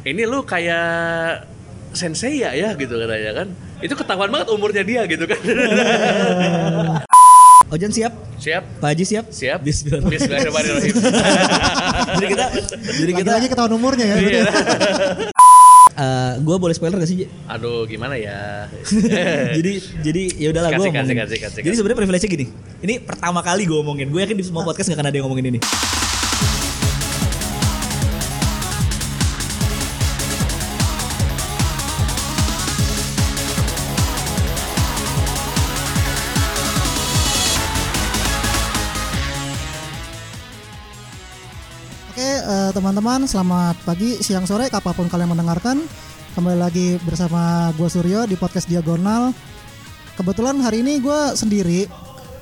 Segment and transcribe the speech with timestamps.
[0.00, 1.44] ini lu kayak
[1.92, 3.48] sensei ya ya gitu katanya kan
[3.84, 5.40] itu ketahuan banget umurnya dia gitu kan
[7.70, 8.10] Ojan siap?
[8.34, 9.30] siap Pak Haji siap?
[9.30, 10.02] siap Bismillah.
[10.10, 10.90] Bismillahirrahmanirrahim
[12.18, 12.44] jadi kita
[12.98, 14.16] jadi kita Lagi-lagi ketahuan umurnya ya.
[14.18, 14.42] Iya.
[16.02, 17.30] eh gue boleh spoiler gak sih?
[17.46, 18.66] Aduh gimana ya
[19.54, 19.72] jadi
[20.02, 20.86] jadi ya udahlah gue
[21.62, 22.46] jadi sebenarnya privilege gini.
[22.82, 24.10] Ini pertama kali gue ngomongin.
[24.10, 25.60] Gue yakin di semua podcast gak akan ada yang ngomongin ini.
[42.90, 45.78] Teman-teman selamat pagi, siang, sore, kapan pun kalian mendengarkan.
[46.34, 49.30] Kembali lagi bersama gue Suryo di podcast Diagonal.
[50.18, 51.86] Kebetulan hari ini gue sendiri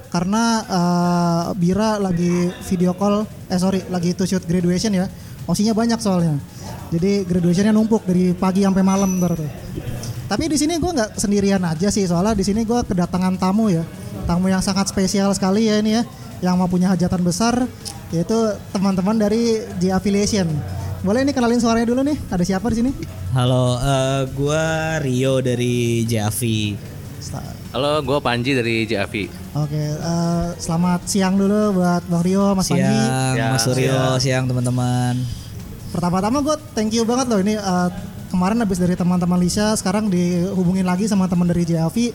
[0.09, 5.05] Karena eh, Bira lagi video call, eh sorry lagi to shoot graduation ya.
[5.45, 6.41] Osinya banyak soalnya.
[6.97, 9.53] Jadi graduationnya numpuk dari pagi sampai malam ntar tuh.
[10.33, 13.85] Tapi di sini gue nggak sendirian aja sih soalnya di sini gue kedatangan tamu ya.
[14.25, 16.09] Tamu yang sangat spesial sekali ya ini ya
[16.41, 17.69] yang mau punya hajatan besar
[18.11, 18.37] yaitu
[18.73, 20.49] teman-teman dari J Affiliation.
[20.99, 22.19] Boleh nih kenalin suaranya dulu nih.
[22.27, 22.91] Ada siapa di sini?
[23.31, 24.65] Halo, eh gue
[25.05, 26.41] Rio dari JAV.
[27.19, 32.71] Sta- halo gue Panji dari JAV Oke, eh, selamat siang dulu buat Bang Rio, Mas
[32.71, 32.81] Panji.
[32.81, 35.15] Siang, Siang, Mas Suryo, siang teman-teman.
[35.91, 37.89] Pertama-tama gue thank you banget loh ini eh,
[38.31, 42.15] kemarin habis dari teman-teman Lisa, sekarang dihubungin lagi sama teman dari JAV.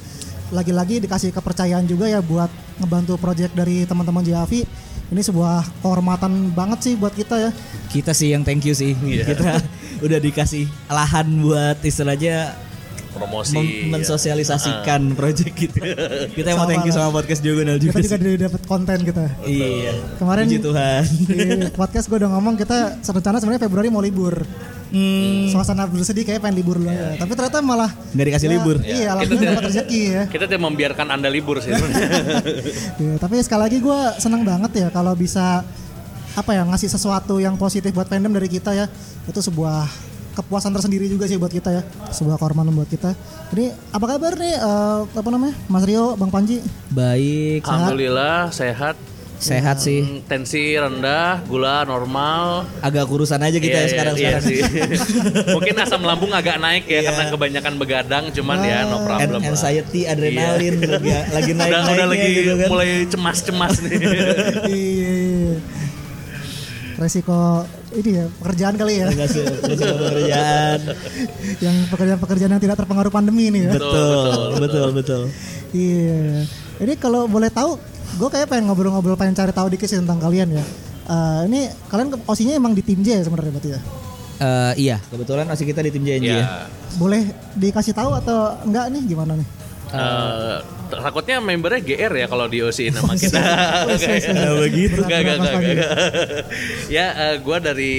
[0.53, 2.49] Lagi-lagi dikasih kepercayaan juga ya buat
[2.81, 4.65] ngebantu project dari teman-teman JAV.
[5.13, 7.51] Ini sebuah kehormatan banget sih buat kita ya.
[7.93, 8.97] Kita sih yang thank you sih.
[9.29, 9.61] Kita
[10.01, 12.57] udah dikasih lahan buat istilahnya
[13.13, 13.85] promosi mem- ya.
[13.93, 15.77] mensosialisasikan project kita.
[16.37, 18.01] kita mau thank you sama podcast Diagonal juga.
[18.01, 18.41] Kita juga sih.
[18.41, 19.23] dapat konten kita.
[19.45, 19.93] Iya.
[20.17, 21.01] Kemarin- Puji Tuhan.
[21.29, 21.39] Di
[21.77, 24.41] podcast gue udah ngomong kita rencana sebenarnya Februari mau libur.
[24.93, 27.17] Hmm, Suasana bersedih kayak pengen libur dulu aja.
[27.17, 28.75] Tapi ternyata malah nggak dikasih ya, libur.
[28.85, 30.23] Iya, alhamdulillah dapat rezeki ya.
[30.37, 31.73] kita tidak membiarkan anda libur sih.
[33.01, 35.65] Iya, tapi sekali lagi gue senang banget ya kalau bisa
[36.37, 38.85] apa ya ngasih sesuatu yang positif buat fandom dari kita ya.
[39.25, 39.89] Itu sebuah
[40.37, 41.81] kepuasan tersendiri juga sih buat kita ya.
[42.13, 43.17] Sebuah kehormatan buat kita.
[43.49, 45.57] Jadi apa kabar nih eh, apa namanya?
[45.73, 46.61] Mas Rio, Bang Panji?
[46.93, 48.93] Baik, alhamdulillah sehat
[49.43, 49.99] sehat sih.
[49.99, 54.43] Hmm, tensi rendah gula normal Agak kurusan aja kita ya Iya, sekarang iya sekarang.
[54.47, 54.59] sih.
[55.55, 59.29] Mungkin asam lambung agak naik ya karena kebanyakan begadang, cuman ya no An- problem.
[59.37, 59.49] lah.
[59.49, 62.67] anxiety, adrenalin lagi, lagi naik Udah, udah lagi gitu kan.
[62.67, 63.91] mulai cemas-cemas nih.
[64.65, 65.15] Iya.
[66.93, 69.07] Resiko ini ya pekerjaan kali ya.
[69.25, 70.79] Sih, sih pekerjaan.
[71.59, 73.73] yang pekerjaan-pekerjaan yang tidak terpengaruh pandemi ini ya.
[73.73, 75.21] Betul, betul, betul.
[75.71, 76.45] Iya.
[76.75, 77.81] Ini kalau boleh tahu,
[78.13, 80.63] gue kayak pengen ngobrol-ngobrol, pengen cari tahu dikit sih tentang kalian ya.
[81.03, 83.81] Eh, ini kalian osinya emang di tim J ya sebenarnya berarti ya?
[84.43, 86.35] Eh, iya, kebetulan masih kita di tim JNJ ya.
[86.41, 86.47] ya.
[86.97, 87.21] Boleh
[87.55, 89.47] dikasih tahu atau enggak nih gimana nih?
[89.93, 90.57] eh,
[90.99, 93.39] takutnya membernya GR ya kalau di OC nama kita.
[93.39, 94.99] Nggak begitu.
[95.01, 95.91] Enggak, enggak, Berat, enggak, Mas enggak.
[96.91, 97.95] Ya, eh, gua dari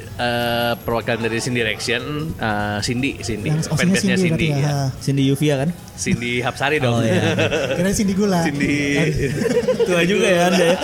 [0.00, 2.02] eh, perwakilan dari Cindy Direction,
[2.36, 4.58] eh, Cindy, Cindy, fanbase-nya Cindy Cindy, ya.
[4.58, 4.74] ya.
[5.00, 5.70] Cindy Yuvia kan?
[6.00, 6.96] Cindy Hapsari dong.
[6.96, 7.36] Oh iya.
[7.76, 8.40] Kira Cindy Gula.
[8.44, 8.96] Cindy.
[9.86, 10.78] Tua juga ya Anda ya.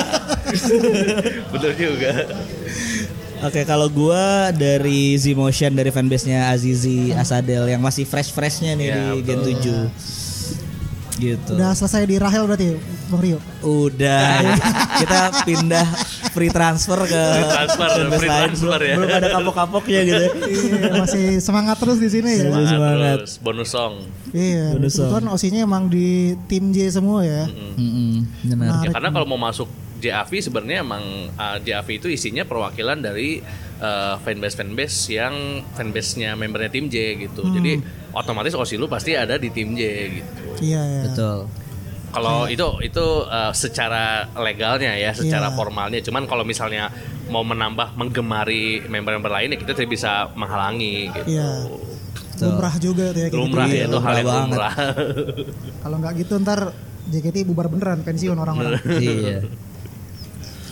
[1.52, 2.12] Betul juga.
[3.44, 8.96] Oke, kalau gua dari Z Motion dari fanbase-nya Azizi Asadel yang masih fresh-freshnya nih Ya,
[9.12, 10.25] di Gen 7.
[11.16, 11.52] Gitu.
[11.52, 12.76] Udah selesai di Rahel berarti
[13.08, 13.40] Bang Rio?
[13.64, 14.36] Udah.
[14.96, 15.86] kita pindah
[16.30, 18.94] free transfer ke Free transfer, free transfer ya.
[18.94, 20.24] belum ada kapok-kapoknya gitu.
[20.44, 22.48] iya, masih semangat terus di sini ya.
[22.48, 23.16] Masih semangat.
[23.24, 23.92] Terus bonus song.
[24.30, 25.08] Iya, Bonus song.
[25.08, 26.08] kebetulan osinya emang di
[26.46, 27.48] tim J semua ya.
[27.48, 28.12] Mm-mm,
[28.46, 28.84] benar.
[28.84, 29.66] Ya karena kalau mau masuk
[29.96, 31.00] JAV sebenarnya emang
[31.32, 33.40] uh, JAV itu isinya perwakilan dari
[33.80, 35.32] uh, fanbase fanbase yang
[35.72, 37.40] fanbase-nya membernya tim J gitu.
[37.48, 37.80] Jadi
[38.16, 40.32] otomatis OSI lu pasti ada di tim J gitu.
[40.64, 41.02] Iya, iya.
[41.06, 41.46] Betul.
[42.06, 45.54] Kalau itu itu uh, secara legalnya ya, secara Iya.
[45.54, 46.00] formalnya.
[46.00, 46.88] Cuman kalau misalnya
[47.28, 51.36] mau menambah menggemari member-member lain ya kita tidak bisa menghalangi gitu.
[51.36, 51.50] Iya.
[52.36, 53.40] Lumrah juga tuh ya kayak gitu.
[53.44, 54.48] Lumrah ya itu hal yang lumrah banget.
[54.48, 54.74] lumrah.
[55.84, 56.60] Kalau nggak gitu ntar
[57.06, 58.80] JKT bubar beneran pensiun orang-orang.
[59.00, 59.38] iya.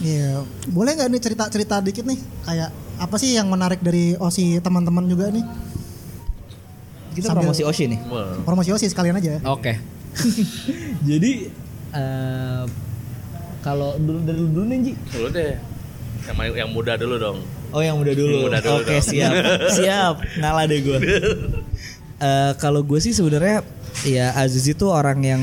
[0.05, 5.07] Iya, boleh nggak nih cerita-cerita dikit nih kayak apa sih yang menarik dari osi teman-teman
[5.07, 5.45] juga nih?
[7.15, 7.99] Kita Sambil- promosi Oshi nih.
[8.43, 9.39] Promosi osi sekalian aja.
[9.47, 9.79] Oke.
[11.11, 11.33] Jadi
[11.91, 12.63] eh,
[13.61, 14.93] kalau dulu dari dulu nih Ji.
[15.11, 15.55] Dulu deh.
[16.25, 17.39] Yang, yang muda dulu dong.
[17.71, 18.35] Oh yang muda dulu.
[18.35, 19.05] Yang muda dulu Oke dong.
[19.05, 19.33] siap,
[19.79, 20.15] siap.
[20.39, 20.99] Ngalah deh gue.
[22.15, 23.67] Eh, kalau gue sih sebenarnya
[24.07, 25.43] ya Aziz itu orang yang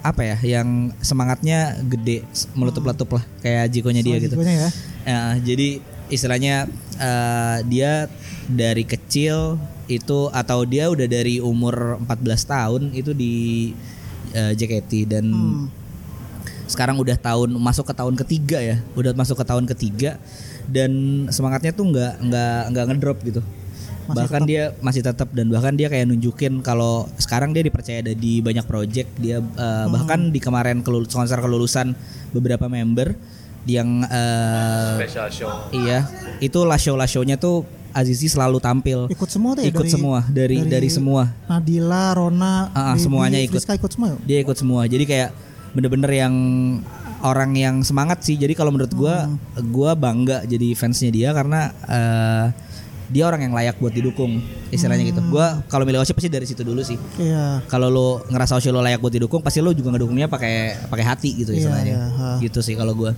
[0.00, 2.22] apa ya, yang semangatnya gede,
[2.54, 4.38] meletup-letup lah, kayak jikonya dia gitu.
[4.38, 4.68] Jikonya ya.
[5.02, 6.70] Ya, jadi istilahnya
[7.00, 8.06] eh, dia
[8.46, 9.56] dari kecil
[9.90, 13.34] itu atau dia udah dari umur 14 tahun itu di
[14.36, 15.26] eh, JKT dan
[16.70, 18.76] sekarang udah tahun masuk ke tahun ketiga ya.
[18.94, 20.22] Udah masuk ke tahun ketiga.
[20.70, 23.42] Dan semangatnya tuh nggak nggak nggak ngedrop gitu.
[24.10, 28.38] Bahkan dia masih tetap dan bahkan dia kayak nunjukin kalau sekarang dia dipercaya ada di
[28.38, 29.10] banyak project.
[29.18, 31.98] Dia eh, bahkan di kemarin konser kelulusan
[32.30, 33.18] beberapa member
[33.64, 35.52] yang eh, Special show.
[35.70, 36.08] iya
[36.38, 39.10] itu last show last show-nya tuh Azizi selalu tampil.
[39.10, 39.74] Ikut semua tuh ya?
[39.74, 40.18] Ikut dari- semua.
[40.24, 41.26] Dari dari, semua.
[41.44, 43.58] Nadila, Rona, Ah, ah, Baby, semuanya ikut.
[43.58, 44.86] Friska ikut semua dia ikut semua.
[44.86, 45.34] Jadi kayak
[45.74, 46.34] bener-bener yang
[47.20, 48.38] orang yang semangat sih.
[48.38, 49.26] Jadi kalau menurut gua
[49.68, 52.46] gua bangga jadi fansnya dia karena eh,
[53.10, 54.38] dia orang yang layak buat didukung
[54.70, 57.60] istilahnya gitu gua kalau milih Oshi pasti dari situ dulu sih Iya.
[57.66, 61.30] kalau lo ngerasa Oshi lo layak buat didukung pasti lo juga ngedukungnya pakai pakai hati
[61.36, 62.28] gitu Iya, istilahnya iya, ha.
[62.38, 63.12] gitu sih kalau gua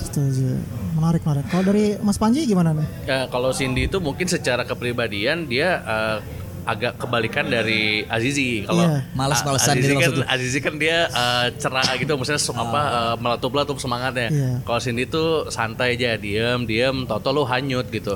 [0.00, 0.58] Setuju.
[0.90, 1.46] Menarik, menarik.
[1.46, 2.82] Kalau dari Mas Panji gimana nih?
[3.06, 6.16] Ya, kalau Cindy itu mungkin secara kepribadian dia eh,
[6.62, 8.62] agak kebalikan dari Azizi.
[8.62, 8.98] Kalau Iya.
[9.12, 10.26] Malas-malesan Azizi kan, maksudnya.
[10.26, 14.28] Azizi kan dia eh, cerah gitu, maksudnya se- apa eh, meletup-letup semangatnya.
[14.28, 14.50] Iya.
[14.60, 18.14] Kalau Cindy tuh santai aja, diem, diem, toto lu hanyut gitu.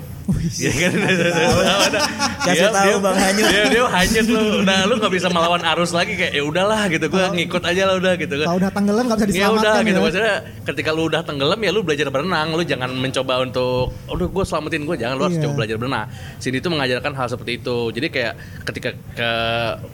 [0.54, 0.92] Iya kan?
[2.44, 3.46] Kasih tahu Bang Hanyut.
[3.46, 4.42] Dia, dia hanyut lu.
[4.62, 7.06] Nah, lu nggak bisa melawan arus lagi kayak ya udahlah gitu.
[7.06, 8.46] Gue ngikut aja lah udah gitu kan.
[8.46, 10.04] Kalau udah tenggelam nggak bisa Ya diselamatkan udah gitu ya.
[10.04, 14.44] maksudnya ketika lu udah tenggelam ya lu belajar berenang lu jangan mencoba untuk udah gue
[14.44, 15.44] selamatin gue jangan lu harus Iya.
[15.44, 16.06] coba belajar berenang
[16.38, 18.33] sini itu mengajarkan hal seperti itu jadi kayak
[18.64, 19.30] ketika ke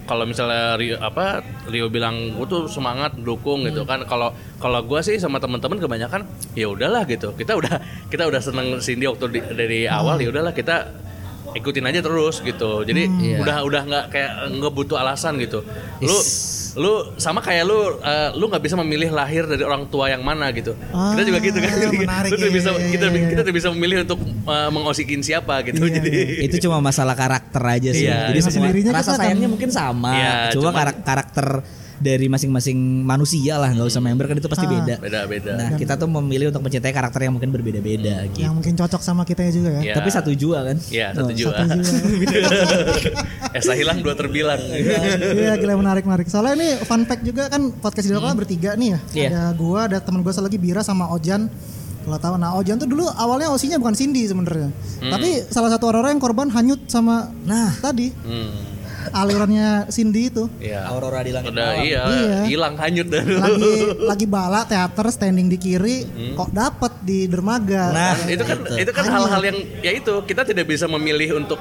[0.04, 4.02] kalau misalnya Rio apa Rio bilang gue tuh semangat dukung gitu kan.
[4.04, 7.32] Kalau kalau gue sih sama teman-teman kebanyakan ya udahlah gitu.
[7.34, 10.90] Kita udah kita udah seneng Cindy waktu di- dari awal ya udahlah kita
[11.52, 12.82] ikutin aja terus gitu.
[12.82, 13.38] Jadi Iya.
[13.40, 15.62] udah udah nggak kayak nggak butuh alasan gitu.
[16.00, 16.16] Lu
[16.70, 20.50] lu sama kayak lu eh, lu nggak bisa memilih lahir dari orang tua yang mana
[20.50, 20.78] gitu.
[20.90, 21.70] Ah, kita juga gitu kan.
[21.90, 23.28] Menarik, lu tuh iya, bisa iya, kita iya, iya.
[23.28, 25.82] kita tuh bisa memilih untuk eh, mengosikin siapa gitu.
[25.82, 26.10] Iya, jadi
[26.46, 28.06] itu cuma masalah karakter aja sih.
[28.06, 28.30] Iya.
[28.30, 31.46] Jadi semua rasa akan- sayangnya mungkin sama, Iya, cuma karak- karakter
[32.00, 32.74] dari masing-masing
[33.04, 34.72] manusia lah, nggak usah member kan itu pasti Ah.
[34.72, 34.94] beda.
[34.98, 38.40] beda beda Nah, kita tuh memilih untuk mencintai karakter yang mungkin berbeda-beda gitu.
[38.40, 39.80] Yang mungkin cocok sama kita juga ya.
[39.82, 39.94] Iya.
[39.94, 40.76] Tapi satu jua kan?
[40.88, 41.92] Iya satu Oh, jua Satu jiwa.
[43.58, 44.60] Esa hilang dua terbilang
[45.40, 46.26] Iya gila menarik menarik.
[46.26, 48.98] Soalnya ini fun fact juga kan podcast di lokal bertiga nih ya.
[49.12, 49.28] Iya.
[49.28, 51.52] Ada gua, ada teman gua lagi Bira sama Ojan.
[52.00, 54.72] Kalau tahu nah Ojan tuh dulu awalnya osinya bukan Cindy sebenarnya.
[55.02, 57.76] Tapi salah satu orang-orang yang korban hanyut sama Nah.
[57.76, 58.69] tadi hmm,
[59.10, 60.44] alirannya Cindy itu.
[60.58, 61.82] iya Aurora di langit udah malam.
[61.82, 62.38] iya Iya.
[62.46, 66.34] hilang hanyut dah Lagi lagi bala teater standing di kiri Hmm.
[66.34, 67.90] kok dapet di dermaga.
[67.90, 68.76] Nah, itu kan Gitu.
[68.78, 71.58] itu kan hal-hal yang ya itu kita tidak bisa memilih untuk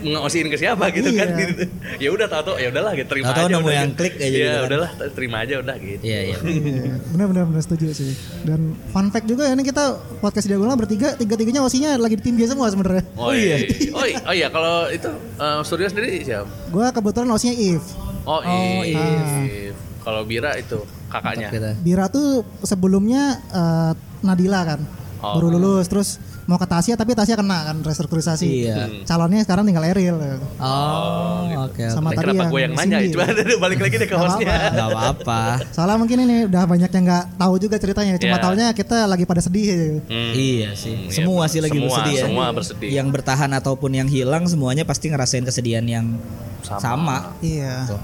[0.00, 1.38] ngosiin ke siapa gitu kan Iya.
[1.44, 1.62] gitu.
[1.98, 3.98] ya udah tahu ya udahlah gitu terima Tahu-tahu aja nemu udah yang gitu.
[3.98, 4.66] klik aja ya gitu kan.
[4.66, 6.36] udahlah terima aja udah gitu Iya, iya.
[6.78, 8.12] Iya, benar-benar benar setuju sih.
[8.40, 9.84] Dan fun fact juga ya ini kita
[10.18, 13.04] podcast diagonal bertiga, tiga-tiganya osinya lagi di tim dia semua sebenarnya.
[13.14, 13.56] Oh iya.
[13.90, 16.48] Oh, i- oh iya kalau itu eh, studio sendiri siapa?
[16.68, 17.84] Gua kebetulan osinya If.
[18.22, 19.74] Oh, Oh, If.
[20.00, 21.48] Kalau Bira itu kakaknya.
[21.76, 24.80] Bira tuh sebelumnya eh, Nadila kan,
[25.18, 25.34] Oh.
[25.34, 26.18] baru lulus terus
[26.48, 28.48] mau ke Tasya tapi Tasya kena kan restrukturisasi.
[28.64, 29.04] Iya.
[29.04, 30.16] Calonnya sekarang tinggal Eril.
[30.56, 31.84] Oh, oke.
[31.92, 32.16] Sama oke.
[32.16, 32.96] tadi Kenapa yang gue yang nanya?
[33.04, 33.24] Coba
[33.68, 34.48] balik lagi deh ke Nggak hostnya.
[34.48, 34.72] apa-apa.
[34.72, 35.40] Gak apa-apa.
[35.70, 38.16] Soalnya mungkin ini udah banyak yang nggak tahu juga ceritanya.
[38.16, 38.42] Cuma Iya.
[38.42, 39.66] taunya kita lagi pada sedih.
[39.68, 39.96] gitu.
[40.08, 40.32] Hmm.
[40.32, 40.94] Iya sih.
[40.96, 41.52] Hmm, Semua iya.
[41.52, 42.24] sih lagi Semua, bersedih ya.
[42.24, 42.88] Semua bersedih.
[42.96, 46.16] Yang bertahan ataupun yang hilang semuanya pasti ngerasain kesedihan yang
[46.64, 46.80] Sama.
[46.80, 47.18] sama.
[47.44, 47.84] Iya.
[47.86, 48.00] Tuh.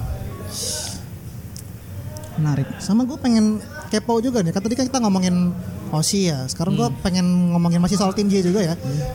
[2.34, 2.66] Menarik.
[2.76, 4.50] Sama gue pengen kepo juga nih.
[4.50, 5.54] Kan tadi kan kita ngomongin
[5.90, 6.46] Osi ya.
[6.46, 8.74] Sekarang gue pengen ngomongin masih soal tim J juga ya.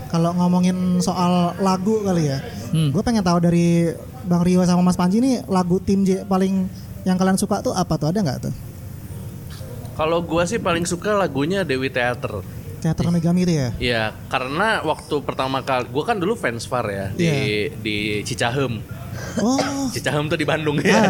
[0.10, 2.40] Kalau ngomongin soal lagu kali ya.
[2.70, 2.92] Hmm.
[2.92, 3.90] Gue pengen tahu dari
[4.26, 6.68] Bang Rio sama Mas Panji nih lagu tim J paling
[7.04, 8.12] yang kalian suka tuh apa tuh?
[8.12, 8.54] Ada nggak tuh?
[9.96, 12.40] Kalau gua sih paling suka lagunya Dewi Theater.
[12.80, 13.70] Teater Megami itu ya?
[13.76, 17.76] Iya, karena waktu pertama kali gua kan dulu fans Far ya di Iya.
[17.76, 18.80] di Cicahem.
[19.40, 21.02] Oh, Cicahem tuh di Bandung Ah, ya.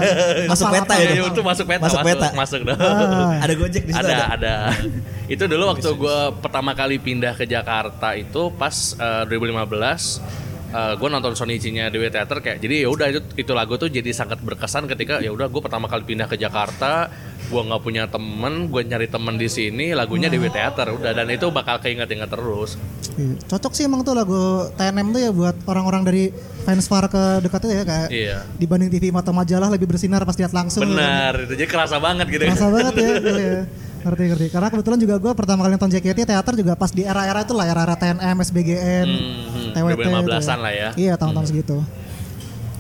[0.46, 1.10] Masuk peta ya?
[1.16, 2.28] Iya, itu masuk peta, Masuk peta.
[2.36, 2.78] masuk dong.
[2.78, 3.42] Ah.
[3.42, 4.26] Ada Gojek di situ ada, ada.
[4.36, 4.56] ada.
[5.34, 11.34] itu dulu waktu gue pertama kali pindah ke Jakarta itu pas eh, 2015 gue nonton
[11.34, 15.18] Sonichi-nya Dewi Theater kayak jadi ya udah itu itu lagu tuh jadi sangat berkesan ketika
[15.18, 17.10] ya udah gue pertama kali pindah ke Jakarta
[17.50, 21.50] gue nggak punya temen gue nyari temen di sini lagunya Dewi Theater udah dan itu
[21.50, 22.78] bakal keinget-inget terus
[23.18, 23.34] iya.
[23.50, 26.24] cocok sih emang tuh lagu TNM tuh ya buat orang-orang dari
[26.64, 30.38] fans far ke dekat itu ya kayak iya dibanding TV atau majalah lebih bersinar pas
[30.38, 30.86] lihat langsung.
[30.86, 33.62] benar itu jadi kerasa banget gitu Kerasa banget ya, gila ya.
[34.00, 34.46] Ngerti ngerti.
[34.48, 37.66] Karena kebetulan juga gue pertama kali nonton JKT teater juga pas di era-era itu lah,
[37.68, 40.00] era-era TNM, SBGN, Hmm, hmm, TWT.
[40.08, 40.90] 2015-an itu lah ya.
[40.96, 41.78] Iya tahun-tahun segitu.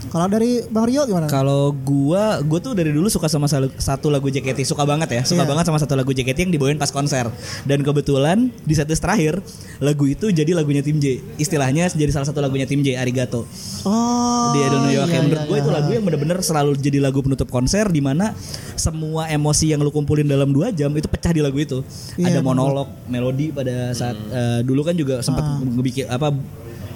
[0.09, 1.25] Kalau dari Bang Rio gimana?
[1.25, 3.45] Kalau gua, gua tuh dari dulu suka sama
[3.77, 5.49] satu lagu JKT, suka banget ya, suka Iya.
[5.49, 7.29] banget sama satu lagu JKT yang dibawain pas konser.
[7.63, 9.37] Dan kebetulan di setlist terakhir
[9.77, 11.21] lagu itu jadi lagunya Tim J.
[11.37, 13.45] Istilahnya jadi salah satu lagunya Tim J, Arigato.
[13.81, 14.51] Oh.
[14.51, 15.77] di I Don't Know You iya, menurut iya, gue itu iya.
[15.77, 18.33] lagu yang bener-bener selalu jadi lagu penutup konser di mana
[18.73, 21.79] semua emosi yang lu kumpulin dalam dua jam itu pecah di lagu itu.
[22.15, 22.47] Iya, Ada bener.
[22.49, 25.61] monolog, melodi pada saat eh, dulu kan juga sempat Ah.
[25.61, 26.33] ngebikin apa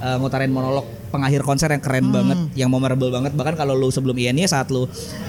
[0.03, 2.11] eh, ngutarin monolog pengakhir konser yang keren Hmm.
[2.11, 3.31] banget, yang memorable banget.
[3.31, 4.83] Bahkan kalau lu sebelum INI saat lu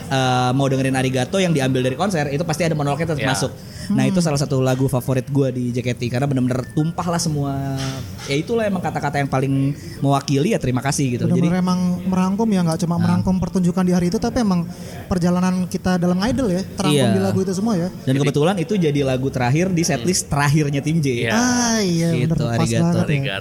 [0.07, 3.31] eh, mau dengerin Arigato yang diambil dari konser itu pasti ada monolognya tetap Ya.
[3.31, 3.53] masuk.
[3.87, 7.77] Nah itu salah satu lagu favorit gue di JKT karena bener-bener tumpah lah semua.
[8.25, 9.53] Ya itulah emang kata-kata yang paling
[9.99, 11.23] mewakili ya terima kasih gitu.
[11.23, 14.65] Jadi Benar-benar emang merangkum ya nggak cuma merangkum pertunjukan di hari itu tapi emang
[15.05, 17.13] perjalanan kita dalam idol ya terangkum Iya.
[17.13, 17.89] di lagu itu semua ya.
[18.03, 21.07] Dan kebetulan itu jadi lagu terakhir di setlist terakhirnya tim J.
[21.21, 21.31] Iya.
[21.31, 22.85] Ah iya Gitu, bener pas arigato.
[22.97, 23.41] banget ya.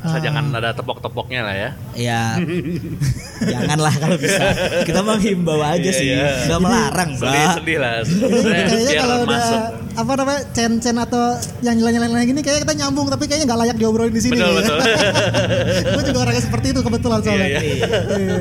[0.00, 1.70] Asal jangan ada tepok-tepoknya lah ya.
[1.92, 2.22] Ya,
[3.52, 4.40] janganlah kalau bisa.
[4.82, 6.48] Kita menghimbau aja Iya, sih, iya.
[6.48, 7.28] nggak melarang, Mbak.
[7.28, 7.92] Sedih-sedih lah.
[8.08, 9.62] Sebenarnya Kayaknya kalau udah masuk.
[9.90, 11.24] apa namanya cen-cen atau
[11.60, 14.38] yang nyela-nyela gini kayaknya kita nyambung tapi kayaknya nggak layak diobrolin di sini.
[14.38, 14.78] Betul, betul.
[15.94, 17.46] Gue juga orangnya seperti itu kebetulan soalnya.
[17.46, 18.38] Iya, Iya.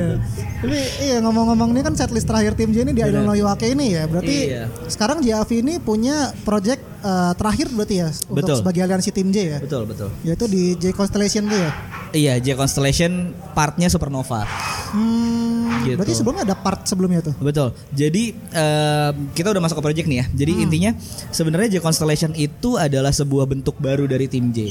[0.59, 3.47] Tapi iya ngomong-ngomong ini kan setlist terakhir tim J ini di I Don't Know You
[3.47, 4.03] Ake ini ya.
[4.05, 4.63] Berarti Iya.
[4.87, 8.55] sekarang JAV ini punya project eh, terakhir berarti ya untuk Betul.
[8.59, 9.57] sebagai aliansi tim J ya.
[9.59, 10.09] Betul, betul.
[10.21, 11.71] Yaitu di J Constellation tuh ya.
[12.09, 13.11] Iya, J Constellation
[13.53, 14.41] partnya Supernova.
[14.89, 15.95] Hmm, Gitu.
[15.95, 17.35] Berarti sebelumnya ada part sebelumnya tuh.
[17.39, 17.71] Betul.
[17.93, 20.25] Jadi em, kita udah masuk ke project nih ya.
[20.35, 20.63] Jadi Hmm.
[20.67, 20.91] intinya
[21.29, 24.67] sebenarnya J Constellation itu adalah sebuah bentuk baru dari tim J.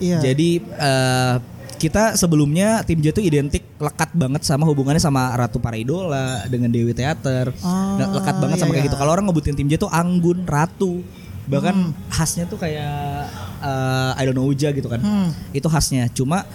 [0.00, 0.18] Iya.
[0.22, 1.36] Jadi eh,
[1.76, 6.92] kita sebelumnya tim J itu identik lekat banget sama hubungannya sama Ratu Paraidola dengan Dewi
[6.92, 7.52] Teater.
[7.60, 8.88] Oh, Nah, lekat banget iya, sama kayak iya.
[8.92, 8.96] gitu.
[9.00, 11.00] Kalau orang ngebutin tim J itu Anggun, Ratu.
[11.50, 11.92] Bahkan Hmm.
[12.08, 13.26] khasnya tuh kayak
[13.60, 15.00] eh, I don't know Uja gitu kan.
[15.00, 15.28] Hmm.
[15.50, 16.06] Itu khasnya.
[16.08, 16.46] Cuma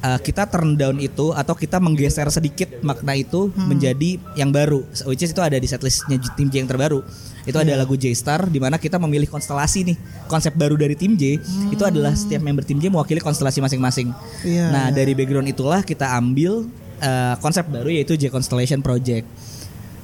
[0.00, 3.68] eh, kita turn down itu atau kita menggeser sedikit makna itu Hmm.
[3.68, 4.82] menjadi yang baru.
[5.04, 7.04] Which is itu ada di setlistnya tim J yang terbaru.
[7.40, 7.78] Itu ada Iya.
[7.78, 9.96] lagu J Star di mana kita memilih konstelasi nih.
[10.26, 11.38] Konsep baru dari tim J
[11.68, 14.12] itu adalah setiap member tim J mewakili konstelasi masing-masing.
[14.42, 19.24] Iya, nah, dari background itulah kita ambil eh, konsep baru yaitu J Constellation Project.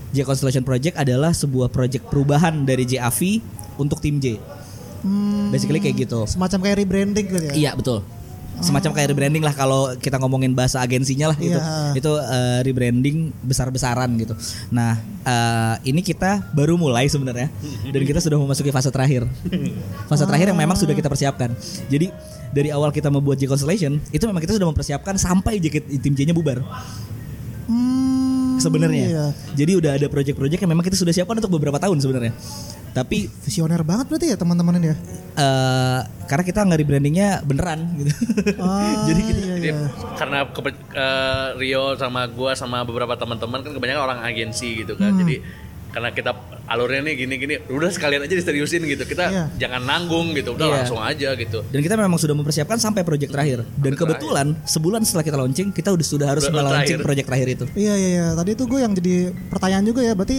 [0.08, 3.44] J Constellation Project adalah sebuah project perubahan dari JAV
[3.76, 4.40] untuk tim J.
[5.04, 6.26] Hmm, Basically kayak gitu.
[6.26, 7.52] semacam kayak rebranding gitu ya.
[7.54, 8.02] Iya betul.
[8.56, 11.60] Semacam kayak rebranding lah kalau kita ngomongin bahasa agensinya lah itu.
[11.60, 11.92] Iya.
[11.92, 14.32] Itu eh, rebranding besar-besaran gitu.
[14.72, 14.96] Nah,
[15.28, 17.52] eh, ini kita baru mulai sebenarnya
[17.92, 19.28] dan kita sudah memasuki fase terakhir.
[20.08, 21.52] Fase terakhir yang memang sudah kita persiapkan.
[21.92, 22.08] Jadi
[22.48, 26.64] dari awal kita membuat J Constellation itu memang kita sudah mempersiapkan sampai tim J-nya bubar
[27.66, 28.05] Hmm,
[28.66, 29.06] sebenarnya.
[29.06, 29.24] Iya.
[29.54, 32.34] Jadi udah ada project-project yang memang kita sudah siapkan untuk beberapa tahun sebenarnya.
[32.90, 34.96] Tapi Visioner banget berarti ya teman-teman ini ya.
[35.36, 38.10] eh karena kita nggak rebrandingnya beneran gitu.
[38.56, 39.80] Ah, Jadi kita iya, Jadi iya.
[40.16, 45.12] karena kepe- eh, Rio sama gua sama beberapa teman-teman kan kebanyakan orang agensi gitu kan.
[45.12, 45.20] Hmm.
[45.22, 45.44] Jadi
[45.96, 46.30] karena kita
[46.68, 49.08] alurnya nih gini-gini, udah sekalian aja diseriusin gitu.
[49.08, 49.44] Kita Iya.
[49.56, 50.74] jangan nanggung gitu, udah Iya.
[50.76, 51.64] langsung aja gitu.
[51.64, 53.64] Dan kita memang sudah mempersiapkan sampai project terakhir.
[53.72, 57.00] Dan Project kebetulan sebulan setelah kita launching, kita udah sudah harus Udah launching terakhir.
[57.00, 57.64] project terakhir itu.
[57.72, 58.26] Iya iya iya.
[58.36, 59.14] Tadi itu gue yang jadi
[59.48, 60.12] pertanyaan juga ya.
[60.12, 60.38] Berarti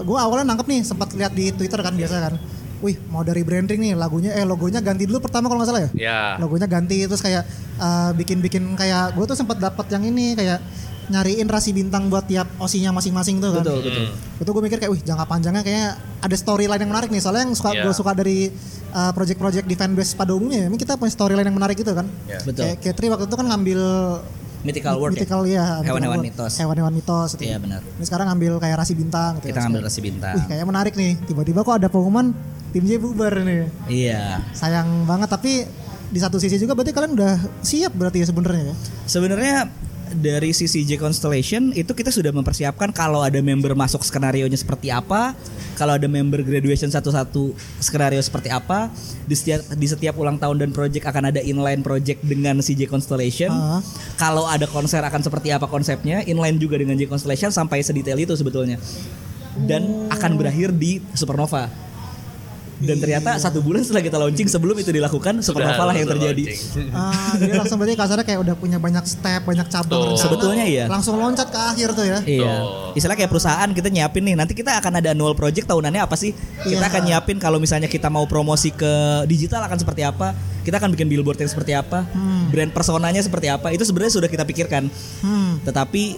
[0.00, 2.34] gue awalnya nangkep nih sempat lihat di Twitter kan biasa kan.
[2.80, 5.90] Wih mau dari branding nih lagunya eh logonya ganti dulu pertama kalau nggak salah ya.
[5.96, 6.20] Ya.
[6.36, 10.60] Logonya ganti terus kayak eh, bikin-bikin kayak gue tuh sempat dapat yang ini kayak
[11.10, 13.64] nyariin rasi bintang buat tiap osinya masing-masing tuh kan.
[13.66, 14.04] Betul, betul.
[14.08, 14.40] Hmm.
[14.40, 15.90] Itu gue mikir kayak wih jangka panjangnya kayak
[16.22, 17.18] ada storyline yang menarik nih.
[17.18, 17.82] Soalnya yang suka Iya.
[17.84, 18.48] gue suka dari
[18.94, 22.06] uh, project-project di fanbase pada umumnya, emang kita punya storyline yang menarik gitu kan.
[22.24, 22.38] Ya.
[22.46, 22.62] Betul.
[22.62, 23.80] Kayak Katri waktu itu kan ngambil
[24.60, 25.24] Mythical World ya.
[25.24, 26.52] mythical ya, mythical Hewan-hewan mitos.
[26.60, 27.30] Hewan-hewan mitos.
[27.32, 27.48] gitu.
[27.48, 27.80] Iya benar.
[27.80, 29.46] Ini sekarang ngambil kayak rasi bintang gitu.
[29.48, 29.64] Kita ya.
[29.64, 30.34] ngambil rasi bintang.
[30.36, 31.12] Wih, kayak menarik nih.
[31.24, 32.36] Tiba-tiba kok ada pengumuman
[32.70, 33.72] tim J bubar nih.
[33.88, 34.44] Iya.
[34.52, 35.64] Sayang banget tapi
[36.10, 37.32] di satu sisi juga berarti kalian udah
[37.64, 38.74] siap berarti ya sebenarnya ya.
[39.08, 39.54] Sebenarnya
[40.10, 44.90] dari sisi J Constellation itu kita sudah mempersiapkan kalau ada member masuk skenario nya seperti
[44.90, 45.38] apa,
[45.78, 48.90] kalau ada member graduation satu-satu skenario seperti apa,
[49.24, 52.90] di setiap di setiap ulang tahun dan project akan ada inline project dengan si J
[52.90, 53.50] Constellation.
[53.50, 53.80] Ah.
[54.18, 58.34] Kalau ada konser akan seperti apa konsepnya, inline juga dengan J Constellation sampai sedetail itu
[58.34, 58.76] sebetulnya.
[59.66, 61.89] Dan akan berakhir di Supernova.
[62.80, 66.44] Dan ternyata satu bulan setelah kita launching sebelum itu dilakukan Supernova lah yang terjadi.
[66.48, 66.88] launching.
[66.90, 70.16] Ah, jadi langsung berarti kasarnya kayak udah punya banyak step, banyak cabang.
[70.16, 70.84] Sebetulnya iya.
[70.88, 72.18] Langsung loncat ke akhir tuh ya.
[72.24, 72.54] Iya.
[72.96, 74.34] Istilah kayak perusahaan kita nyiapin nih.
[74.34, 76.32] Nanti kita akan ada annual project tahunannya apa sih?
[76.64, 76.88] Kita Iya.
[76.88, 78.92] akan nyiapin kalau misalnya kita mau promosi ke
[79.28, 80.32] digital akan seperti apa?
[80.60, 82.08] Kita akan bikin billboard yang seperti apa?
[82.48, 83.70] Brand personanya seperti apa?
[83.70, 84.88] Itu sebenarnya sudah kita pikirkan.
[85.20, 85.60] Hmm.
[85.62, 86.16] Tetapi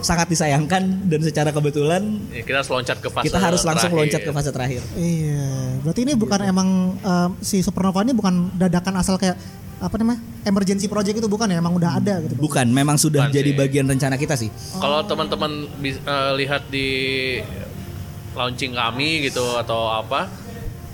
[0.00, 4.02] sangat disayangkan dan secara kebetulan Ya, kita harus loncat ke fase kita harus langsung terakhir.
[4.04, 4.82] loncat ke fase terakhir.
[4.94, 5.46] Iya,
[5.80, 9.38] berarti ini bukan emang eh, si Supernova ini bukan dadakan asal kayak
[9.78, 13.32] apa namanya emergency project itu bukan ya emang udah ada gitu Bukan, memang sudah Bukan
[13.32, 13.56] jadi sih.
[13.56, 14.50] bagian rencana kita sih.
[14.74, 16.88] Kalau teman-teman eh, lihat di
[18.32, 20.26] launching kami gitu atau apa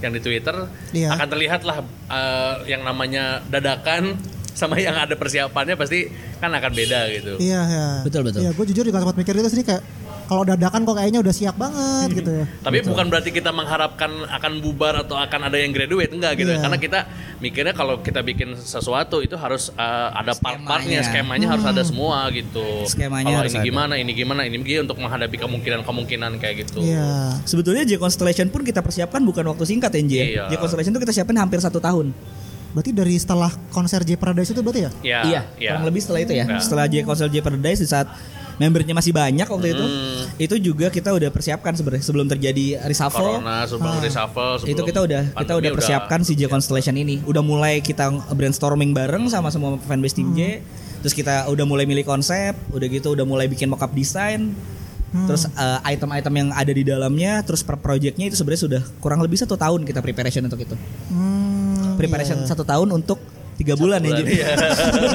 [0.01, 1.17] yang di Twitter Iya.
[1.17, 4.17] akan terlihat lah eh, yang namanya dadakan
[4.55, 6.07] sama yang ada persiapannya pasti
[6.39, 7.33] kan akan beda gitu.
[7.43, 8.41] iya ya Betul, betul.
[8.47, 9.83] iya gue jujur juga sempat mikir itu sih kayak
[10.25, 14.53] kalau dadakan kok kayaknya udah siap banget gitu ya Tapi bukan berarti kita mengharapkan akan
[14.65, 16.53] bubar atau akan ada yang graduate enggak gitu.
[16.57, 16.65] Iya.
[16.65, 16.99] Karena kita
[17.45, 21.45] mikirnya kalau kita bikin sesuatu itu harus eh, ada part-partnya, Skemanya.
[21.45, 22.89] skemanya harus ada semua gitu.
[22.89, 23.69] Skemanya kalau harus ini ada.
[23.69, 26.81] gimana, ini gimana, ini gimana untuk menghadapi kemungkinan-kemungkinan kayak gitu.
[26.81, 30.15] iya Sebetulnya J Constellation pun kita persiapkan bukan waktu singkat ya J.
[30.17, 30.45] Iya.
[30.49, 32.17] J Constellation itu kita siapin hampir satu tahun.
[32.75, 35.71] Berarti dari setelah konser J Paradise itu berarti ya Ya, iya, ya.
[35.73, 36.45] kurang lebih setelah itu ya.
[36.45, 36.59] Ya.
[36.59, 38.11] Setelah J Console J Paradise di saat
[38.55, 40.23] membernya masih banyak waktu itu, Hmm.
[40.37, 43.39] itu juga kita udah persiapkan sebenarnya sebelum terjadi reshuffle.
[43.39, 47.19] Corona sebelum reshuffle sebelum itu kita udah kita udah persiapkan si J Constellation ini.
[47.25, 50.63] Udah mulai kita brainstorming bareng sama semua fanbase tim J.
[51.01, 54.55] Terus kita udah mulai milih konsep, udah gitu udah mulai bikin mockup desain.
[55.15, 59.35] Terus eh, item-item yang ada di dalamnya, terus per projectnya itu sebenarnya sudah kurang lebih
[59.37, 60.75] satu tahun kita preparation untuk itu.
[60.75, 61.54] hmm,
[61.97, 62.47] Preparation iya.
[62.47, 63.19] satu tahun untuk
[63.55, 64.33] tiga bulan ya jadi.
[64.35, 64.47] Iya.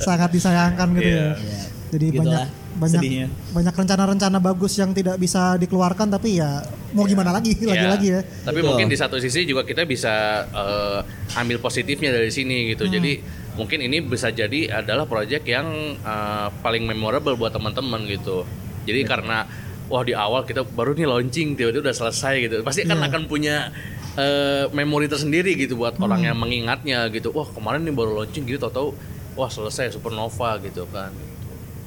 [0.00, 1.26] sangat disayangkan gitu Iya.
[1.34, 1.60] ya
[1.90, 3.26] jadi Gitu banyak lah, banyak sedihnya.
[3.50, 6.62] banyak rencana-rencana bagus yang tidak bisa dikeluarkan tapi ya
[6.92, 8.68] mau gimana lagi lagi-lagi ya Tapi Betul.
[8.70, 10.14] mungkin di satu sisi juga kita bisa
[10.46, 10.98] eh,
[11.34, 12.86] ambil positifnya dari sini gitu.
[12.86, 12.94] Hmm.
[12.94, 13.12] Jadi
[13.52, 18.46] mungkin ini bisa jadi adalah project yang eh, paling memorable buat teman-teman gitu.
[18.86, 19.50] Jadi karena
[19.86, 22.62] wah di awal kita baru nih launching tiba-tiba udah selesai gitu.
[22.62, 23.10] Pasti kan Iya.
[23.10, 23.74] akan punya
[24.20, 26.04] eh, memori tersendiri gitu buat Hmm.
[26.04, 27.30] orang yang mengingatnya gitu.
[27.30, 28.92] Wah kemarin nih baru launching gitu tahu-tahu
[29.34, 31.08] wah selesai supernova gitu kan.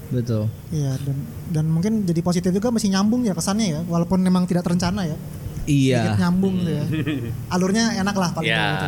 [0.10, 0.46] Betul.
[0.70, 1.18] Iya dan
[1.52, 5.18] dan mungkin jadi positif juga masih nyambung ya kesannya ya walaupun memang tidak terencana ya
[5.64, 5.72] sedikit
[6.12, 6.20] Iya.
[6.20, 6.86] nyambung gitu ya
[7.54, 8.88] alurnya enak lah paling ya gitu.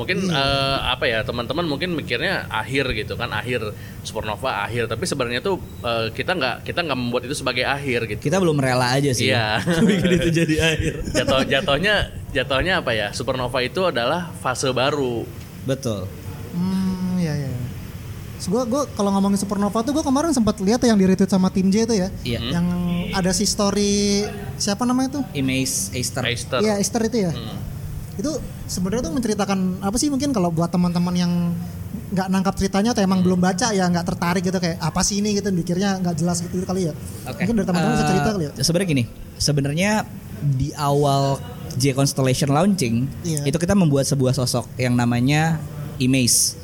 [0.00, 5.44] Mungkin eh, apa ya teman-teman mungkin mikirnya akhir gitu kan akhir supernova akhir tapi sebenarnya
[5.44, 9.12] tuh eh, kita nggak kita nggak membuat itu sebagai akhir gitu Kita belum rela aja
[9.12, 9.28] sih.
[9.28, 9.60] Iya.
[9.88, 10.94] Bikin itu jadi akhir.
[11.20, 11.94] jatuh jatuhnya
[12.30, 15.28] jatuhnya apa ya supernova itu adalah fase baru
[15.60, 16.08] Betul.
[16.50, 17.52] Hmm, iya iya.
[18.40, 21.68] Gue gue kalau ngomongin supernova tuh gue kemarin sempat lihat yang di retweet sama tim
[21.68, 22.40] J itu ya, Iya.
[22.56, 22.66] yang
[23.12, 24.24] ada si story
[24.56, 25.24] siapa namanya tuh?
[25.36, 26.24] Image Easter.
[26.24, 27.32] Easter Iya Esther itu ya.
[27.36, 27.60] Hmm.
[28.20, 28.36] Itu
[28.68, 31.32] sebenarnya tuh menceritakan apa sih mungkin kalau buat teman-teman yang
[32.10, 35.38] nggak nangkap ceritanya atau emang belum baca ya nggak tertarik gitu kayak apa sih ini
[35.38, 36.94] gitu mikirnya nggak jelas gitu kali ya.
[37.26, 37.46] Oke.
[37.46, 38.52] Mungkin dari teman-teman bisa Eh, cerita kali ya.
[38.60, 39.04] Sebenarnya gini,
[39.38, 39.90] sebenarnya
[40.40, 41.38] di awal
[41.78, 43.46] J Constellation launching Iya.
[43.46, 45.62] itu kita membuat sebuah sosok yang namanya
[46.00, 46.58] Image.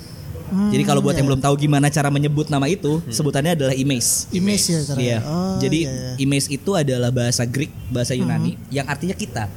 [0.46, 1.20] Jadi kalau buat iya.
[1.20, 4.30] yang belum tahu gimana cara menyebut nama itu, sebutannya adalah Image.
[4.30, 5.02] Image ya caranya.
[5.02, 5.18] Iya.
[5.26, 6.12] Oh, Jadi iya, iya.
[6.22, 9.50] image itu adalah bahasa Greek, bahasa Yunani yang artinya kita.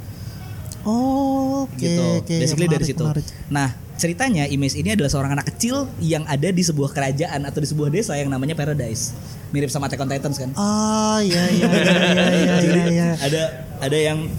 [0.84, 2.04] Oh, oke gitu.
[2.24, 2.36] oke.
[2.36, 3.04] Basically dari situ.
[3.04, 3.26] menarik.
[3.52, 7.68] Nah, ceritanya Image ini adalah seorang anak kecil yang ada di sebuah kerajaan atau di
[7.68, 9.12] sebuah desa yang namanya Paradise.
[9.52, 10.50] Mirip sama Attack on Titans kan?
[10.56, 12.86] Oh iya iya iya iya iya iya.
[12.88, 13.08] iya.
[13.18, 13.42] ada
[13.82, 14.30] ada yang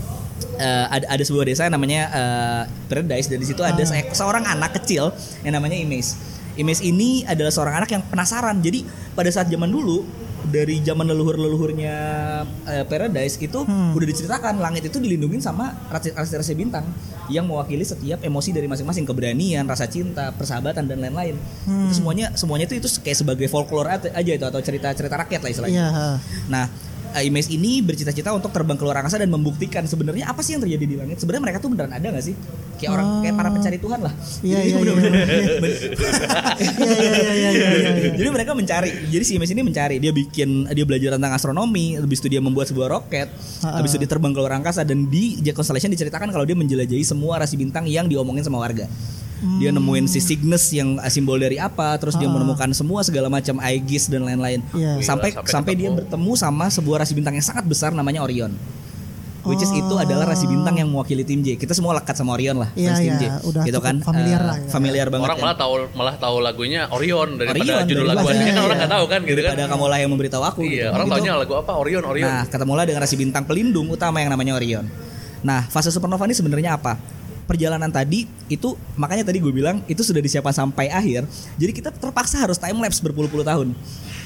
[0.57, 4.47] eh, ada ada sebuah desa yang namanya eh, Paradise dan di situ ada se- seorang
[4.47, 6.15] anak kecil yang namanya Image.
[6.57, 8.59] Image ini adalah seorang anak yang penasaran.
[8.59, 10.03] Jadi pada saat zaman dulu
[10.49, 11.97] dari zaman leluhur-leluhurnya
[12.65, 16.87] eh, Paradise itu udah diceritakan langit itu dilindungin sama rasi-rasi bintang
[17.31, 21.39] yang mewakili setiap emosi dari masing-masing keberanian, rasa cinta, persahabatan dan lain-lain.
[21.67, 25.87] Itu semuanya semuanya itu itu kayak sebagai folklore aja itu atau cerita-cerita rakyat lah istilahnya.
[25.91, 26.07] Ha.
[26.51, 26.65] Nah,
[27.13, 30.63] uh, Image ini bercita-cita untuk terbang ke luar angkasa dan membuktikan sebenarnya apa sih yang
[30.63, 31.17] terjadi di langit.
[31.21, 32.35] Sebenarnya mereka tuh beneran ada nggak sih?
[32.81, 34.15] Kayak orang kayak para pencari Tuhan lah.
[34.17, 34.41] Oh.
[34.41, 34.73] Iya Jadi
[37.37, 37.51] iya
[38.17, 38.31] iya.
[38.33, 38.91] mereka mencari.
[39.13, 39.97] Jadi si Image ini mencari.
[40.01, 43.29] Dia bikin dia belajar tentang astronomi, habis itu dia membuat sebuah roket,
[43.61, 47.05] habis itu dia terbang ke luar angkasa dan di Jet Constellation diceritakan kalau dia menjelajahi
[47.05, 48.89] semua rasi bintang yang diomongin sama warga.
[49.57, 54.05] Dia nemuin si Cygnus yang simbol dari apa, terus dia menemukan semua segala macam Aegis
[54.05, 54.61] dan lain-lain.
[54.71, 55.01] Iya.
[55.01, 58.53] Sampai Gila, sampai sampai dia bertemu sama sebuah rasi bintang yang sangat besar namanya Orion.
[59.41, 59.81] Which is Oh.
[59.81, 61.57] itu adalah rasi bintang yang mewakili tim J.
[61.57, 63.25] Kita semua lekat sama Orion lah, Iya, fans tim J.
[63.25, 63.97] iya, udah gitu kan.
[63.99, 64.69] familiar Eh, lah ya.
[64.69, 65.25] Familiar banget.
[65.25, 65.43] orang kan.
[65.43, 68.77] malah tahu malah tahu lagunya Orion daripada Orion, judul lagu aslinya kan orang iya.
[68.77, 70.61] nggak tahu kan gitu kan Daripada kamu lah yang memberitahu aku.
[70.63, 70.93] iya gitu.
[70.93, 71.15] orang Gitu.
[71.17, 74.85] taunya lagu apa Orion Orion Nah, ketemulah dengan rasi bintang pelindung utama yang namanya Orion.
[75.41, 77.01] Nah, fase supernova ini sebenarnya apa?
[77.51, 81.27] Perjalanan tadi itu makanya tadi gue bilang itu sudah disiapkan sampai akhir.
[81.59, 83.75] Jadi kita terpaksa harus time lapse berpuluh-puluh tahun.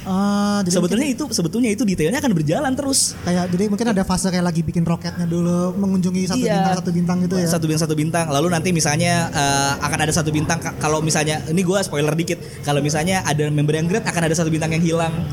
[0.04, 3.16] Ah, jadi sebetulnya itu sebetulnya itu detailnya akan berjalan terus.
[3.24, 6.60] kayak jadi mungkin ada fase kayak lagi bikin roketnya dulu mengunjungi satu Iya.
[6.60, 7.48] bintang satu bintang gitu ya.
[7.48, 8.26] Satu bintang satu bintang.
[8.28, 12.36] Lalu nanti misalnya eh, akan ada satu bintang ka- kalau misalnya ini gue spoiler dikit.
[12.60, 15.24] Kalau misalnya ada member yang great akan ada satu bintang yang hilang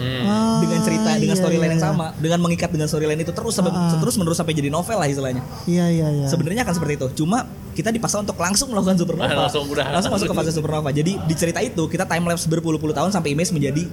[0.00, 1.90] Ah, dengan cerita dengan iya, storyline iya, yang iya.
[1.92, 5.42] sama, dengan mengikat dengan storyline itu terus sampai terus menerus sampai jadi novel lah istilahnya.
[5.68, 6.26] Iya iya iya.
[6.26, 7.06] Sebenarnya akan seperti itu.
[7.24, 7.44] Cuma
[7.76, 9.46] kita dipaksa untuk langsung melakukan supernova.
[9.46, 9.84] Langsung udah.
[9.92, 10.90] langsung masuk ke fase supernova.
[10.90, 13.86] Jadi di cerita itu kita time lapse berpuluh-puluh tahun sampai Image menjadi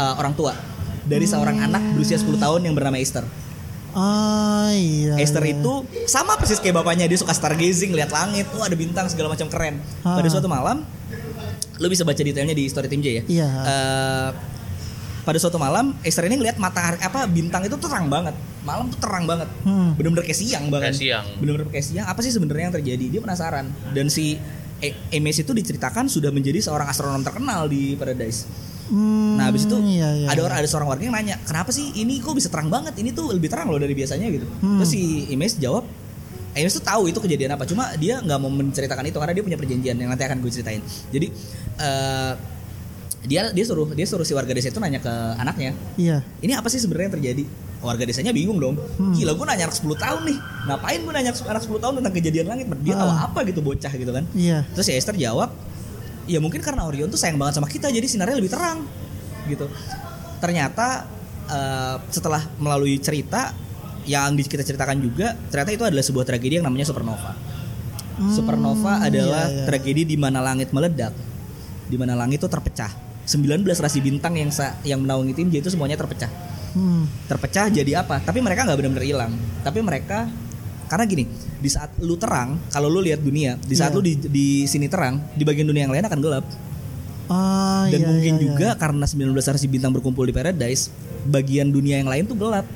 [0.00, 0.56] uh, orang tua
[1.04, 3.24] dari seorang anak berusia 10 tahun yang bernama Esther.
[3.90, 5.18] Ah iya.
[5.18, 5.58] Esther iya.
[5.58, 5.72] itu
[6.06, 9.82] sama persis kayak bapaknya dia suka stargazing, lihat langit, tuh ada bintang segala macam keren.
[10.06, 10.14] Ah.
[10.14, 10.86] Pada suatu malam,
[11.82, 13.22] lu bisa baca detailnya di story tim J ya.
[13.26, 13.48] Iya.
[13.50, 14.28] Eh,
[15.30, 18.34] pada suatu malam, Esther ini ngelihat matahari apa bintang itu terang banget.
[18.66, 19.46] Malam tuh terang banget.
[19.62, 19.94] Hmm.
[19.94, 20.90] Bener-bener kayak siang bahkan.
[20.90, 21.26] Kayak siang.
[21.38, 22.06] Bener-bener kayak siang.
[22.10, 23.04] Apa sih sebenarnya yang terjadi?
[23.06, 23.70] Dia penasaran.
[23.94, 24.34] Dan si
[24.82, 28.50] E- Emes itu diceritakan sudah menjadi seorang astronom terkenal di Paradise.
[28.90, 30.46] Hmm, Nah, habis itu iya, iya, ada iya.
[30.50, 32.98] orang ada seorang warga yang nanya, "Kenapa sih ini kok bisa terang banget?
[32.98, 34.82] Ini tuh lebih terang loh dari biasanya gitu." Hmm.
[34.82, 35.86] Terus si Imes jawab,
[36.58, 39.54] Imes tuh tahu itu kejadian apa, cuma dia nggak mau menceritakan itu karena dia punya
[39.54, 40.82] perjanjian yang nanti akan gue ceritain.
[41.14, 41.30] Jadi
[41.78, 42.32] eh,
[43.20, 46.24] dia dia suruh dia suruh si warga desa itu nanya ke anaknya, Iya.
[46.40, 47.44] "Ini apa sih sebenarnya yang terjadi?"
[47.80, 48.76] Warga desanya bingung dong.
[49.00, 49.16] Hmm.
[49.16, 50.38] Gila gue nanya anak 10 tahun nih.
[50.68, 52.68] Ngapain gue nanya anak 10 tahun tentang kejadian langit?
[52.84, 53.24] Dia tahu Ah.
[53.24, 54.24] apa gitu bocah gitu kan.
[54.36, 54.68] Iya.
[54.76, 55.48] Terus si Esther jawab,
[56.28, 58.84] ya mungkin karena Orion tuh sayang banget sama kita, jadi sinarnya lebih terang,
[59.48, 59.64] gitu.
[60.44, 61.08] Ternyata
[61.50, 63.50] eh, setelah melalui cerita
[64.06, 67.32] yang kita ceritakan juga, ternyata itu adalah sebuah tragedi yang namanya supernova.
[68.20, 69.66] Hmm, supernova adalah iya, iya.
[69.66, 71.10] tragedi di mana langit meledak,
[71.88, 72.92] di mana langit itu terpecah.
[73.30, 76.30] 19 rasi bintang yang sa- yang menaungi tim J itu semuanya terpecah
[76.70, 77.06] Hmm.
[77.26, 80.26] terpecah jadi apa tapi mereka nggak benar-benar hilang tapi mereka
[80.86, 81.24] karena gini
[81.56, 83.96] di saat lu terang kalau lu lihat dunia di saat Iya.
[83.96, 86.46] lu di, di sini terang di bagian dunia yang lain akan gelap
[87.30, 88.78] Ah, dan iya, mungkin iya, juga iya.
[88.78, 90.90] karena 19 rasi bintang berkumpul di paradise
[91.24, 92.66] bagian dunia yang lain tuh gelap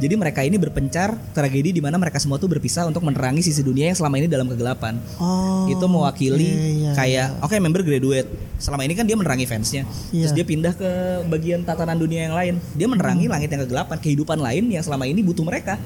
[0.00, 3.92] jadi mereka ini berpencar tragedi di mana mereka semua tuh berpisah untuk menerangi sisi dunia
[3.92, 7.44] yang selama ini dalam kegelapan Oh, itu mewakili iya, iya, kayak iya.
[7.44, 10.40] oke member graduate selama ini kan dia menerangi fansnya terus Iya.
[10.40, 10.90] dia pindah ke
[11.28, 13.34] bagian tatanan dunia yang lain dia menerangi Hmm.
[13.36, 15.76] langit yang kegelapan kehidupan lain yang selama ini butuh mereka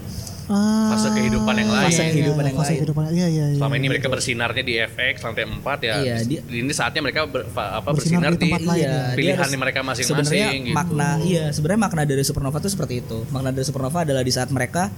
[0.47, 1.89] Ah, Fase kehidupan yang lain.
[1.89, 2.79] Fase kehidupan yang fase lain.
[2.79, 3.57] kehidupan iya iya iya.
[3.57, 5.95] Selama ini mereka bersinarnya di FX lantai 4 ya.
[5.97, 9.01] Iya, di- ini saatnya mereka ber- apa Bersinar bersinar, di tempat di, lain, Iya, ya.
[9.01, 10.75] dia pilihan harus- mereka sebenarnya masing-masing gitu.
[10.75, 14.49] makna iya sebenarnya makna dari supernova itu seperti itu makna dari supernova adalah di saat
[14.49, 14.93] mereka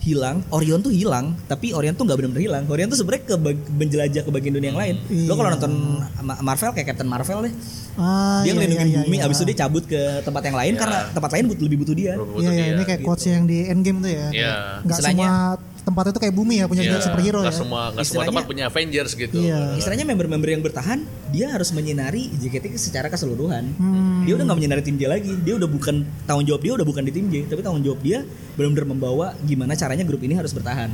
[0.00, 3.34] hilang Orion tuh hilang tapi Orion tuh nggak benar-benar hilang Orion tuh sebenarnya ke
[3.68, 4.94] menjelajah ke bagian dunia yang lain
[5.26, 5.54] lo kalau Iya.
[5.54, 5.72] nonton
[6.20, 7.54] Ma- Marvel kayak Captain Marvel deh
[7.98, 9.26] Ah, dia iya, ngelindungin iya, iya, bumi iya.
[9.26, 10.80] abis itu dia cabut ke tempat yang lain Iya.
[10.80, 13.06] karena tempat lain butuh lebih butuh dia Butuh Iya, iya, dia, ini kayak gitu.
[13.06, 14.26] quotes yang di Endgame tuh ya.
[14.30, 14.52] Iya.
[14.80, 17.58] Nggak Istilahnya- semua tempat itu kayak bumi ya punya Iya, superhero nggak ya.
[17.58, 19.36] semua nggak semua tempat punya Avengers gitu.
[19.36, 19.60] Iya.
[19.74, 24.20] istilahnya member-member yang bertahan dia harus menyinari JKT secara keseluruhan Hmm.
[24.22, 27.02] dia udah nggak menyinari tim J lagi dia udah bukan tanggung jawab dia udah bukan
[27.02, 28.20] di tim J tapi tanggung jawab dia
[28.54, 30.92] benar-benar membawa gimana caranya grup ini harus bertahan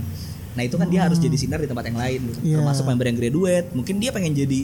[0.55, 2.38] nah itu kan dia harus jadi sinar di tempat yang lain gitu.
[2.38, 2.47] Hmm.
[2.47, 2.57] Iya.
[2.62, 4.61] termasuk member yang graduate mungkin dia pengen jadi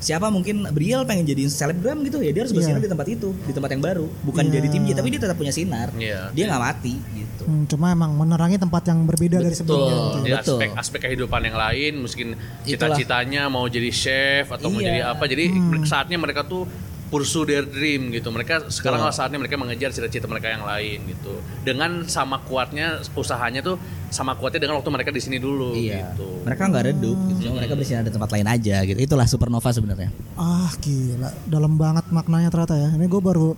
[0.00, 2.84] siapa mungkin Briel pengen jadi selebgram gitu ya dia harus bersinar Iya.
[2.84, 4.52] di tempat itu di tempat yang baru bukan Iya.
[4.54, 6.32] jadi tim J tapi dia tetap punya sinar Iya.
[6.32, 9.90] dia nggak mati gitu Hmm, cuma emang menerangi tempat yang berbeda dari sebelumnya.
[9.90, 10.04] Betul.
[10.18, 10.30] gitu.
[10.30, 10.56] Betul.
[10.56, 12.28] aspek aspek kehidupan yang lain mungkin
[12.64, 14.88] cita-citanya mau jadi chef atau mau Iya.
[14.88, 15.82] jadi apa jadi Hmm.
[15.82, 16.64] saatnya mereka tuh
[17.10, 21.42] pursue their dream gitu mereka sekarang lah saatnya mereka mengejar cita-cita mereka yang lain gitu
[21.66, 23.76] dengan sama kuatnya usahanya tuh
[24.14, 27.40] sama kuatnya dengan waktu mereka di sini dulu Iya, gitu mereka nggak redup, gitu.
[27.50, 28.98] Cuma mereka bersinar di tempat lain aja gitu.
[28.98, 30.08] Itulah supernova sebenarnya.
[30.40, 32.88] Ah gila, dalam banget maknanya ternyata ya.
[32.96, 33.52] Ini gue baru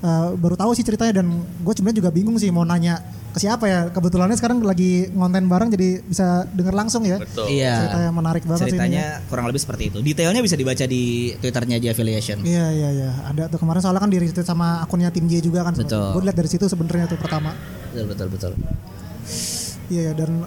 [0.00, 3.64] eh, baru tahu sih ceritanya dan gue sebenarnya juga bingung sih mau nanya ke siapa
[3.70, 3.80] ya.
[3.94, 7.22] Kebetulannya sekarang lagi ngonten bareng jadi bisa denger langsung ya.
[7.22, 7.86] betul Iya.
[7.86, 9.98] Cerita yang menarik banget sih Ceritanya kurang lebih seperti itu.
[10.02, 12.38] Detailnya bisa dibaca di twitternya J Affiliation.
[12.42, 15.62] Iya iya iya, ada tuh kemarin soalnya kan di retweet sama akunnya tim J juga
[15.62, 15.78] kan.
[15.78, 16.18] Betul.
[16.18, 17.54] Gue lihat dari situ sebenarnya tuh pertama.
[17.94, 18.52] Betul betul betul.
[19.90, 20.46] Iya ya, dan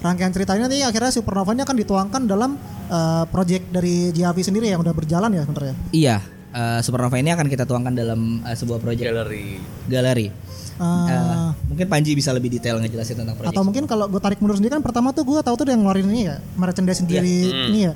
[0.00, 2.56] rangkaian ceritanya nih akhirnya Supernova ini akan dituangkan dalam
[2.88, 5.74] eh, project dari JAV sendiri yang udah berjalan ya sebenarnya.
[5.92, 6.16] Iya,
[6.50, 10.26] eh, supernova ini akan kita tuangkan dalam eh, sebuah proyek galeri galeri.
[10.28, 10.48] Eh,
[10.80, 13.52] Eh, mungkin Panji bisa lebih detail ngejelasin tentang proyek.
[13.52, 16.08] atau mungkin kalau gue tarik mundur sendiri kan pertama tuh gue tahu tuh yang ngeluarin
[16.08, 17.92] ini ya merchandise sendiri ini ya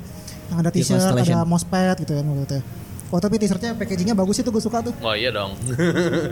[0.53, 2.65] yang ada Di t-shirt ada mousepad gitu ya gitu ya.
[3.09, 4.93] Oh tapi t-shirtnya packagingnya bagus itu gue suka tuh.
[5.01, 5.57] Wah iya dong.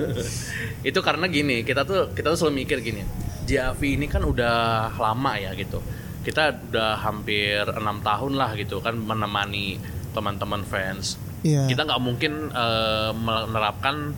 [0.88, 3.06] itu karena gini, kita tuh kita tuh selalu mikir gini.
[3.46, 5.78] JAV ini kan udah lama ya gitu.
[6.26, 9.78] Kita udah hampir enam tahun lah gitu kan menemani
[10.12, 11.16] teman-teman fans.
[11.42, 11.66] Iya.
[11.66, 14.14] Kita nggak mungkin eh, menerapkan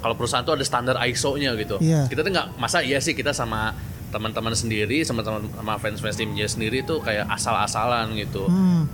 [0.00, 1.76] kalau perusahaan tuh ada standar ISO-nya gitu.
[1.78, 2.04] Iya.
[2.06, 3.72] Kita tuh nggak masa iya sih kita sama
[4.08, 8.86] teman-teman sendiri sama teman sama fans-fans tim J sendiri tuh kayak asal-asalan gitu Hmm.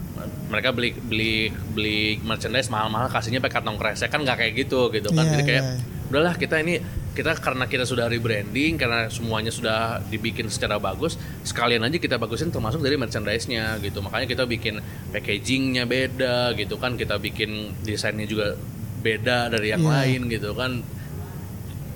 [0.48, 1.34] mereka beli beli
[1.76, 5.44] beli merchandise mahal-mahal kasihnya pakai kantong kresek kan nggak kayak gitu gitu kan Iya, jadi
[5.44, 5.74] kayak iya.
[6.08, 11.82] udahlah kita ini kita karena kita sudah rebranding karena semuanya sudah dibikin secara bagus sekalian
[11.82, 13.98] aja kita bagusin termasuk dari merchandise-nya gitu.
[13.98, 14.78] Makanya kita bikin
[15.10, 16.94] packagingnya beda gitu kan.
[16.94, 18.54] Kita bikin desainnya juga
[19.02, 19.90] beda dari yang Iya.
[19.90, 20.86] lain gitu kan.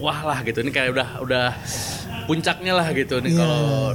[0.03, 0.67] Wah lah gitu.
[0.67, 1.47] Ini kayak udah udah
[2.27, 3.23] puncaknya lah gitu.
[3.23, 3.39] Nih Iya.
[3.39, 3.95] kalau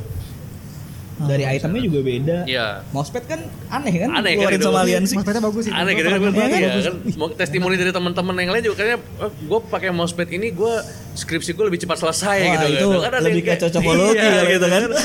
[1.21, 2.37] dari itemnya juga beda.
[2.45, 2.67] Iya.
[2.89, 4.09] Mousepad kan aneh kan?
[4.13, 4.65] Aneh kan Keluarin itu.
[4.65, 5.13] sama aliansi.
[5.13, 5.71] Mousepad-nya bagus sih.
[5.71, 6.85] aneh gitu kan ya bagus.
[6.85, 10.73] kan mau testimoni dari teman-teman yang lain juga kayaknya gue pakai mousepad ini gue
[11.11, 14.53] skripsi gue lebih cepat selesai Wah, gitu itu Kan ada lebih kayak- cocokologi Iya, kalau
[14.53, 14.81] itu kan.
[14.81, 14.95] gue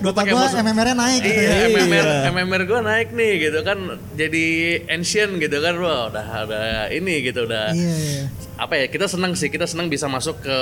[0.00, 1.66] Dota pakai gua mousepad MMR-nya naik gitu Iya, ya.
[1.68, 2.18] MMR, Iya.
[2.30, 3.78] MMR gue naik nih gitu kan
[4.14, 4.46] jadi
[4.88, 8.22] ancient gitu kan wah udah udah ini gitu udah Iya, iya.
[8.56, 10.56] apa ya kita senang sih kita senang bisa masuk ke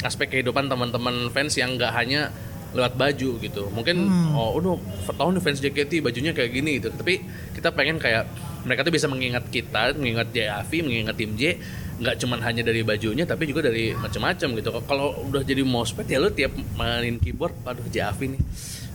[0.00, 2.30] aspek kehidupan teman-teman fans yang nggak hanya
[2.76, 3.62] lewat baju gitu.
[3.72, 3.96] Mungkin
[4.32, 4.76] oh udah
[5.10, 6.92] tahun fans JKT bajunya kayak gini gitu.
[6.92, 8.28] Tapi kita pengen kayak
[8.62, 11.56] mereka tuh bisa mengingat kita mengingat JAV mengingat tim J
[11.96, 14.68] nggak cuman hanya dari bajunya tapi juga dari macam-macam gitu.
[14.84, 18.42] Kalau udah jadi mousepad ya lu tiap mainin keyboard aduh JAV nih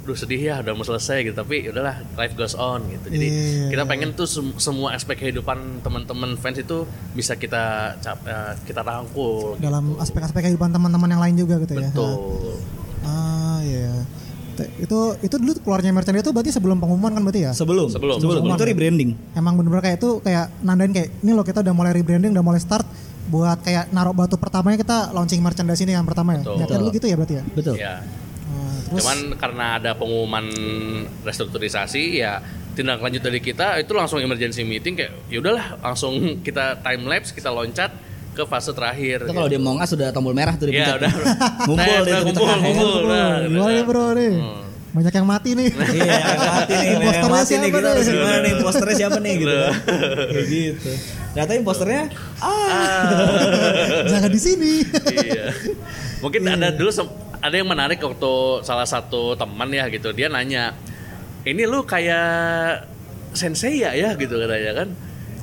[0.01, 1.37] Aduh sedih ya udah mau selesai gitu.
[1.37, 3.05] Tapi udahlah life goes on gitu.
[3.07, 3.69] Jadi Iya.
[3.69, 8.81] kita pengen tuh sem- semua aspek kehidupan teman-teman fans itu bisa kita cap- eh, kita
[8.81, 9.61] rangkul.
[9.61, 11.93] Dalam aspek-aspek kehidupan teman-teman yang lain juga gitu ya.
[11.93, 14.05] betul Ah iya.
[14.51, 17.51] Te- Itu itu dulu keluarnya merchandise itu berarti sebelum pengumuman kan berarti ya?
[17.51, 17.87] Sebelum.
[17.87, 18.17] Sebelum.
[18.19, 18.43] Sebelum.
[18.43, 18.57] Sebelum.
[18.57, 19.09] Itu rebranding.
[19.33, 22.59] Emang bener-bener kayak itu kayak nandain kayak ini loh kita udah mulai rebranding, udah mulai
[22.59, 22.85] start
[23.23, 26.43] buat kayak naruh batu pertamanya kita launching merchandise ini yang pertama ya.
[26.43, 26.77] Betul.
[26.77, 27.43] Dulu gitu ya berarti ya.
[27.47, 27.75] Betul.
[27.77, 27.95] ya
[28.51, 30.43] Ah, terus cuman karena ada pengumuman
[31.23, 36.13] restrukturisasi ya tindak lanjut dari kita itu langsung emergency meeting kayak ya udahlah langsung
[36.45, 37.91] kita time lapse kita loncat
[38.31, 40.97] ke fase terakhir Itu kalau di Among Us sudah tombol merah tuh ya dipencet.
[40.97, 41.11] udah
[41.67, 42.55] Ngumpul Nah, deh di ngumpul ya.
[43.05, 44.31] nah, gimana nih bro nih?
[44.33, 44.61] Hmm.
[44.91, 45.67] Banyak yang mati nih.
[45.71, 47.91] Iya, yang mati nih, Imposternya mati nih siapa kita nih?
[47.91, 49.55] harus gimana nih, imposternya siapa nih gitu.
[50.27, 50.91] Kayak gitu.
[51.31, 52.03] Ternyata imposternya
[52.39, 54.73] ah, Jangan di sini.
[55.17, 55.45] iya.
[56.19, 56.91] Mungkin ada dulu
[57.39, 60.77] ada yang menarik waktu salah satu teman ya gitu dia nanya
[61.41, 62.85] ini lu kayak
[63.31, 64.87] sensei ya ya gitu katanya kan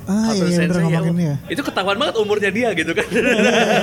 [0.09, 1.37] Ah, iya, Sensei ya.
[1.45, 3.05] Itu ketahuan banget umurnya dia gitu kan.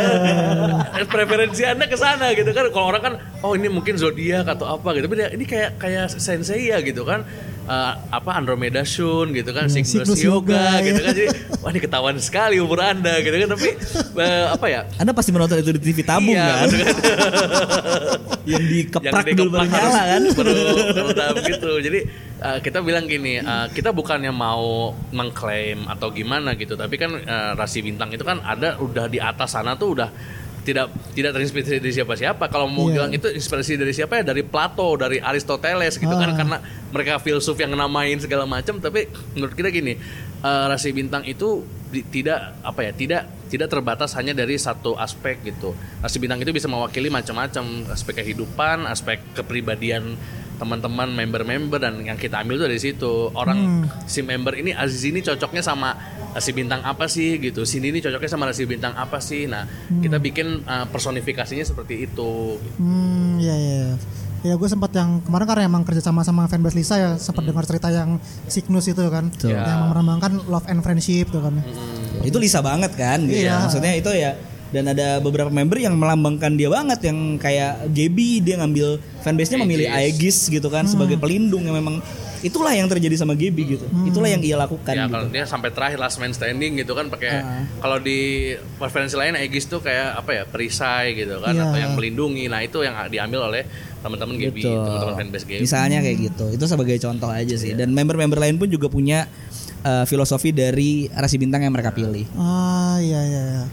[1.14, 2.66] Preferensi Anda ke sana gitu kan.
[2.74, 3.14] Kalau orang kan
[3.46, 5.06] oh ini mungkin zodiak atau apa gitu.
[5.06, 7.22] Tapi dia, ini kayak kayak sensei ya gitu kan.
[7.66, 11.06] Eh, apa Andromeda Shun gitu kan, Cygnus Yoga, Yoga, gitu ya.
[11.06, 11.14] kan.
[11.14, 11.24] Jadi
[11.62, 13.48] wah ini ketahuan sekali umur Anda gitu kan.
[13.54, 13.68] Tapi
[14.22, 14.80] eh, apa ya?
[14.98, 16.66] Anda pasti menonton itu di TV tabung Iya, kan?
[16.74, 18.26] kan?
[18.46, 20.20] yang dikeprak yang dulu baru dikeplak nyala kan?
[20.22, 20.52] harus baru
[20.94, 22.00] baru tahu gitu jadi
[22.38, 27.52] uh, kita bilang gini uh, kita bukannya mau mengklaim atau gimana gitu tapi kan uh,
[27.54, 30.10] rasi bintang itu kan ada udah di atas sana tuh udah
[30.62, 32.94] tidak tidak terinspirasi dari siapa-siapa kalau mau Iya.
[32.98, 36.34] bilang itu inspirasi dari siapa ya dari Plato dari Aristoteles gitu kan Ah.
[36.34, 36.56] karena
[36.90, 39.94] mereka filsuf yang namain segala macam tapi menurut kita gini
[40.42, 45.38] uh, rasi bintang itu di- tidak apa ya tidak tidak terbatas hanya dari satu aspek
[45.46, 45.70] gitu
[46.02, 50.18] rasi bintang itu bisa mewakili macam-macam aspek kehidupan aspek kepribadian
[50.56, 55.20] teman-teman member-member dan yang kita ambil tuh dari situ orang si member ini Aziz ini
[55.20, 55.92] cocoknya sama
[56.32, 60.16] rasi bintang apa sih gitu sini ini cocoknya sama rasi bintang apa sih nah kita
[60.16, 63.74] bikin uh, personifikasinya seperti itu Hmm, iya iya.
[63.76, 63.94] iya.
[64.44, 67.66] Ya gue sempat yang kemarin karena emang kerja sama sama fanbase Lisa ya sempat dengar
[67.66, 69.58] cerita yang Cygnus itu kan, Betul.
[69.58, 71.58] yang melambangkan love and friendship tuh kan.
[72.22, 73.42] itu Lisa banget kan gitu.
[73.42, 73.64] Iya.
[73.66, 74.34] maksudnya itu ya
[74.66, 79.86] dan ada beberapa member yang melambangkan dia banget yang kayak Gaby dia ngambil fanbase-nya memilih
[79.88, 82.02] Aegis gitu kan sebagai pelindung yang memang
[82.42, 85.70] itulah yang terjadi sama Gaby gitu itulah yang ia lakukan ya gitu kalau dia sampai
[85.72, 87.64] terakhir last man standing gitu kan pakai Ah.
[87.80, 91.64] kalau di preferensi lain Aegis tuh kayak apa ya perisai gitu kan Iya.
[91.70, 93.62] atau yang melindungi nah itu yang diambil oleh
[93.98, 94.78] teman-teman Gaby Betul.
[94.78, 96.46] teman-teman fanbase Gaby Misalnya kayak gitu.
[96.54, 97.74] Itu sebagai contoh aja sih.
[97.74, 99.26] Dan member-member lain pun juga punya
[99.82, 102.22] uh, filosofi dari rasi bintang yang mereka pilih.
[102.38, 103.42] Ah iya iya.
[103.42, 103.64] iya.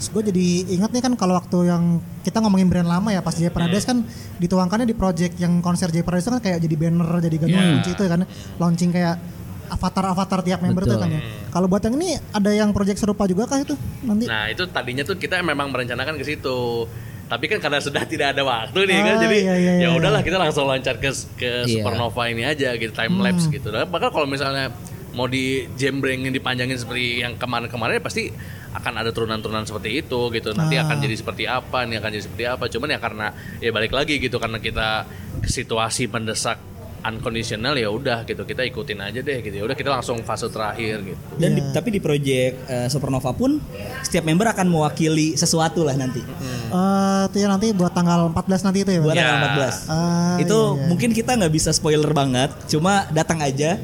[0.00, 1.82] Terus gue jadi ingat nih kan kalau waktu yang
[2.20, 4.00] kita ngomongin brand lama ya pas Jaya Paradise kan
[4.38, 7.72] dituangkannya di project yang konser Jaya Paradise itu kan kayak jadi banner jadi gantung Iya.
[7.76, 8.20] kunci itu kan
[8.56, 9.20] launching kayak
[9.68, 11.04] avatar-avatar tiap member tuh Betul.
[11.04, 11.20] kan ya.
[11.48, 14.24] Kalau buat yang ini ada yang project serupa juga kah itu nanti?
[14.24, 16.88] nah itu tadinya tuh kita memang merencanakan ke situ
[17.26, 19.88] tapi kan karena sudah tidak ada waktu nih kan Ah, jadi iya, iya, ya iya.
[19.92, 21.76] udahlah kita langsung loncat ke ke Iya.
[21.76, 24.72] supernova ini aja gitu time lapse gitu nah, bahkan kalau misalnya
[25.12, 28.30] mau di jembrengin dipanjangin seperti yang kemarin-kemarin ya pasti
[28.70, 30.84] akan ada turunan-turunan seperti itu gitu nanti Ah.
[30.84, 33.26] akan jadi seperti apa nih akan jadi seperti apa cuman ya karena
[33.58, 35.04] ya balik lagi gitu karena kita
[35.42, 36.62] situasi mendesak
[37.00, 41.00] unconditional ya udah gitu kita ikutin aja deh gitu ya udah kita langsung fase terakhir
[41.02, 43.56] gitu Dan di- tapi di project uh, Supernova pun
[44.02, 46.20] setiap member akan mewakili sesuatu lah nanti.
[46.20, 49.00] Eh itu ya nanti buat tanggal 14 nanti itu ya.
[49.00, 49.14] Buat?
[49.14, 49.22] Ya.
[49.24, 49.88] tanggal 14.
[49.88, 50.86] Ah, itu iya, iya.
[50.86, 53.80] mungkin kita nggak bisa spoiler banget, cuma datang aja.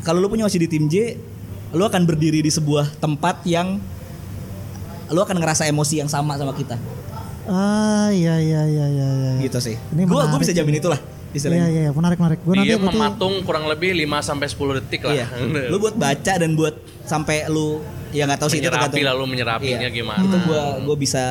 [0.00, 1.16] Kalau lu punya OC di tim J,
[1.70, 3.76] lu akan berdiri di sebuah tempat yang
[5.06, 6.78] lu akan ngerasa emosi yang sama sama kita.
[7.44, 9.30] Ah iya iya iya iya iya.
[9.40, 9.76] Gitu sih.
[9.90, 11.66] Ini Gua gua menarik bisa jamin itulah Iya istilahnya.
[11.66, 12.38] iya iya menarik menarik.
[12.40, 15.26] Gue nanti dia berarti mematung kurang lebih 5 sampai 10 detik lah Iya.
[15.72, 19.06] Lu buat baca dan buat sampai lu ya nggak tahu sih itu menyerapi tergantung.
[19.10, 19.90] lalu menyerapinya Iya.
[19.92, 21.24] gimana Itu gua gua bisa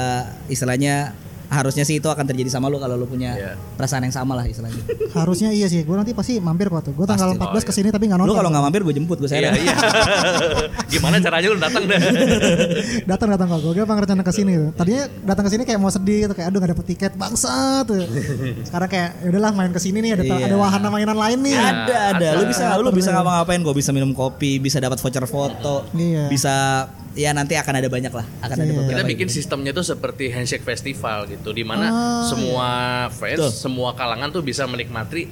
[0.47, 1.15] istilahnya
[1.49, 3.51] harusnya sih itu akan terjadi sama lu kalau lu punya Iya.
[3.73, 4.77] perasaan yang sama lah istilahnya.
[5.17, 5.81] Harusnya iya sih.
[5.81, 6.93] Gue nanti pasti mampir kok tuh.
[6.93, 7.41] Gue tanggal Pasti.
[7.41, 7.65] 14 Oh, iya.
[7.65, 8.37] ke sini tapi nggak lu nonton.
[8.37, 9.57] kalau nggak mampir gue jemput gue Iya, seret.
[9.57, 9.75] iya.
[10.91, 11.99] Gimana caranya lu datang deh?
[13.09, 13.59] datang datang kok.
[13.63, 14.69] Gue emang rencana ke sini tuh.
[14.73, 17.51] Tadinya datang ke sini kayak mau sedih gitu kayak aduh nggak dapet tiket bangsa
[17.83, 17.97] tuh.
[18.61, 20.45] Sekarang kayak ya udahlah main ke sini nih ada Iya.
[20.45, 21.55] ada wahana mainan lain nih.
[21.55, 22.27] Ada ada.
[22.35, 25.89] Lu bisa lu bisa ngapa-ngapain kok bisa minum kopi, bisa dapat voucher foto.
[25.91, 26.29] Iya.
[26.29, 26.85] Bisa
[27.19, 28.23] ya nanti akan ada banyak lah.
[28.39, 28.71] Akan ada Iya.
[28.73, 28.91] beberapa.
[28.95, 29.35] Kita bikin gitu.
[29.35, 32.69] sistemnya tuh seperti handshake festival gitu, di mana Ah, semua
[33.11, 33.51] fans, Betul.
[33.51, 35.27] semua kalangan tuh bisa menikmati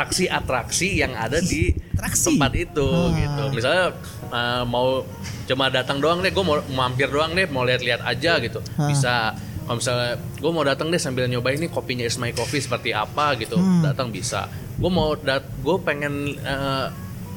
[0.00, 2.24] atraksi-atraksi yang ada di Atraksi.
[2.30, 3.42] tempat itu gitu.
[3.50, 3.92] Misalnya
[4.28, 5.04] uh, mau
[5.44, 8.88] cuma datang doang deh, gue mau mampir doang deh, mau lihat-lihat aja gitu, Ah.
[8.88, 9.14] bisa.
[9.60, 13.34] Kalau misalnya gue mau datang deh sambil nyobain nih kopinya Is My Coffee seperti apa
[13.36, 13.82] gitu, Hmm.
[13.82, 14.46] datang bisa.
[14.76, 16.86] Gue mau dat, gue pengen uh,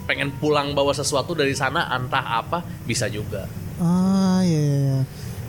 [0.05, 3.49] pengen pulang bawa sesuatu dari sana, entah apa bisa juga.
[3.80, 4.60] Ah iya.
[4.60, 5.00] iya, iya.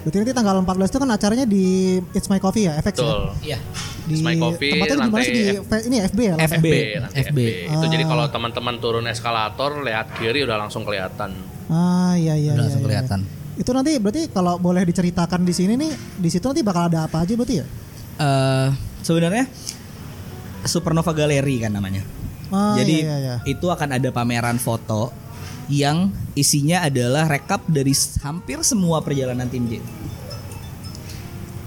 [0.01, 1.65] Berarti nanti tanggal 14 itu kan acaranya di
[2.17, 3.05] It's My Coffee ya, FX ya.
[3.05, 3.23] Betul.
[3.45, 3.59] Iya.
[4.01, 6.35] Di It's My Coffee, tempatnya di mana lantai sih di F- F- ini FB ya?
[6.35, 6.41] FB.
[6.41, 6.67] FB,
[7.05, 7.19] FB.
[7.29, 7.39] FB.
[7.69, 8.09] Itu jadi Ah.
[8.09, 11.37] kalau teman-teman turun eskalator lihat kiri udah langsung kelihatan.
[11.69, 12.55] Ah iya iya.
[12.55, 12.89] Udah iya, langsung iya.
[12.89, 13.21] kelihatan.
[13.55, 17.21] Itu nanti berarti kalau boleh diceritakan di sini nih, di situ nanti bakal ada apa
[17.21, 17.67] aja berarti ya?
[18.17, 18.69] eh
[19.01, 19.45] sebenarnya
[20.63, 22.05] Supernova Gallery kan namanya.
[22.49, 23.37] Ah, Jadi iya, iya, iya.
[23.47, 25.09] itu akan ada pameran foto
[25.71, 29.79] yang isinya adalah rekap dari hampir semua perjalanan tim J.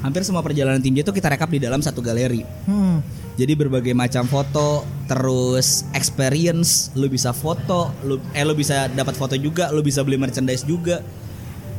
[0.03, 2.43] Hampir semua perjalanan tim J itu kita rekap di dalam satu galeri.
[2.67, 2.99] Hmm.
[3.33, 9.33] Jadi berbagai macam foto, terus experience, lu bisa foto, lu eh lu bisa dapat foto
[9.39, 11.01] juga, lu bisa beli merchandise juga.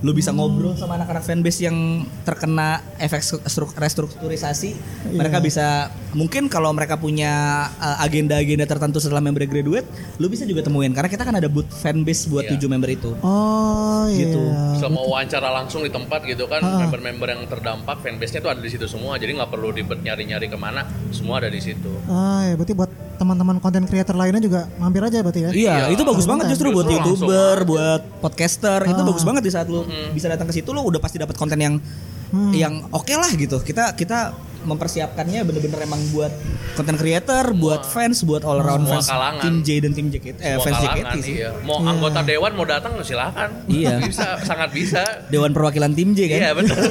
[0.04, 1.76] Lu bisa ngobrol sama anak-anak fanbase yang
[2.22, 4.76] terkena efek stru- restrukturisasi.
[5.08, 7.32] Mereka bisa mungkin kalau mereka punya
[7.74, 11.72] uh, agenda-agenda tertentu setelah member graduate, lu bisa juga temuin karena kita kan ada booth
[11.72, 12.52] fanbase buat Iya.
[12.52, 13.16] tujuh member itu.
[13.18, 14.28] Oh iya.
[14.28, 14.42] Gitu.
[14.76, 18.68] Bisa mau wawancara langsung di tempat gitu kan, member-member yang terdampak fanbase-nya tuh ada di
[18.68, 19.16] situ semua.
[19.16, 21.88] Jadi nggak perlu ribet nyari-nyari ke mana, semua ada di situ.
[22.04, 25.50] Ah ya berarti buat teman-teman konten creator lainnya juga mampir aja berarti ya.
[25.50, 25.84] Iya, Iya.
[25.88, 29.06] itu bagus banget justru buat youtuber, buat podcaster, itu Ah.
[29.06, 31.76] bagus banget di saat lu bisa datang ke situ lu udah pasti dapat konten yang
[32.24, 32.50] Hmm.
[32.50, 33.62] yang oke lah gitu.
[33.62, 36.32] Kita kita mempersiapkannya bener-bener emang buat
[36.74, 39.42] konten creator, buat fans, buat all around Semua fans kalangan.
[39.44, 41.34] tim J dan tim JKT, eh, Semua fans kalangan, JKT sih.
[41.38, 41.50] iya.
[41.62, 43.54] Mau anggota dewan mau datang silahkan.
[43.70, 44.02] Iya.
[44.08, 45.02] bisa, sangat bisa.
[45.30, 46.38] Dewan perwakilan tim J kan.
[46.40, 46.74] Iya betul.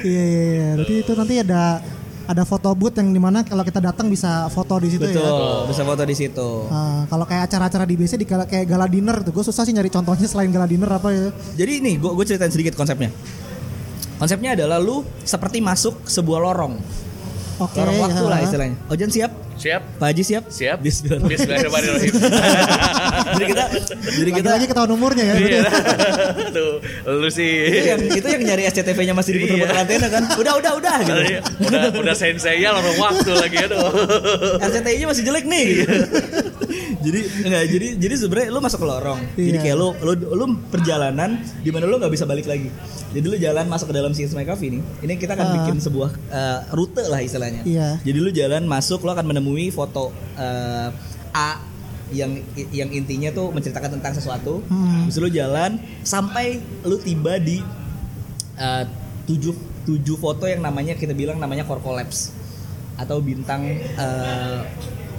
[0.00, 0.68] Iya iya iya.
[0.76, 1.62] Berarti itu nanti ada
[2.28, 5.16] ada foto booth yang di mana kalau kita datang bisa foto di situ ya.
[5.16, 6.48] Betul, bisa foto di situ.
[6.68, 9.72] Ah, kalau kayak acara-acara di biasa di gala, kayak gala dinner tuh, gue susah sih
[9.72, 11.32] nyari contohnya selain gala dinner apa ya?
[11.56, 13.08] Jadi ini gue gue ceritain sedikit konsepnya.
[14.20, 16.76] Konsepnya adalah lu seperti masuk sebuah lorong.
[17.58, 17.74] Oke.
[17.74, 18.30] lorong waktu ya.
[18.30, 18.76] lah istilahnya.
[18.86, 19.30] Ojan siap?
[19.58, 19.82] Siap.
[19.98, 20.44] Pak Haji siap?
[20.46, 20.78] Siap.
[20.78, 21.26] Bismillah.
[21.26, 22.14] Bismillahirrahmanirrahim.
[23.34, 23.64] jadi kita
[24.14, 25.34] jadi kita Lagi-lagi ketahuan umurnya ya.
[25.34, 25.60] Iya.
[26.54, 27.54] Tuh, lu itu sih.
[27.82, 29.82] yang itu yang nyari SCTV-nya masih diputer-puter Iya.
[29.82, 30.22] antena kan.
[30.38, 31.12] Udah udah udah gitu.
[31.26, 33.90] Iya, udah udah sensei ya lorong waktu lagi aduh.
[34.70, 35.66] RCTI-nya masih jelek nih.
[35.82, 35.94] gitu.
[36.98, 39.20] Jadi enggak jadi jadi sebenarnya lu masuk ke lorong.
[39.32, 39.62] Jadi Iya.
[39.62, 42.68] kayak lu lu lu perjalanan di mana lu nggak bisa balik lagi.
[43.08, 44.82] Jadi lu jalan masuk ke dalam Scenes My Coffee nih.
[45.00, 45.54] Ini kita akan Ah.
[45.56, 47.62] bikin sebuah eh, rute lah istilahnya.
[47.62, 47.98] Iya.
[48.00, 50.88] Jadi lu jalan masuk lu akan menemui foto eh,
[51.30, 51.50] A
[52.08, 54.64] yang yang intinya tuh menceritakan tentang sesuatu.
[54.64, 55.06] Hmm.
[55.06, 57.60] Terus lu jalan sampai lu tiba di
[58.56, 58.84] eh,
[59.24, 62.32] tujuh tujuh foto yang namanya kita bilang namanya core collapse
[62.96, 63.62] atau bintang
[63.94, 64.58] eh,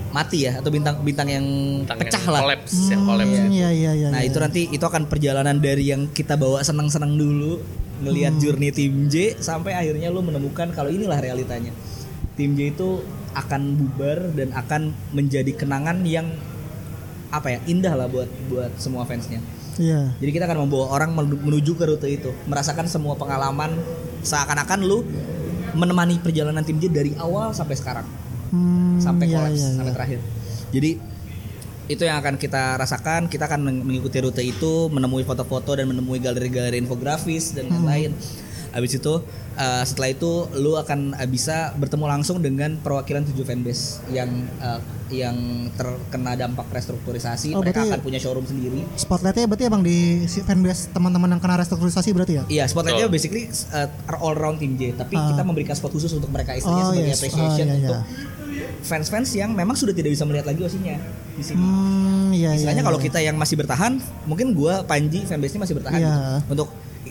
[0.10, 1.46] mati ya atau bintang bintang yang
[1.84, 2.42] Tentang pecah yang lah.
[2.44, 3.38] Collapse, yang collapse.
[3.38, 4.08] Hmm, Iya iya iya.
[4.10, 4.28] Nah iya.
[4.28, 7.62] itu nanti itu akan perjalanan dari yang kita bawa senang-senang dulu
[8.00, 8.42] ngelihat Hmm.
[8.42, 11.72] journey tim J sampai akhirnya lu menemukan kalau inilah realitanya.
[12.34, 16.26] Tim J itu akan bubar dan akan menjadi kenangan yang
[17.30, 19.38] apa ya indah lah buat buat semua fansnya.
[19.76, 20.12] Iya.
[20.18, 23.78] Jadi kita akan membawa orang menu- menuju ke rute itu, merasakan semua pengalaman
[24.22, 25.06] seakan-akan lu
[25.72, 28.04] menemani perjalanan tim J dari awal sampai sekarang,
[28.50, 29.78] Hmm, sampai iya, kolaps, iya, iya.
[29.78, 30.20] sampai terakhir.
[30.70, 30.92] Jadi
[31.88, 33.26] itu yang akan kita rasakan.
[33.26, 37.82] Kita akan meng- mengikuti rute itu, menemui foto-foto dan menemui galeri-galeri infografis dan Hmm.
[37.82, 38.14] lain-lain.
[38.70, 39.14] Habis itu
[39.56, 44.80] eh, setelah itu lu akan eh, bisa bertemu langsung dengan perwakilan tujuh fanbase yang eh,
[45.12, 45.36] yang
[45.74, 47.52] terkena dampak restrukturisasi.
[47.52, 48.86] Oh, Mereka akan punya showroom sendiri.
[48.94, 52.44] Spotlightnya berarti emang di si fanbase teman-teman yang kena restrukturisasi berarti ya?
[52.48, 53.18] Iya, spotlightnya Betul.
[53.18, 53.90] basically uh,
[54.22, 55.28] all round tim J, tapi Ah.
[55.28, 57.18] kita memberikan spot khusus untuk mereka istilahnya Oh, sebagai yes.
[57.18, 58.29] appreciation Oh, iya, untuk iya.
[58.82, 60.96] Fans-fans yang memang sudah tidak bisa melihat lagi osinya
[61.36, 61.60] di sini.
[61.60, 62.90] Hmm, iya, iya, Istilahnya iya.
[62.90, 66.10] kalau kita yang masih bertahan, mungkin gua Panji fanbase-nya masih bertahan Iya.
[66.10, 66.24] gitu.
[66.58, 66.68] Untuk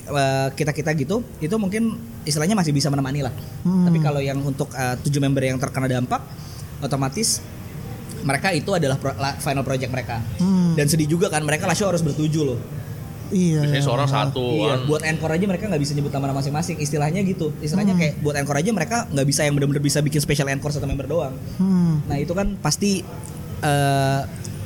[0.09, 3.35] uh, kita-kita gitu, itu mungkin istilahnya masih bisa menemani lah.
[3.65, 3.89] Hmm.
[3.89, 6.21] Tapi kalau yang untuk uh, tujuh member yang terkena dampak,
[6.81, 7.41] otomatis
[8.19, 10.19] mereka itu adalah pro- la- final project mereka.
[10.43, 10.75] Hmm.
[10.75, 12.59] Dan sedih juga kan mereka lah show harus bertujuh loh.
[13.29, 13.61] Iya.
[13.61, 14.79] Biasanya seorang satu Iya, kan.
[14.87, 16.77] buat anchor aja mereka nggak bisa nyebut nama masing-masing.
[16.79, 17.53] Istilahnya gitu.
[17.59, 18.01] Istilahnya Hmm.
[18.01, 21.05] kayak buat anchor aja mereka nggak bisa yang benar-benar bisa bikin special anchor satu member
[21.05, 21.35] doang.
[21.57, 22.01] Hmm.
[22.05, 23.05] Nah itu kan pasti
[23.59, 24.21] eh,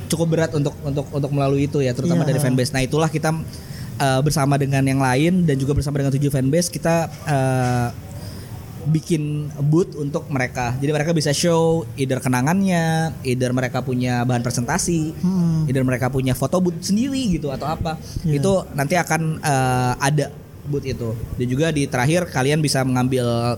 [0.05, 2.29] cukup berat untuk untuk untuk melalui itu ya, terutama Iya.
[2.29, 2.71] dari fanbase.
[2.71, 3.33] Nah itulah kita
[3.93, 7.87] eh, bersama dengan yang lain dan juga bersama dengan tujuh fanbase kita eh,
[8.85, 10.75] bikin booth untuk mereka.
[10.77, 15.65] Jadi mereka bisa show either kenangannya, either mereka punya bahan presentasi, Hmm.
[15.65, 17.95] either mereka punya foto booth sendiri gitu atau apa.
[18.21, 18.39] Iya.
[18.39, 20.27] Itu nanti akan eh, ada
[20.63, 21.09] booth itu.
[21.35, 23.55] Dan juga di terakhir kalian bisa mengambil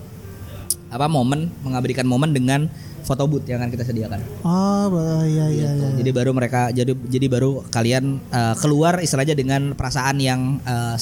[0.86, 2.70] apa momen, mengabadikan momen dengan
[3.06, 4.18] foto booth yang akan kita sediakan.
[4.42, 4.90] Oh,
[5.22, 5.86] iya iya Gitu.
[5.86, 5.90] iya.
[6.02, 10.98] Jadi baru mereka jadi jadi baru kalian eh, keluar istilahnya dengan perasaan yang eh,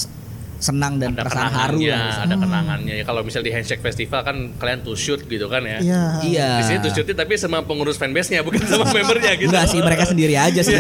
[0.64, 2.24] senang dan ada perasaan haru lah.
[2.24, 2.94] ada kenangannya.
[2.96, 5.84] Ya, kalau misal di handshake festival kan kalian to shoot gitu kan ya.
[5.84, 6.04] Iya.
[6.24, 6.50] Iya.
[6.56, 9.52] Di sini to shootnya tapi sama pengurus fanbase-nya bukan sama membernya gitu.
[9.52, 10.80] Enggak sih mereka sendiri aja sih.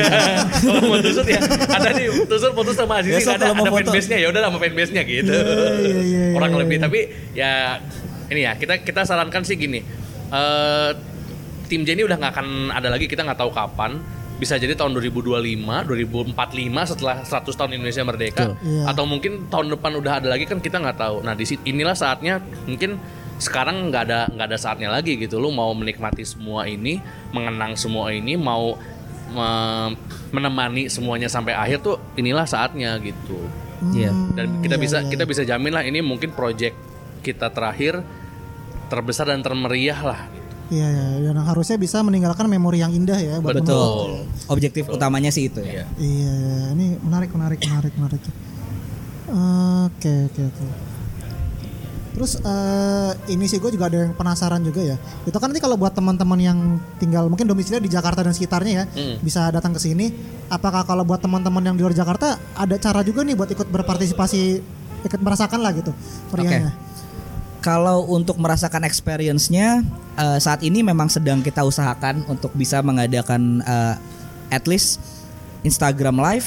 [0.63, 4.27] kalau mau tusut ya ada nih tusut foto sama Azizi Besok ada ada fanbase-nya ya
[4.31, 5.35] udah sama fanbase-nya gitu.
[5.35, 6.83] iya, iya, Orang iya, lebih iya.
[6.87, 6.99] tapi
[7.35, 7.51] ya
[8.31, 9.83] ini ya kita kita sarankan sih gini.
[10.33, 10.91] eh
[11.67, 14.01] tim J ini udah nggak akan ada lagi kita nggak tahu kapan
[14.33, 15.33] bisa jadi tahun 2025,
[15.85, 16.35] 2045
[16.89, 18.45] setelah 100 tahun Indonesia merdeka.
[18.59, 18.89] Iya.
[18.89, 21.15] atau mungkin tahun depan udah ada lagi kan kita nggak tahu.
[21.21, 22.97] Nah, di sit- inilah saatnya mungkin
[23.37, 25.39] sekarang nggak ada nggak ada saatnya lagi gitu.
[25.39, 26.99] Lu mau menikmati semua ini,
[27.31, 28.75] mengenang semua ini, mau
[29.31, 29.93] me-
[30.29, 33.37] menemani semuanya sampai akhir tuh inilah saatnya gitu.
[33.93, 34.11] Iya.
[34.33, 36.75] Dan kita bisa kita bisa jamin lah ini mungkin project
[37.21, 38.03] kita terakhir
[38.87, 40.21] terbesar dan termeriah lah.
[40.29, 40.42] gitu.
[40.73, 41.29] Iya, iya.
[41.29, 43.69] Dan harusnya bisa meninggalkan memori yang indah ya buat Betul.
[43.69, 44.49] teman-teman.
[44.49, 45.85] Objektif utamanya sih itu ya.
[45.85, 45.85] Iya.
[46.01, 46.57] Iya, iya.
[46.73, 48.21] Ini menarik, menarik, menarik, menarik.
[49.87, 50.65] Oke, oke, oke.
[52.13, 54.97] Terus eh, ini sih gue juga ada yang penasaran juga ya.
[55.25, 56.59] Itu kan nanti kalau buat teman-teman yang
[57.01, 59.15] tinggal mungkin domisilinya di Jakarta dan sekitarnya ya, Hmm.
[59.25, 60.13] bisa datang ke sini.
[60.45, 64.41] Apakah kalau buat teman-teman yang di luar Jakarta ada cara juga nih buat ikut berpartisipasi,
[65.09, 65.89] ikut merasakan lah gitu
[66.29, 66.69] meriahnya.
[67.63, 69.81] Kalau untuk merasakan experience-nya
[70.19, 73.95] eh, saat ini memang sedang kita usahakan untuk bisa mengadakan eh,
[74.51, 74.99] at least
[75.63, 76.45] Instagram live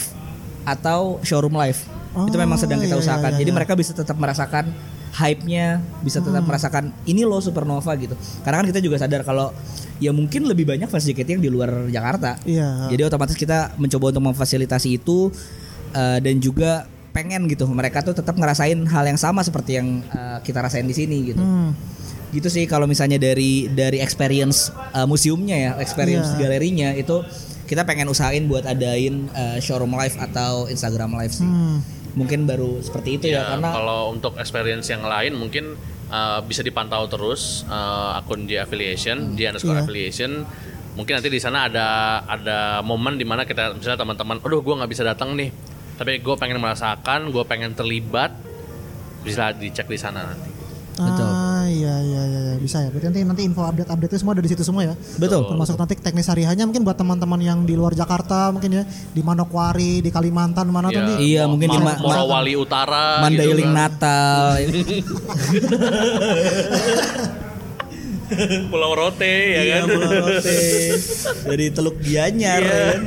[0.63, 1.81] atau showroom live.
[2.17, 3.33] itu memang sedang kita iya, iya, usahakan.
[3.37, 3.57] iya, Jadi iya.
[3.61, 4.73] mereka bisa tetap merasakan
[5.13, 6.49] hype-nya, bisa tetap Hmm.
[6.49, 8.17] merasakan ini loh Supernova gitu.
[8.41, 9.53] Karena kan kita juga sadar kalau
[10.01, 12.41] ya mungkin lebih banyak fans JKT yang di luar Jakarta.
[12.49, 12.89] Iya.
[12.89, 15.29] Jadi otomatis kita mencoba untuk memfasilitasi itu
[15.93, 20.39] eh, dan juga pengen gitu mereka tuh tetap ngerasain hal yang sama seperti yang eh,
[20.45, 21.41] kita rasain di sini gitu.
[21.41, 21.73] Hmm.
[22.29, 26.45] Gitu sih kalau misalnya dari dari experience eh, museumnya ya, experience Iya.
[26.45, 27.25] galerinya itu
[27.65, 31.49] kita pengen usahain buat adain eh, showroom live atau Instagram live sih.
[31.49, 31.81] Hmm.
[32.17, 35.77] Mungkin baru seperti itu ya, Ya, karena kalau untuk experience yang lain mungkin
[36.09, 39.85] uh, bisa dipantau terus uh, akun J Affiliation, J underscore Iya.
[39.85, 40.31] Affiliation.
[40.97, 41.87] Mungkin nanti di sana ada
[42.25, 45.53] ada momen di mana kita misalnya teman-teman, aduh gue nggak bisa datang nih,
[45.97, 48.37] tapi gue pengen merasakan, gue pengen terlibat,
[49.25, 50.53] bisa dicek di sana nanti.
[50.97, 51.29] Betul.
[51.29, 52.55] Ah iya iya iya iya.
[52.57, 52.89] bisa ya.
[52.89, 54.97] Berarti nanti nanti info update update itu semua ada di situ semua ya.
[55.21, 55.45] betul.
[55.45, 60.01] Termasuk nanti teknis hariannya mungkin buat teman-teman yang di luar Jakarta mungkin ya di Manokwari,
[60.01, 61.17] di Kalimantan mana tuh nih.
[61.21, 63.77] Iya, mungkin di Ma- Morowali Utara, Mandailing gitu kan.
[63.77, 64.57] Natal.
[68.73, 69.83] Pulau Rote ya Iya, kan.
[69.93, 70.59] Pulau Rote.
[71.51, 72.75] Dari Teluk Gianyar Iya.
[72.75, 73.03] ya kan.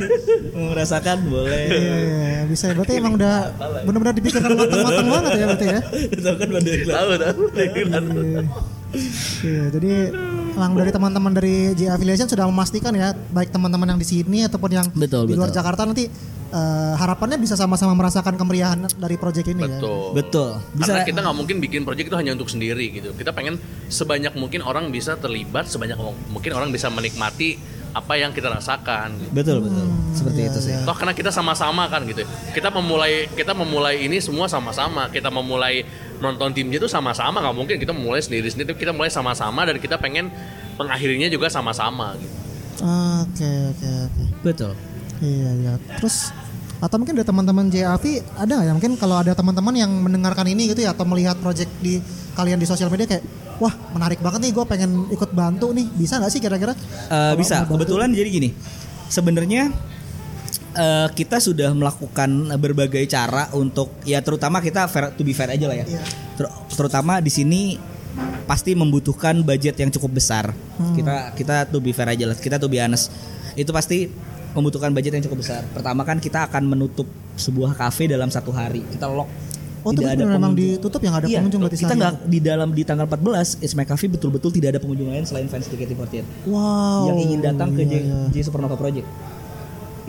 [0.55, 1.63] Merasakan boleh.
[1.67, 2.71] Iya, iya, bisa.
[2.71, 3.35] Berarti emang udah
[3.83, 5.79] benar-benar dipikirkan matang-matang banget ya berarti ya.
[6.19, 6.47] Tahu kan.
[6.49, 7.41] Tahu tahu.
[7.55, 8.41] Iya.
[9.39, 9.91] Iya, jadi
[10.59, 14.69] emang dari teman-teman dari J Affiliation sudah memastikan ya, baik teman-teman yang di sini ataupun
[14.75, 15.63] yang Betul, di luar betul.
[15.63, 16.11] Jakarta nanti
[16.51, 19.79] eh, harapannya bisa sama-sama merasakan kemeriahan dari proyek ini ya.
[19.79, 20.11] Betul.
[20.19, 20.49] Betul.
[20.75, 23.15] Bisa Karena kita nggak mungkin bikin project itu hanya untuk sendiri gitu.
[23.15, 23.55] Kita pengen
[23.87, 25.95] sebanyak mungkin orang bisa terlibat, sebanyak
[26.27, 29.17] mungkin orang bisa menikmati apa yang kita rasakan.
[29.17, 29.31] Gitu.
[29.33, 29.85] Betul, betul.
[29.85, 30.73] Hmm, Seperti iya, itu sih.
[30.85, 32.21] Toh karena kita sama-sama kan gitu.
[32.53, 35.09] Kita memulai kita memulai ini semua sama-sama.
[35.09, 35.81] Kita memulai
[36.19, 37.39] nonton tim itu sama-sama.
[37.39, 38.75] Nggak mungkin kita memulai sendiri-sendiri.
[38.75, 40.31] Kita mulai sama-sama dan kita pengen
[40.75, 42.15] mengakhirinya juga sama-sama.
[42.15, 42.35] Gitu.
[42.79, 44.23] Oke, oke, oke.
[44.43, 44.71] Betul.
[45.19, 45.73] Iya, iya.
[45.99, 46.31] Terus
[46.79, 50.71] atau mungkin dari teman-teman JAV ada nggak ya mungkin kalau ada teman-teman yang mendengarkan ini
[50.71, 51.99] gitu ya atau melihat project di
[52.39, 53.23] kalian di sosial media kayak
[53.59, 56.79] wah menarik banget nih gue pengen ikut bantu nih bisa nggak sih kira-kira Eh,
[57.11, 57.67] Kalau bisa.
[57.67, 58.49] Kebetulan jadi gini.
[59.11, 59.75] Sebenarnya
[60.79, 65.67] eh, kita sudah melakukan berbagai cara untuk ya terutama kita fair to be fair aja
[65.67, 65.85] lah ya.
[65.85, 66.01] Iya.
[66.33, 67.75] Ter- terutama di sini
[68.43, 70.55] pasti membutuhkan budget yang cukup besar.
[70.79, 70.95] Hmm.
[70.95, 72.35] Kita kita to be fair aja lah.
[72.35, 73.11] Kita to be honest.
[73.53, 74.07] Itu pasti
[74.49, 75.61] membutuhkan budget yang cukup besar.
[75.69, 77.05] Pertama kan kita akan menutup
[77.35, 78.81] sebuah cafe dalam satu hari.
[78.87, 79.29] Kita lock.
[79.79, 80.75] Oh, tapi bener memang pengunjung.
[80.75, 83.87] ditutup yang ada Iya, pengunjung berarti kita nggak di dalam di tanggal 14 It's My
[83.87, 87.07] Cafe betul-betul tidak ada pengunjung lain selain fans JKT48 Wow.
[87.07, 88.27] yang ingin datang ke J, iya, iya.
[88.27, 89.07] J Supernova Project.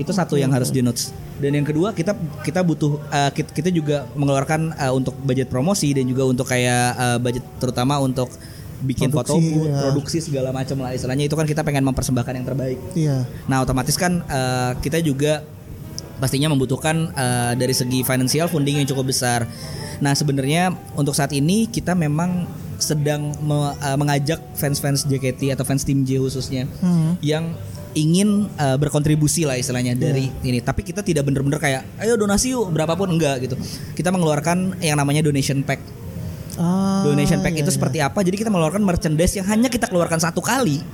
[0.00, 1.12] Itu satu yang harus di notes.
[1.36, 5.92] Dan yang kedua kita kita butuh uh, kit- kita juga mengeluarkan uh, untuk budget promosi
[5.92, 8.32] dan juga untuk kayak uh, budget terutama untuk
[8.80, 9.76] bikin foto booth, ya.
[9.84, 12.78] produksi segala macam lah istilahnya itu kan kita pengen mempersembahkan yang terbaik.
[12.94, 13.28] Iya.
[13.44, 15.44] Nah, otomatis kan uh, kita juga
[16.16, 19.44] pastinya membutuhkan uh, dari segi financial funding yang cukup besar.
[20.00, 22.48] Nah, sebenarnya untuk saat ini kita memang
[22.80, 27.20] sedang me- uh, mengajak fans-fans JKT atau fans tim J khususnya Hmm.
[27.20, 27.52] yang
[27.94, 30.46] ingin uh, berkontribusi lah istilahnya dari Iya.
[30.46, 30.58] ini.
[30.62, 33.56] Tapi kita tidak bener-bener kayak ayo donasi yuk berapapun enggak gitu.
[33.94, 35.82] Kita mengeluarkan yang namanya donation pack.
[36.60, 37.76] Ah, Donation pack iya, itu iya.
[37.80, 38.20] seperti apa?
[38.20, 40.84] Jadi kita mengeluarkan merchandise yang hanya kita keluarkan satu kali.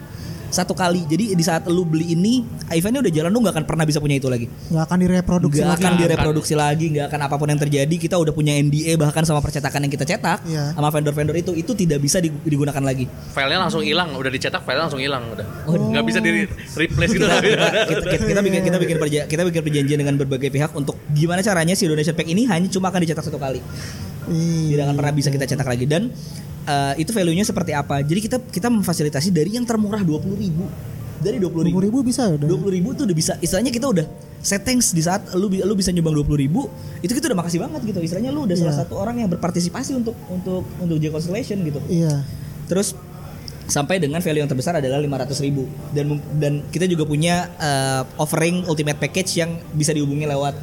[0.49, 1.03] Satu kali.
[1.05, 4.17] Jadi di saat lu beli ini, eventnya udah jalan lu nggak akan pernah bisa punya
[4.17, 4.47] itu lagi.
[4.47, 5.83] nggak akan direproduksi Nggak lagi.
[5.83, 7.95] akan direproduksi lagi, nggak akan apa pun yang terjadi.
[7.97, 10.73] Kita udah punya NDA bahkan sama percetakan yang kita cetak Iya.
[10.73, 13.05] sama vendor-vendor itu, itu tidak bisa digu- digunakan lagi.
[13.31, 15.47] Filenya langsung hilang, udah dicetak filenya langsung hilang udah.
[15.65, 15.75] Oh.
[15.91, 16.31] Nggak bisa di
[16.75, 17.27] replace gitu.
[17.27, 20.71] kita, kita, kita, kita, kita bikin kita bikin perja- kita bikin perjanjian dengan berbagai pihak
[20.73, 23.61] untuk gimana caranya si donation pack ini hanya cuma akan dicetak satu kali.
[24.27, 24.75] Iya.
[24.75, 26.11] tidak akan pernah bisa kita cetak lagi dan
[26.67, 30.67] uh, itu value-nya seperti apa jadi kita kita memfasilitasi dari yang termurah 20.000 ribu
[31.17, 32.45] dari 20.000 Dua ribu bisa udah.
[32.45, 34.05] 20 ribu tuh udah bisa istilahnya kita udah
[34.39, 36.69] settings di saat lu lu bisa nyumbang 20 ribu
[37.01, 38.81] itu kita udah makasih banget gitu istilahnya lu udah salah Iya.
[38.85, 42.21] satu orang yang berpartisipasi untuk untuk untuk J Constellation gitu Iya.
[42.69, 42.93] terus
[43.67, 46.07] sampai dengan value yang terbesar adalah 500 ribu dan
[46.37, 50.55] dan kita juga punya uh, offering ultimate package yang bisa dihubungi lewat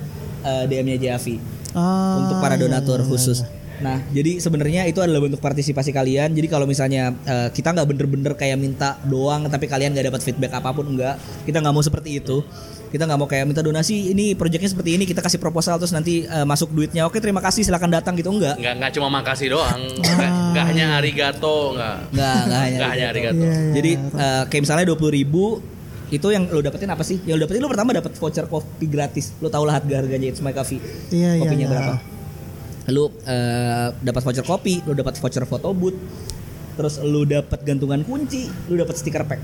[0.42, 1.42] uh, DM-nya JAV
[1.74, 3.38] Ah, untuk para donatur iya, iya, khusus.
[3.42, 3.50] iya.
[3.84, 6.32] Nah, jadi sebenarnya itu adalah bentuk partisipasi kalian.
[6.32, 10.56] Jadi kalau misalnya eh, kita nggak bener-bener kayak minta doang, tapi kalian nggak dapat feedback
[10.56, 12.40] apa pun enggak, kita nggak mau seperti itu.
[12.88, 16.24] Kita nggak mau kayak minta donasi, ini proyeknya seperti ini, kita kasih proposal terus nanti
[16.24, 17.04] eh, masuk duitnya.
[17.04, 18.56] Oke, terima kasih, silakan datang gitu enggak?
[18.56, 22.78] Nggak nggak cuma makasih doang, nggak nggak hanya arigato, nggak Enggak, enggak hanya.
[22.78, 23.44] nggak hanya arigato.
[23.44, 23.74] Iya, iya.
[23.76, 25.46] Jadi eh, kayak misalnya 20 ribu
[26.14, 27.18] itu yang lo dapetin apa sih?
[27.26, 29.34] Yang lo dapetin lo pertama dapat voucher kopi gratis.
[29.42, 30.78] Lo tau lah harga harganya It's My Coffee.
[31.10, 31.72] Iya, iya, Kopinya iya.
[31.74, 31.94] berapa?
[32.90, 35.96] Lu eh, dapat voucher kopi, lu dapat voucher foto booth.
[36.74, 39.40] Terus lu dapat gantungan kunci, lu dapat stiker pack.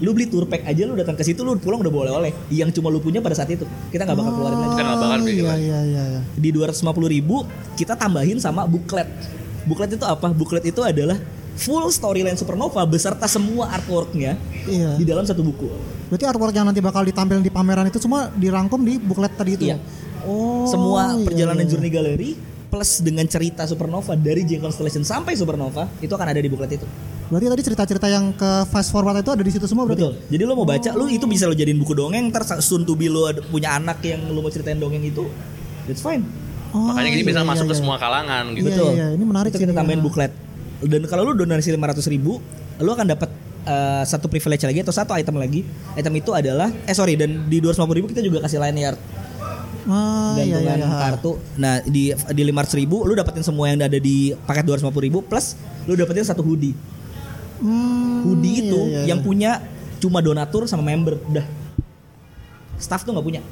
[0.00, 2.72] Lu beli tour pack aja lu datang ke situ lu pulang udah bawa oleh-oleh yang
[2.72, 3.62] cuma lu punya pada saat itu.
[3.88, 4.70] Kita nggak bakal keluarin lagi.
[4.72, 5.62] Kita nggak bakal Oh, bikin iya, lagi.
[5.62, 6.20] iya, iya, iya.
[6.34, 7.36] Di 250 ribu
[7.76, 9.08] kita tambahin sama buklet.
[9.62, 10.32] Buklet itu apa?
[10.32, 11.20] Buklet itu adalah
[11.52, 14.96] full storyline Supernova beserta semua artworknya Iya.
[14.96, 15.68] di dalam satu buku.
[16.08, 19.64] Berarti artwork yang nanti bakal ditampilkan di pameran itu semua dirangkum di buklet tadi itu.
[19.68, 19.76] Iya.
[20.30, 20.70] Oh.
[20.70, 21.70] semua iya, perjalanan iya.
[21.74, 22.30] journey galeri
[22.70, 26.86] plus dengan cerita Supernova dari J Constellation sampai Supernova itu akan ada di buklet itu.
[27.30, 30.02] Berarti tadi cerita-cerita yang ke fast forward itu ada di situ semua berarti.
[30.02, 30.14] Betul.
[30.30, 32.30] Jadi lo mau baca, lu itu bisa lo jadiin buku dongeng.
[32.30, 35.26] Ntar soon to be lo punya anak yang lo mau ceritain dongeng itu,
[35.86, 36.22] that's fine.
[36.70, 37.80] Oh, Makanya gini iya, bisa iya, masuk ke iya.
[37.82, 38.70] semua kalangan gitu.
[38.70, 38.90] Iya, Betul.
[38.94, 40.32] iya, ini menarik Itu sih kita ini, tambahin buklet.
[40.80, 42.38] Dan kalau lu donasi 500 ribu,
[42.78, 43.30] lu akan dapat
[43.66, 45.66] eh, satu privilege lagi atau satu item lagi.
[45.98, 48.98] Item itu adalah, eh sorry, dan di 250 ribu kita juga kasih lanyard
[49.90, 50.98] Ah, iya, gantungan iya, iya.
[51.10, 51.32] kartu.
[51.56, 55.58] Nah di di 500 ribu lu dapetin semua yang ada di paket 250 ribu plus
[55.84, 56.72] lu dapetin satu hoodie.
[57.58, 59.26] Hmm, Hoodie itu iya, iya, yang iya.
[59.26, 59.50] punya
[60.00, 61.44] cuma donatur sama member, udah.
[62.80, 63.42] Staff tuh nggak punya.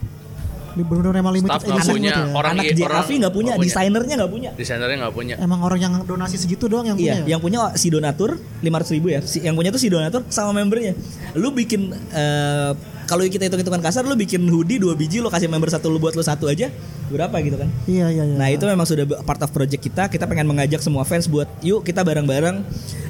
[0.73, 2.33] Di- bener-bener emang limited Staff nggak edition punya, gitu ya.
[2.33, 3.53] orang Anak JAV nggak punya, nggak punya.
[3.61, 4.51] desainernya nggak punya.
[4.57, 5.35] Desainernya nggak punya.
[5.37, 7.21] Emang orang yang donasi segitu doang yang Iya, punya.
[7.21, 7.29] ya?
[7.37, 8.31] yang punya si donatur
[8.65, 9.21] 500 ribu ya.
[9.21, 10.97] Si, yang punya tuh si donatur sama membernya.
[11.37, 12.73] Lu bikin eh,
[13.09, 16.13] kalau kita hitung-hitungan kasar, lu bikin hoodie dua biji, lu kasih member satu, lu buat
[16.13, 16.69] lu satu aja,
[17.09, 17.73] berapa gitu kan?
[17.89, 18.37] Iya, iya, iya.
[18.37, 20.13] Nah itu memang sudah part of project kita.
[20.13, 22.61] Kita pengen mengajak semua fans buat yuk kita bareng-bareng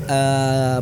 [0.06, 0.80] eh,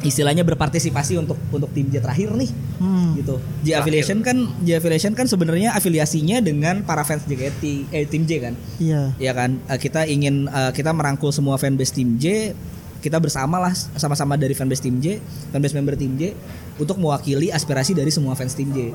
[0.00, 2.50] istilahnya berpartisipasi untuk untuk tim J terakhir nih.
[2.80, 3.12] Hmm.
[3.14, 3.36] Gitu.
[3.62, 8.30] J affiliation kan J affiliation kan sebenarnya afiliasinya dengan para fans JKT eh tim J
[8.50, 8.54] kan.
[8.80, 9.14] Iya.
[9.20, 12.56] Ya kan Eh, kita ingin eh, kita merangkul semua fanbase tim J
[13.00, 15.18] kita bersama lah sama-sama dari fanbase tim J
[15.50, 16.36] fanbase member tim J
[16.76, 18.92] untuk mewakili aspirasi dari semua fans tim J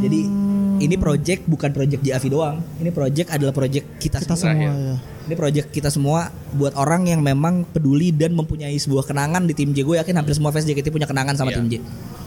[0.00, 0.20] jadi
[0.80, 4.96] ini project bukan project JAV doang ini project adalah project kita, Kita semua semua ya.
[5.22, 9.72] ini project kita semua buat orang yang memang peduli dan mempunyai sebuah kenangan di tim
[9.72, 11.58] J gue yakin hampir semua fans JKT punya kenangan sama Iya.
[11.58, 11.74] tim J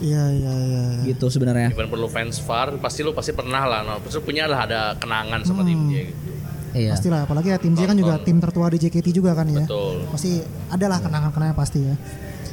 [0.04, 0.84] Iya, iya, iya.
[1.08, 4.04] gitu sebenarnya Even perlu fans far, pasti lu pasti pernah lah, no.
[4.04, 6.30] pasti punya lah ada kenangan sama tim J gitu.
[6.74, 9.66] Iya Pastilah, apalagi ya tim J kan juga tim tertua di JKT juga kan ya.
[9.66, 10.06] Betul.
[10.10, 11.96] Pasti ada lah kenangan-kenangan pasti ya.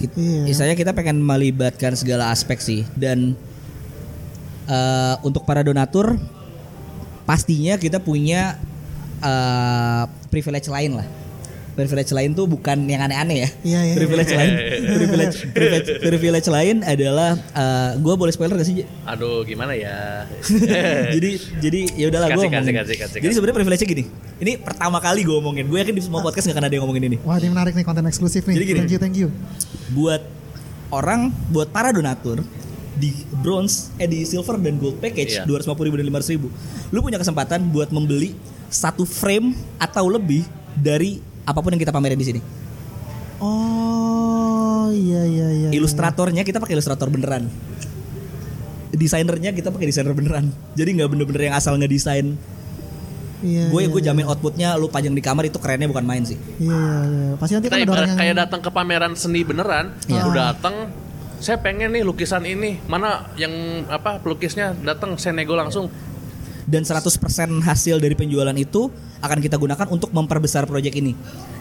[0.01, 0.73] It- Iya.
[0.73, 3.37] Kita pengen melibatkan segala aspek sih dan
[4.64, 6.16] eh, untuk para donatur
[7.25, 8.57] pastinya kita punya
[9.21, 11.07] eh, privilege lain lah.
[11.71, 13.49] Privilege lain tuh bukan yang aneh-aneh ya.
[13.62, 14.53] Iya, iya, privilege lain,
[14.85, 17.39] privilege, privilege, privilege lain adalah
[17.97, 18.85] gue boleh spoiler gak sih?
[19.07, 20.27] Aduh, gimana ya?
[21.16, 21.31] jadi
[21.62, 24.05] jadi ya udahlah gue Kasih, kasih, kasih, kasih, Jadi sebenarnya privilege gini.
[24.41, 25.68] Ini pertama kali gue ngomongin.
[25.68, 27.16] Gue yakin di semua podcast gak akan ada yang ngomongin ini.
[27.23, 28.57] Wah, ini menarik nih konten eksklusif nih.
[28.59, 28.79] Jadi gini.
[28.83, 29.29] Thank you, thank you.
[29.91, 30.23] buat
[30.91, 32.43] orang buat para donatur
[32.95, 35.49] di bronze, eh di silver dan gold package Iya.
[35.49, 36.49] 250 ribu dan 500 ribu,
[36.91, 38.35] lu punya kesempatan buat membeli
[38.68, 40.45] satu frame atau lebih
[40.77, 42.41] dari apa pun yang kita pamerin di sini.
[43.41, 45.68] Oh iya iya iya.
[45.72, 47.49] Ilustratornya kita pakai ilustrator beneran.
[48.91, 50.51] Desainernya kita pakai desainer beneran.
[50.74, 52.36] Jadi nggak bener-bener yang asal ngedesain.
[53.41, 53.72] Iya.
[53.72, 56.36] Gue iya, gue jamin outputnya lu pajang di kamar itu kerennya bukan main sih.
[56.61, 57.01] Iya iya.
[57.09, 57.32] iya.
[57.41, 60.22] Pasti nanti Kita kan ada orang yang kayak datang ke pameran seni beneran, Iya.
[60.28, 60.74] lu datang
[61.41, 63.51] saya pengen nih lukisan ini mana yang
[63.88, 65.88] apa pelukisnya datang saya nego langsung
[66.68, 67.09] Dan 100%
[67.64, 71.12] hasil dari penjualan itu akan kita gunakan untuk memperbesar proyek ini.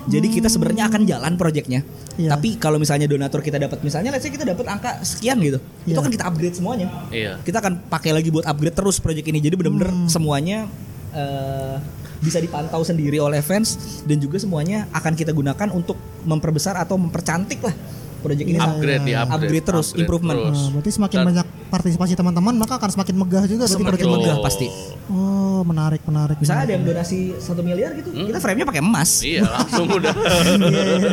[0.10, 1.84] Jadi kita sebenarnya akan jalan proyeknya.
[2.16, 2.34] Iya.
[2.34, 5.60] Tapi kalau misalnya donatur kita dapat misalnya let's say kita dapat angka sekian gitu.
[5.86, 6.02] Itu Iya.
[6.02, 6.88] akan kita upgrade semuanya.
[7.12, 9.40] iya Kita akan pakai lagi buat upgrade terus proyek ini.
[9.44, 10.08] Jadi bener-bener Hmm.
[10.10, 10.66] semuanya
[11.10, 11.76] eh,
[12.20, 15.96] bisa dipantau sendiri oleh fans dan juga semuanya akan kita gunakan untuk
[16.28, 17.74] memperbesar atau mempercantik lah
[18.20, 18.56] proyek ini.
[18.56, 19.20] Iya, upgrade di iya.
[19.22, 20.38] upgrade, Upgrade terus, improvement.
[20.38, 20.58] terus.
[20.58, 24.14] Nah, berarti semakin Dan banyak partisipasi teman-teman maka akan semakin megah juga berarti Semakin proyek
[24.20, 24.68] megah pasti.
[25.10, 26.38] Oh menarik menarik.
[26.38, 29.10] Misalnya ada yang donasi satu miliar gitu, kita frame-nya pakai emas.
[29.22, 30.14] iya langsung udah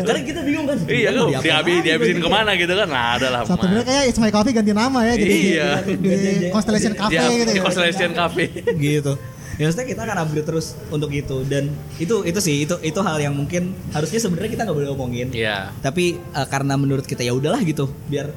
[0.02, 0.78] Karena kita bingung kan.
[0.86, 2.22] iya kan diapain dihabi, lagi dihabisin proyeknya?
[2.22, 4.98] ke mana gitu kan nah ada lah Satu miliar kayak It's My Coffee ganti nama
[5.02, 5.70] ya jadi Iya.
[5.88, 6.10] di
[6.48, 7.64] Constellation Cafe Di, gitu di ya.
[7.64, 8.44] Constellation Cafe
[8.76, 9.12] gitu.
[9.56, 13.16] Ya maksudnya kita akan upgrade terus untuk itu dan itu itu sih itu itu hal
[13.16, 15.28] yang mungkin harusnya sebenarnya kita nggak boleh ngomongin.
[15.32, 18.28] iya Tapi eh, karena menurut kita ya udahlah gitu biar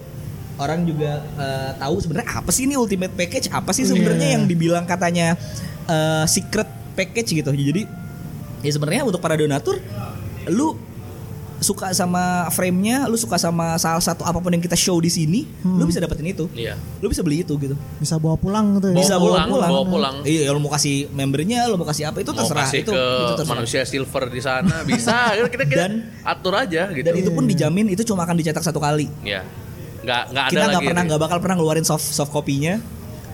[0.55, 4.35] orang juga eh, tahu sebenarnya apa sih ini ultimate package apa sih sebenarnya Iya.
[4.39, 5.35] yang dibilang katanya
[5.85, 7.51] eh, secret package gitu.
[7.51, 7.83] Jadi
[8.59, 9.79] ya sebenarnya untuk para donatur
[10.47, 10.75] lu
[11.59, 15.43] suka sama frame-nya, lu suka sama salah satu apa pun yang kita show di sini,
[15.61, 16.47] lu bisa dapetin itu.
[16.53, 17.75] iya Lu bisa beli itu gitu.
[17.95, 18.93] Bisa bawa pulang gitu ya.
[18.93, 19.69] Bawa Bisa pulang, bawa pulang.
[19.69, 20.15] bawa pulang.
[20.23, 22.63] Iya, lu mau kasih membernya, lu mau kasih apa itu mau terserah.
[22.65, 23.49] kasih itu, ke itu terserah.
[23.53, 25.15] manusia silver di sana bisa
[25.51, 28.77] kita kita Dan- atur aja gitu Dan itu pun dijamin itu cuma akan dicetak satu
[28.77, 29.07] kali.
[29.21, 29.43] ya
[29.99, 32.79] nggak nggak ada Kita nggak pernah nggak bakal pernah ngeluarin soft soft kopinya.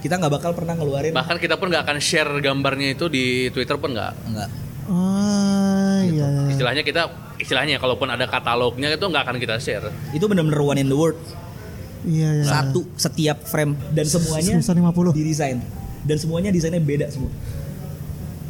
[0.01, 3.73] Kita nggak bakal pernah ngeluarin bahkan kita pun nggak akan share gambarnya itu di Twitter
[3.76, 4.49] pun nggak enggak.
[4.86, 6.15] Oh Gitu.
[6.15, 6.28] iya.
[6.28, 6.41] iya.
[6.47, 7.01] istilahnya kita
[7.45, 11.21] istilahnya kalaupun ada katalognya itu nggak akan kita share Itu benar-benar one in the world.
[12.05, 12.45] Iya iya.
[12.45, 15.13] Satu setiap frame dan semuanya Sebesar 50.
[15.13, 15.57] didesain.
[16.05, 17.29] Dan semuanya desainnya beda semua.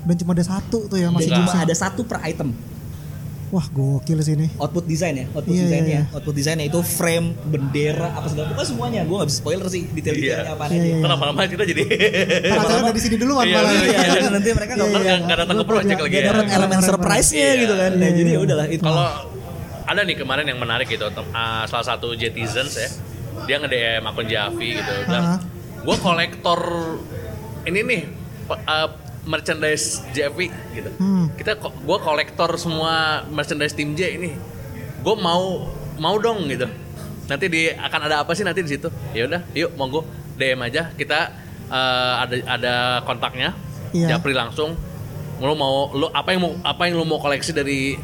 [0.08, 2.56] Dan cuma ada satu tuh ya masih cuma ada satu per item.
[3.54, 4.50] Wah gokil sih ini.
[4.58, 6.16] Output desain ya, output Iya, iya, desainnya, iya.
[6.18, 9.02] output desainnya itu frame, bendera, apa segala pokoknya semuanya.
[9.06, 10.56] Gue nggak bisa spoiler sih detail-detailnya Iya.
[10.58, 10.88] apa Iya, aja.
[10.90, 10.96] iya.
[10.98, 13.72] Ntar lama-lama kita jadi Para acara udah di sini duluan Iya, malah.
[13.72, 15.26] iya, Iya, nanti mereka nggak Iya, nggak iya.
[15.26, 17.62] nggak datang ke project lagi Gak ya dapat elemen surprise-nya Iya.
[17.62, 17.92] gitu kan.
[17.94, 18.36] Nah, Iya, jadi iya.
[18.36, 18.84] ya udahlah itu.
[18.84, 19.08] kalau
[19.86, 22.90] ada nih kemarin yang menarik gitu ah, salah satu Jetizens ya
[23.46, 24.94] dia nge DM akun Javi gitu
[25.86, 26.60] gue kolektor
[27.64, 28.02] ini nih
[28.66, 28.90] ah,
[29.26, 30.90] merchandise JV gitu.
[31.02, 31.28] Hmm.
[31.34, 34.32] kita gue kolektor semua merchandise tim J ini.
[35.02, 36.70] Gue mau mau dong gitu.
[37.26, 38.88] Nanti di akan ada apa sih nanti di situ?
[39.12, 40.06] Ya udah yuk monggo
[40.38, 40.94] DM aja.
[40.94, 41.20] Kita
[41.70, 43.52] eh, ada ada kontaknya.
[43.92, 44.18] Iya.
[44.18, 44.78] Japri langsung.
[45.42, 47.98] Lu mau lu apa yang mau apa yang lu mau koleksi dari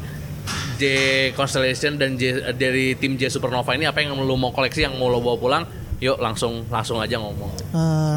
[0.82, 0.84] J
[1.38, 5.06] Constellation dan J, dari tim J Supernova ini apa yang lu mau koleksi yang mau
[5.06, 5.64] lo bawa pulang
[6.02, 7.64] yuk langsung langsung aja ngomong nanti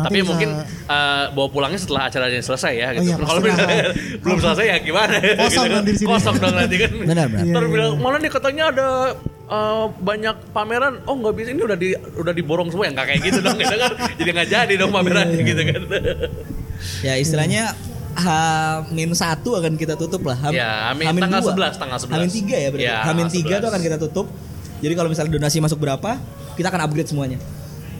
[0.01, 0.49] tapi bisa- mungkin
[0.89, 3.05] uh, bawa pulangnya setelah acaranya selesai ya gitu.
[3.05, 3.85] iya, Kalau misalnya
[4.25, 5.13] belum selesai ya gimana?
[5.15, 5.69] Kosong Gitu kan.
[5.71, 6.09] nanti di sini.
[6.09, 6.91] Kosong dong nanti kan.
[6.99, 7.45] Benar, benar.
[7.45, 8.01] Ntar Iya, bilang iya.
[8.01, 8.87] mana nih katanya ada
[9.47, 10.93] uh, banyak pameran.
[11.05, 13.75] Oh nggak bisa ini udah di udah diborong semua ya nggak kayak gitu dong gitu
[13.75, 13.91] kan.
[14.15, 15.81] Jadi nggak jadi dong pamerannya Iya, gitu kan.
[17.01, 17.63] Ya istilahnya
[18.15, 20.37] Hamin satu akan kita tutup lah.
[20.39, 21.69] Ham- Ya, Hamin tanggal dua.
[21.69, 22.11] 11, tanggal 11.
[22.11, 22.87] Hamin tiga ya berarti.
[22.87, 23.59] Ya, Hamin tanggal tiga 11.
[23.59, 24.25] itu akan kita tutup.
[24.75, 26.11] Jadi kalau misalnya donasi masuk berapa,
[26.55, 27.37] kita akan upgrade semuanya.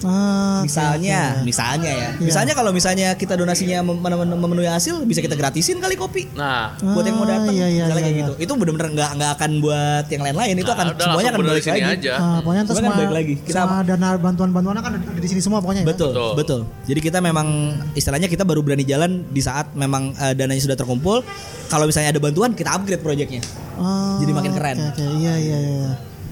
[0.01, 1.45] Ah, Misalnya, oke.
[1.45, 2.09] misalnya ya.
[2.11, 2.19] Iya.
[2.19, 6.27] Misalnya kalau misalnya kita donasinya mem- mem- memenuhi hasil, bisa kita gratisin kali kopi.
[6.31, 8.21] Nah, buat yang mau Ah, datang iya, iya, misalnya iya, kayak iya.
[8.21, 8.33] gitu.
[8.37, 10.55] Itu benar-benar nggak nggak akan buat yang lain-lain.
[10.55, 11.93] Itu nah, akan udah semuanya akan balik sini lagi.
[11.95, 12.13] aja.
[12.15, 13.33] Ah, pokoknya kan semua, balik lagi.
[13.39, 15.87] Kita- semua dana bantuan-bantuan kan ada di sini semua pokoknya ya.
[15.87, 16.31] Betul, Betul.
[16.35, 16.59] betul.
[16.85, 17.47] Jadi kita memang
[17.93, 21.21] istilahnya kita baru berani jalan di saat memang eh, dananya sudah terkumpul.
[21.65, 23.41] Kalau misalnya ada bantuan, kita upgrade proyeknya.
[23.75, 24.77] Ah, Jadi makin keren.
[24.85, 25.01] Oke.
[25.01, 25.89] Iya, iya, iya.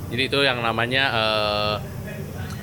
[0.08, 1.74] Jadi itu yang namanya eh,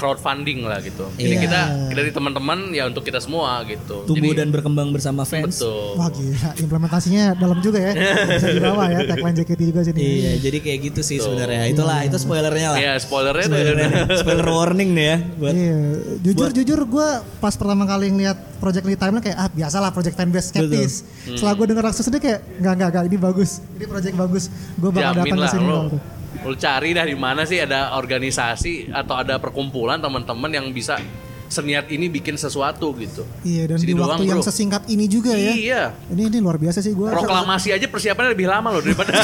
[0.01, 1.05] crowdfunding lah gitu.
[1.15, 1.43] Jadi Iya.
[1.45, 1.61] kita
[1.93, 4.09] dari teman-teman ya untuk kita semua gitu.
[4.09, 5.61] Tumbuh Jadi, dan berkembang bersama fans.
[5.61, 6.01] betul.
[6.01, 7.93] Wah gila, implementasinya dalam juga ya.
[8.33, 10.01] Bisa dibawa ya tagline JKT juga sini.
[10.01, 11.69] Iya, jadi kayak gitu sih sebenarnya.
[11.69, 12.79] Itulah, itu spoilernya lah.
[12.81, 13.53] Iya, spoilernya tuh.
[13.53, 14.03] Spoilernya nih.
[14.17, 15.79] Spoiler warning nih ya buat Iya,
[16.23, 20.49] jujur jujur gue pas pertama kali ngeliat Project Lead Timeline kayak ah biasalah Project Fanbase
[20.49, 20.93] skeptis.
[21.27, 21.37] Hmm.
[21.37, 24.45] Setelah gue denger akses dia kayak nggak nggak nggak ini bagus, ini project bagus.
[24.77, 25.69] Gue bakal datang ke sini.
[26.41, 30.97] Lu cari dah di mana sih ada organisasi atau ada perkumpulan teman-teman yang bisa
[31.47, 33.27] seniat ini bikin sesuatu gitu.
[33.43, 34.47] Iya dan Sini di waktu doang, yang bro.
[34.47, 35.51] sesingkat ini juga ya.
[35.51, 35.83] Iya.
[36.09, 37.11] Ini ini luar biasa sih gue.
[37.11, 39.11] Proklamasi aja persiapannya lebih lama loh daripada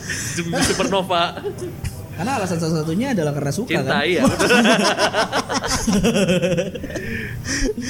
[0.70, 1.42] Supernova.
[2.14, 4.04] Karena alasan salah satunya adalah karena suka Cinta kan.
[4.04, 4.22] iya.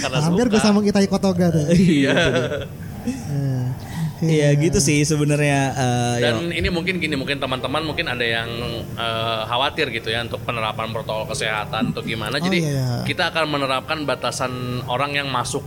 [0.00, 0.66] Karena Hampir gue suka.
[0.66, 1.66] sama kita Kotoga tuh.
[1.74, 2.14] Iya.
[4.20, 6.36] Eh, Iya gitu sih sebenarnya eh, ya.
[6.36, 8.48] Dan ini mungkin gini, mungkin teman-teman mungkin ada yang
[8.92, 12.36] eh, khawatir gitu ya untuk penerapan protokol kesehatan untuk gimana.
[12.36, 13.00] Oh, Jadi iya.
[13.08, 15.64] kita akan menerapkan batasan orang yang masuk.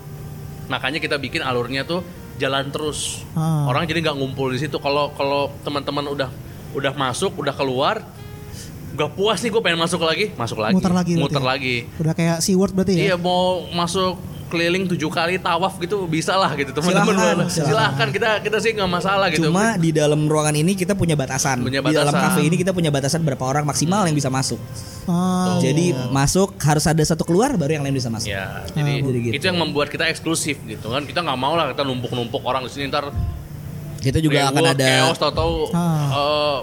[0.69, 2.05] Makanya kita bikin alurnya tuh
[2.37, 3.25] jalan terus.
[3.33, 3.65] Ah.
[3.69, 4.77] Orang jadi nggak ngumpul di situ.
[4.77, 6.29] Kalau kalau teman-teman udah
[6.73, 8.01] udah masuk, udah keluar,
[8.93, 11.45] gak puas nih gue pengen masuk lagi, masuk lagi, Muter lagi muter ya?
[11.45, 11.75] lagi.
[12.01, 13.01] Udah kayak SeaWorld berarti ya?
[13.13, 14.17] Iya mau masuk
[14.53, 18.07] keliling tujuh kali tawaf gitu bisa lah gitu teman-teman Silahkan, silahkan, silahkan.
[18.13, 21.65] kita kita sih nggak masalah gitu Cuma di dalam ruangan ini kita punya batasan.
[21.65, 22.37] Punya Di dalam batasan.
[22.37, 24.61] kafe ini kita punya batasan berapa orang maksimal yang bisa masuk.
[25.03, 28.29] Oh, Jadi masuk harus ada satu keluar baru yang lain bisa masuk.
[28.29, 29.33] Ya, jadi jadi gitu.
[29.35, 31.03] itu yang membuat kita eksklusif gitu kan.
[31.03, 33.09] Kita nggak mau lah kita numpuk-numpuk orang di sini ntar
[33.97, 36.07] Kita juga akan ada chaos tahu-tahu Ah.
[36.11, 36.57] eh,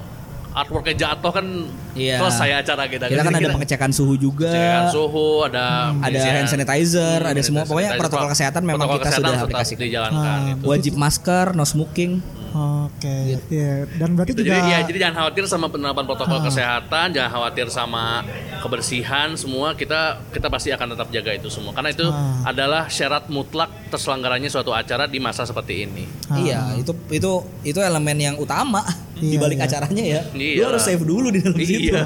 [0.53, 1.47] artworknya jatuh kan
[1.93, 2.16] Iya.
[2.18, 3.05] selesai acara kita.
[3.07, 4.47] kita kan Jadi ada pengecekan suhu juga.
[4.47, 7.62] pengecekan suhu, ada ada pengisian- hand sanitizer, ada hand semua.
[7.62, 8.03] Pokoknya sanitizer.
[8.03, 9.82] protokol kesehatan memang Protokol kita kesehatan sudah aplikasikan.
[9.82, 10.49] dijalankan Ah.
[10.49, 10.62] gitu.
[10.66, 12.12] Wajib masker, no smoking.
[12.51, 13.38] Oke.
[13.47, 14.43] Iya, dan berarti Gitu.
[14.43, 18.26] juga Jadi ya jadi jangan khawatir sama penerapan protokol kesehatan, jangan khawatir sama
[18.59, 22.43] kebersihan semua kita kita pasti akan tetap jaga itu semua karena itu Ah.
[22.45, 26.05] adalah syarat mutlak terselenggaranya suatu acara di masa seperti ini.
[26.36, 27.32] Iya, itu itu
[27.64, 28.82] itu elemen yang utama
[29.14, 29.66] di Iya, balik iya.
[29.66, 30.20] acaranya ya.
[30.30, 30.59] Iya.
[30.59, 31.79] Lu harus save dulu di dalam situ.
[31.80, 32.00] Iya.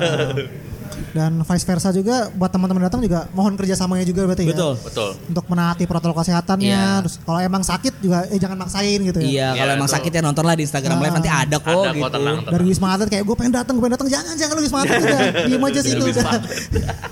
[1.15, 4.55] Dan vice versa juga buat teman-teman datang juga mohon kerjasamanya juga berarti ya.
[4.55, 4.75] Betul.
[4.83, 5.11] Betul.
[5.31, 6.67] Untuk menaati protokol kesehatannya.
[6.67, 7.03] Iya.
[7.07, 9.27] Terus kalau emang sakit juga eh jangan maksain gitu ya.
[9.27, 9.97] Iya, kalau Iya, emang itu.
[9.97, 12.03] sakit ya nonton lah di Instagram Live nanti ada kok Ada gitu.
[12.03, 12.53] kok tenang, tenang.
[12.55, 14.09] Dari Wisma Atlet kayak gue pengen datang, gue pengen datang.
[14.11, 15.21] Jangan, jangan lu Wisma Atlet udah.
[15.49, 16.25] Diem aja situ udah.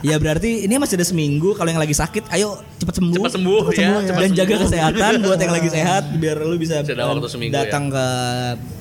[0.02, 3.22] Ya berarti ini masih ada seminggu kalau yang lagi sakit ayo cepat sembuh.
[3.22, 4.06] Cepat sembuh Cepat ya, sembuh ya.
[4.10, 8.06] cepat dan jaga kesehatan buat yang lagi sehat biar lu bisa waktu seminggu datang ke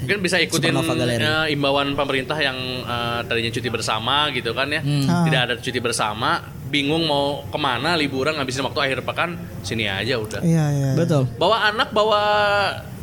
[0.02, 4.81] Mungkin bisa ikutin eh, imbauan pemerintah yang eh, tadinya cuti bersama gitu kan ya.
[5.08, 5.24] Ah.
[5.26, 10.18] Tidak ada cuti bersama, bingung mau ke mana liburan ngabisin waktu akhir pekan, sini aja
[10.18, 10.42] udah.
[10.42, 10.90] Iya, iya.
[10.94, 11.28] Betul.
[11.36, 12.22] Bawa anak, bawa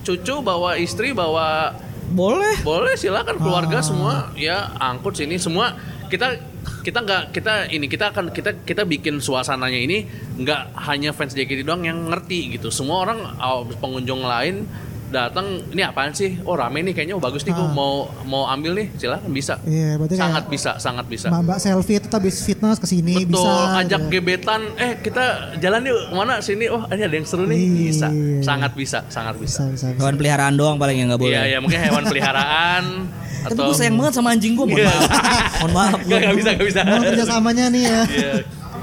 [0.03, 1.77] cucu, bawa istri, bawa
[2.09, 2.57] Boleh.
[2.65, 3.85] boleh silakan keluarga Ah.
[3.85, 5.77] semua ya angkut sini semua
[6.09, 6.41] kita
[6.81, 10.09] kita nggak kita ini kita akan kita kita bikin suasananya ini
[10.41, 14.65] nggak hanya fans JKT doang yang ngerti gitu semua orang oh, pengunjung lain
[15.09, 17.71] datang ini apaan sih oh rame nih kayaknya oh, bagus nih gue Ah.
[17.71, 17.93] mau
[18.23, 22.09] mau ambil nih silakan bisa Iya, berarti kayak sangat bisa sangat bisa Mbak-mbak selfie itu
[22.09, 23.79] habis fitness ke sini betul bisa.
[23.79, 24.13] ajak gitu.
[24.15, 25.25] gebetan eh kita
[25.57, 27.73] jalan yuk mana sini oh ini ada yang seru nih Iya.
[27.87, 28.09] bisa
[28.43, 29.99] sangat bisa sangat bisa Bisa, bisa, bisa.
[29.99, 31.35] Hewan peliharaan doang paling yang nggak boleh.
[31.35, 32.85] iya ya mungkin hewan peliharaan
[33.39, 34.91] Tapi atau gue sayang banget sama anjing gue, mohon Iya.
[34.91, 35.07] maaf.
[35.61, 35.99] mohon maaf.
[36.01, 36.81] Nggak, nggak bisa, nggak bisa.
[36.83, 38.01] Mohon kerjasamanya nih ya.
[38.05, 38.33] Iya.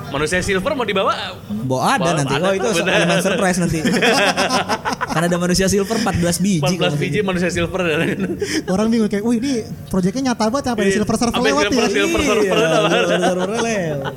[0.08, 1.12] Manusia silver mau dibawa?
[1.66, 2.34] Bawa ada Bawa nanti.
[2.34, 2.94] ada, Oh itu bener.
[2.96, 3.80] elemen surprise nanti.
[5.16, 6.60] Karena ada manusia silver 14 biji.
[6.60, 7.80] 14 kalau biji manusia silver.
[8.74, 9.54] Orang bingung kayak, wih ini
[9.88, 10.94] proyeknya nyata banget sampai Iya.
[10.94, 11.90] silver server Sampai lewat silver- ya.
[11.90, 13.20] silver Iya, server lewat.
[13.24, 14.14] server lewat.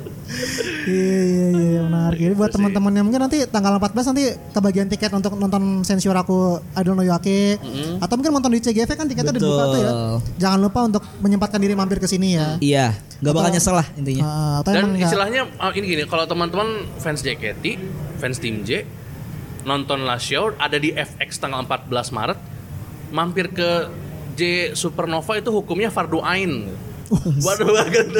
[0.85, 2.19] Iya iya iya menarik.
[2.19, 6.13] Jadi buat Gitu teman-teman yang mungkin nanti tanggal 14 nanti kebagian tiket untuk nonton Sensor
[6.13, 6.37] aku
[6.73, 7.57] I Don't Know You Ake
[7.97, 9.89] atau mungkin nonton di CGV kan tiketnya udah dibuka tuh ya.
[9.89, 10.15] Betul.
[10.37, 12.59] Jangan lupa untuk menyempatkan diri mampir ke sini ya.
[12.59, 12.85] Iya,
[13.19, 14.23] nggak bakal nyesel lah intinya.
[14.59, 17.63] Atau Dan istilahnya ah, ini gini, kalau teman-teman fans JKT,
[18.17, 18.83] fans tim J
[19.61, 22.39] nonton last show ada di FX tanggal 14 Maret,
[23.09, 23.89] mampir ke
[24.33, 24.41] J
[24.71, 26.71] Supernova itu hukumnya fardu ain.
[27.45, 27.73] Waduh,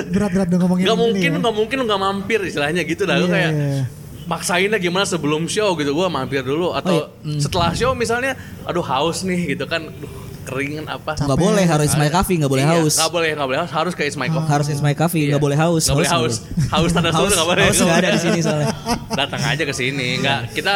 [0.09, 1.37] berat-berat udah ngomongin nggak ini mungkin ya.
[1.39, 3.81] nggak mungkin lu nggak mampir istilahnya gitu dah Gua Iya, kayak iya.
[4.25, 7.37] maksainnya gimana sebelum show gitu gua mampir dulu atau iya.
[7.37, 8.33] setelah show misalnya
[8.65, 9.93] aduh haus nih gitu kan
[10.41, 12.93] keringan apa Nggak boleh harus Ismail Coffee, nggak boleh Iya, haus.
[12.97, 15.83] nggak boleh nggak boleh haus harus kayak Ismail Coffee Harus Ismail Coffee, nggak boleh haus.
[15.85, 16.33] nggak boleh haus
[16.73, 18.67] haus tanda satu nggak boleh haus nggak ada di sini soalnya.
[19.13, 20.73] datang aja ke sini nggak kita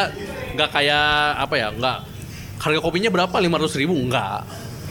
[0.53, 1.05] nggak kayak
[1.39, 1.97] apa ya nggak.
[2.57, 3.35] Harga kopinya berapa?
[3.37, 3.93] lima ratus ribu?
[3.93, 4.39] Nggak.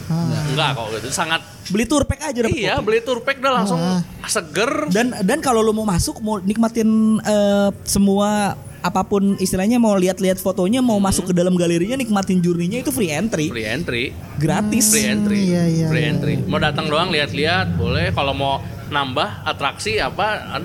[0.03, 0.43] Ah.
[0.51, 1.07] nggak kok gitu.
[1.09, 2.85] Sangat Beli tour pack aja dapet iya kopi.
[2.85, 4.03] beli tour pack dah langsung Ah.
[4.27, 4.91] seger.
[4.91, 6.87] Dan dan kalau lu mau masuk mau nikmatin
[7.19, 12.83] eh, semua apa pun istilahnya mau lihat-lihat fotonya mau masuk ke dalam galerinya nikmatin jurninya
[12.83, 13.47] itu free entry.
[13.47, 14.11] Free entry.
[14.35, 14.91] Gratis.
[14.91, 15.39] Free entry.
[15.47, 16.33] iya, iya, free iya, entry.
[16.43, 18.11] mau datang doang lihat-lihat boleh.
[18.11, 18.59] Kalau mau
[18.91, 20.59] nambah atraksi apa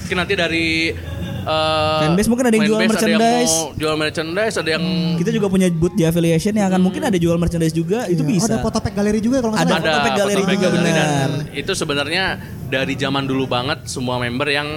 [0.00, 0.96] mungkin nanti dari
[1.44, 3.50] eh, Fanbase mungkin ada yang jual merchandise.
[3.50, 4.84] mau jual merchandise ada yang
[5.14, 8.24] kita juga punya booth di affiliation yang akan mungkin ada jual merchandise juga itu Iya.
[8.24, 9.80] Oh, bisa ada foto pack galeri juga kalau nggak Ada salah.
[9.80, 11.28] ada Fotopack galeri juga, galeri benar.
[11.52, 12.24] itu sebenarnya
[12.66, 14.68] dari zaman dulu banget semua member yang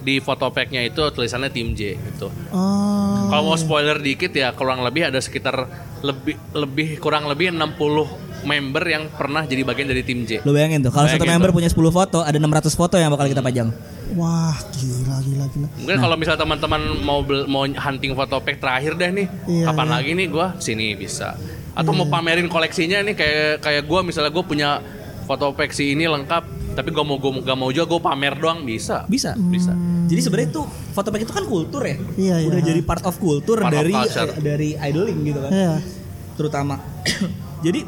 [0.00, 2.30] di fotopacknya itu tulisannya tim J gitu.
[2.48, 3.26] Oh.
[3.26, 5.66] Kalau mau spoiler dikit ya kurang lebih ada sekitar
[6.00, 7.66] lebih lebih kurang lebih 60
[8.44, 10.38] member yang pernah jadi bagian dari tim J.
[10.40, 11.56] lo bayangin tuh kalau satu member tuh.
[11.58, 13.74] punya 10 foto ada 600 foto yang bakal kita pajang
[14.14, 15.66] Wah, gila gila gila.
[15.82, 17.18] Mungkin kalau misalnya teman-teman mau
[17.50, 19.94] mau hunting fotopack terakhir deh nih, Iya, kapan iya.
[19.98, 21.34] lagi nih gua sini bisa.
[21.74, 24.78] Atau mau pamerin koleksinya nih kayak kayak gua misalnya gua punya
[25.24, 29.08] fotopack si ini lengkap Tapi gue mau gue gak mau juga gue pamer doang bisa.
[29.08, 29.32] Bisa.
[29.32, 29.72] Bisa.
[30.12, 31.96] Jadi sebenarnya tuh fotopack itu kan kultur ya.
[32.20, 32.48] Iya, iya.
[32.52, 34.28] Udah jadi part of kultur Part of dari culture.
[34.28, 35.50] eh, dari idoling gitu kan.
[35.56, 35.74] Iya.
[36.36, 36.76] Terutama.
[37.64, 37.80] jadi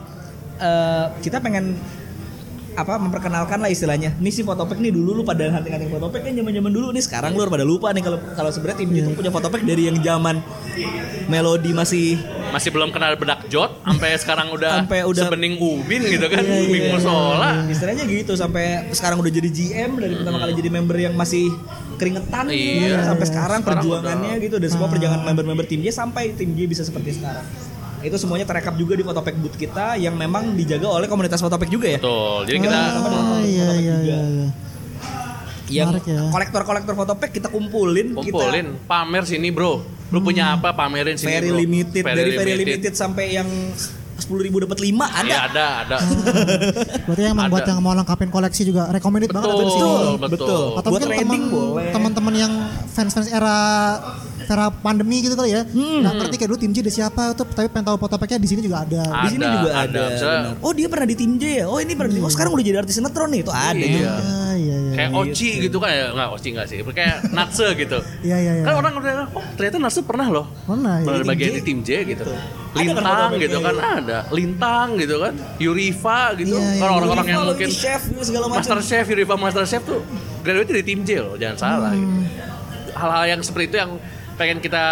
[0.56, 1.76] eh, kita pengen
[2.78, 4.14] apa memperkenalkan lah istilahnya.
[4.16, 7.42] Nih si fotopack nih dulu lu pada hunting-hunting fotopack kan zaman-zaman dulu nih sekarang lu
[7.44, 10.38] pada lupa nih kalau kalau sebenarnya tim itu punya fotopack dari yang zaman
[11.26, 12.14] melodi masih
[12.48, 16.64] Masih belum kenal bedak jot sampai sekarang udah, Sampai udah- sebening ubin gitu kan, Iya,
[16.64, 17.50] ubin iya, musola.
[17.68, 21.44] istilahnya gitu sampai sekarang udah jadi GM dari pertama kali jadi member yang masih
[21.96, 23.04] keringetan gitu Iya.
[23.04, 23.28] sampai Iya.
[23.28, 26.82] sekarang Sekarang perjuangannya udah- gitu dan semua perjuangan member-member tim J sampai tim J bisa
[26.82, 27.44] seperti sekarang
[28.00, 31.88] itu semuanya terekap juga di fotopack booth kita yang memang dijaga oleh komunitas fotopack juga
[31.88, 32.38] ya Betul.
[32.44, 34.18] Jadi kita Ah, iya iya iya.
[34.24, 34.48] iya.
[35.68, 36.32] yang ya.
[36.32, 39.84] kolektor-kolektor fotopack kita kumpulin, kumpulin pamer sini bro.
[40.08, 41.60] Lu punya apa pamerin kita sini very bro.
[41.60, 43.48] limited dari very limited sampai yang
[44.18, 45.96] sepuluh ribu dapat lima ada Iya ada ada.
[47.06, 47.70] Berarti yang emang buat Ada.
[47.70, 49.78] yang mau lengkapin koleksi juga recommended banget ada di sini.
[49.78, 50.28] Betul, betul.
[50.32, 50.64] betul.
[50.74, 51.40] Atau Buat mungkin teman
[51.92, 52.52] teman-teman yang
[52.88, 53.56] fans-fans era
[54.50, 55.62] era pandemi gitu kali ya.
[55.62, 56.00] Hmm.
[56.00, 58.60] Nggak ngerti kayak dulu tim J ada siapa tuh tapi pengen tahu fotopacknya di sini
[58.60, 59.02] juga ada.
[59.04, 59.22] Ah.
[59.22, 60.02] di sini Ada, juga ada.
[60.08, 62.64] ada, oh dia pernah di tim J ya oh ini pernah di oh sekarang udah
[62.64, 63.88] jadi artis sinetron nih itu ada Iya.
[63.90, 64.92] juga Ah, iya iya.
[64.94, 68.64] Kayak Oci gitu kan ya nggak Oci nggak sih kayak Natse gitu Iya iya iya.
[68.64, 71.04] kan orang udah oh ternyata Natse pernah loh Mana ya?
[71.04, 71.54] pernah Tim bagian J.
[71.54, 72.36] di tim J gitu Ada
[72.68, 73.88] kan Lintang fotonya, gitu kan iya.
[73.94, 76.80] ada Lintang gitu kan Yurifa gitu Iya, iya.
[76.80, 80.00] kan orang-orang yang mungkin chef gitu, segala macam Master Chef Yurifa Master Chef tuh
[80.40, 81.98] graduate di tim J loh jangan salah Hmm.
[81.98, 82.16] gitu
[82.90, 83.92] hal-hal yang seperti itu yang
[84.38, 84.84] pengen kita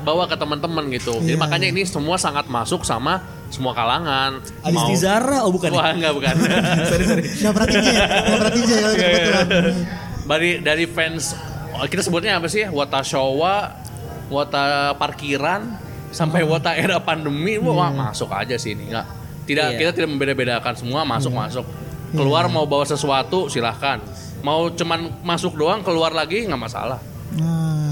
[0.00, 1.18] bawa ke teman-teman gitu.
[1.18, 3.18] Jadi Iya, makanya ini semua sangat masuk sama
[3.50, 4.38] semua kalangan.
[4.62, 5.76] Adis Mau- Tizara oh bukan ya?
[5.76, 6.34] Wah enggak bukan.
[6.90, 7.22] Sorry sorry.
[7.26, 8.06] J ya?
[8.24, 9.74] Nggak pernah tim J ya Iya, iya, kebetulan.
[10.22, 11.34] dari dari fans
[11.82, 12.64] kita sebutnya apa sih?
[12.64, 13.74] Wata Showa
[14.28, 15.76] Wata parkiran
[16.08, 17.58] sampai Wata era pandemi.
[17.58, 18.88] Wah masuk aja sih ini.
[18.88, 19.06] Nggak
[19.42, 19.78] tidak Iya.
[19.78, 21.66] kita tidak membeda-bedakan semua masuk masuk.
[22.12, 24.00] Keluar mau bawa sesuatu silahkan.
[24.40, 26.96] Mau cuman masuk doang keluar lagi nggak masalah.
[27.32, 27.91] Nah,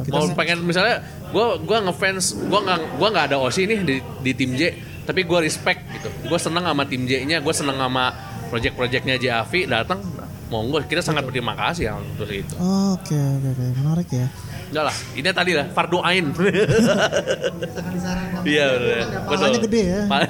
[0.00, 0.12] oke oke.
[0.12, 4.32] mau pengen misalnya gue gua ngefans gue nggak gua nggak ada osi nih di, di
[4.32, 4.60] tim J
[5.02, 8.14] tapi gue respect gitu gue seneng sama tim J nya gue seneng sama
[8.48, 9.98] project-projectnya JAV datang
[10.46, 14.28] monggo kita sangat berterima kasih ya untuk itu Oh, Oke oke oke menarik ya.
[14.72, 16.32] Enggak lah, ini tadi lah Fardu Ain.
[18.42, 18.98] Iya betul.
[19.28, 20.00] Palanya gede ya.
[20.10, 20.26] Pa-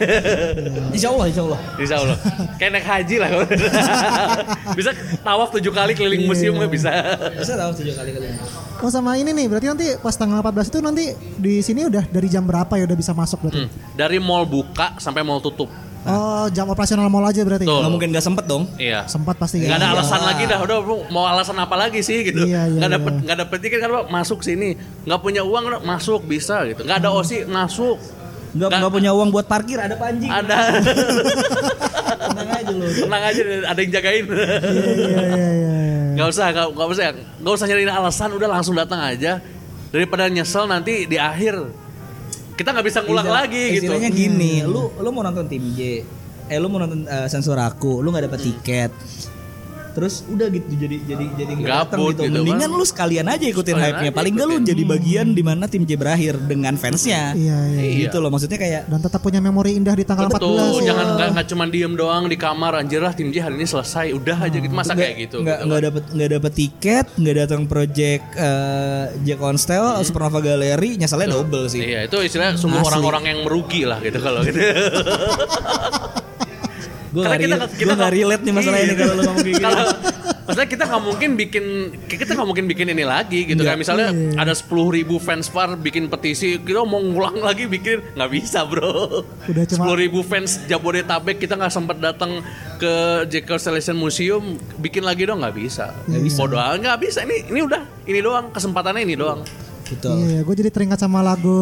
[0.97, 2.16] Insya Allah Insya Allah Insya Allah.
[2.61, 3.28] Kayak naik haji lah.
[4.78, 4.90] bisa
[5.22, 6.90] tawaf tujuh kali keliling museum nggak bisa.
[7.32, 8.26] bisa tahu tujuh kali kali
[8.82, 11.05] Oh sama ini nih berarti nanti pas tanggal 14 itu nanti
[11.38, 13.64] di sini udah dari jam berapa ya udah bisa masuk berarti?
[13.64, 13.70] Hmm.
[13.95, 15.70] Dari mall buka sampai mall tutup.
[16.03, 17.62] Oh jam operasional mall aja berarti.
[17.62, 17.78] Tuh.
[17.78, 19.07] nggak mungkin nggak sempet dong Iya.
[19.07, 19.78] Sempat pasti Nggak ya.
[19.78, 20.78] ada alasan lagi dah, udah
[21.09, 22.42] mau alasan apa lagi sih gitu.
[22.42, 22.96] Iya, iya, nggak iya.
[22.98, 24.74] dapet nggak dapet tiket kan Pak, masuk sini.
[25.03, 26.82] Nggak punya uang udah masuk bisa gitu.
[26.82, 28.03] Nggak ada osi masuk.
[28.53, 30.59] nggak Nggak- nggak punya uang buat parkir ada panji Ada.
[32.22, 34.24] tenang aja lu Tenang aja, ada yang jagain.
[34.26, 35.98] Iya iya iya iya.
[36.12, 39.40] Gak usah, gak, gak usah, gak usah nyariin alasan, udah langsung datang aja.
[39.88, 41.57] Daripada nyesel nanti di akhir
[42.53, 43.82] kita nggak bisa ngulang Istilah- lagi gitu.
[43.88, 45.80] istilahnya gini lu lu mau nonton tim J
[46.46, 48.90] eh lu mau nonton eh, sensor aku lu nggak dapat tiket
[49.93, 52.22] terus udah gitu jadi jadi jadi nggak Gabut gitu.
[52.26, 52.78] gitu mendingan kan.
[52.78, 56.34] lu sekalian aja ikutin hype-nya paling nggak lu jadi bagian di mana tim J berakhir
[56.43, 57.82] dengan fansnya Iya iya.
[57.82, 57.99] Iya.
[58.07, 60.86] gitu loh maksudnya kayak Dan tetap punya memori indah di tanggal Betul, 14 ya.
[60.88, 64.11] jangan nggak nggak cuma diem doang di kamar anjir lah tim J hari ini selesai,
[64.12, 65.36] udah aja gitu masa kayak gitu.
[65.40, 65.86] nggak gitu nggak kan.
[65.86, 71.80] dapet nggak dapet tiket nggak datang project eh, J Constel Supernova Gallery nyeselnya double sih
[71.82, 74.57] Iya, itu istilah sungguh orang-orang yang merugi lah gitu kalau gitu.
[77.12, 78.84] gue Karena kita- relate, kita gua nggak nggak- relate nih masalah Iya.
[78.84, 79.86] ini kalau lu ngomong kayak gitu Kalau
[80.42, 81.64] maksudnya kita nggak mungkin bikin
[82.10, 83.68] kita nggak mungkin bikin ini lagi gitu Nggak.
[83.68, 84.36] kayak misalnya Iya.
[84.38, 89.22] ada 10.000 ribu fans far bikin petisi kita mau ngulang lagi bikin nggak bisa bro
[89.44, 92.40] Udah cuma- 10.000 ribu fans Jabodetabek kita nggak sempet datang
[92.76, 92.92] ke
[93.24, 94.42] J Constellation Museum
[94.76, 96.36] bikin lagi dong nggak bisa Nggak bisa.
[96.38, 99.44] bodoh amat, nggak bisa ini ini udah ini doang kesempatannya ini doang
[99.85, 101.59] betul Iya, gue jadi teringat sama lagu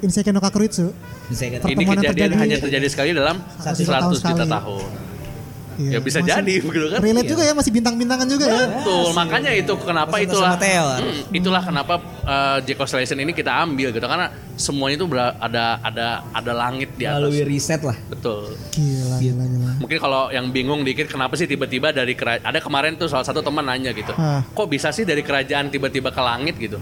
[0.00, 0.90] Inseki no Kakuritsu.
[0.90, 5.10] Kata, ini Pertemuan yang kejadian terjadi- hanya terjadi sekali dalam Satu 100 juta tahun
[5.80, 8.64] Iya, ya bisa masih jadi gitu kan Relate juga ya masih bintang-bintangan juga ya.
[8.68, 10.98] Betul, makanya itu kenapa Bersama itulah.
[11.00, 14.28] Hmm, itulah kenapa uh, J Constellation ini kita ambil gitu karena
[14.60, 15.08] semuanya itu
[15.40, 16.06] ada ada
[16.36, 17.24] ada langit di atas.
[17.24, 18.52] melalui riset lah Betul.
[18.76, 19.70] Gila, gila, gila.
[19.80, 22.12] Mungkin kalau yang bingung dikit kenapa sih tiba-tiba dari
[22.44, 24.12] ada kemarin tuh salah satu teman nanya gitu.
[24.12, 24.44] Hah.
[24.52, 26.76] Kok bisa sih dari kerajaan tiba-tiba ke langit gitu?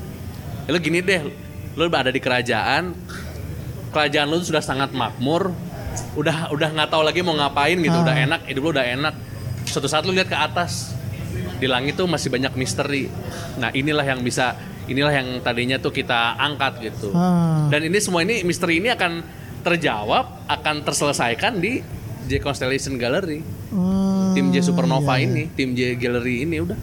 [0.69, 1.25] Ya, lu gini deh,
[1.81, 2.93] lu ada di kerajaan
[3.89, 5.51] kerajaan lu sudah sangat makmur,
[6.15, 8.05] udah udah nggak tahu lagi mau ngapain gitu, Ah.
[8.05, 9.15] udah enak, hidup lu udah enak.
[9.65, 10.93] Suatu saat lu lihat ke atas,
[11.57, 13.09] di langit tuh masih banyak misteri.
[13.57, 14.57] Nah inilah yang bisa,
[14.87, 17.17] inilah yang tadinya tuh kita angkat gitu.
[17.17, 17.67] Ah.
[17.73, 19.25] Dan ini semua ini misteri ini akan
[19.65, 21.81] terjawab, akan terselesaikan di
[22.29, 23.41] J Constellation Gallery.
[23.73, 26.79] Oh, tim J Supernova ini, tim J Gallery ini udah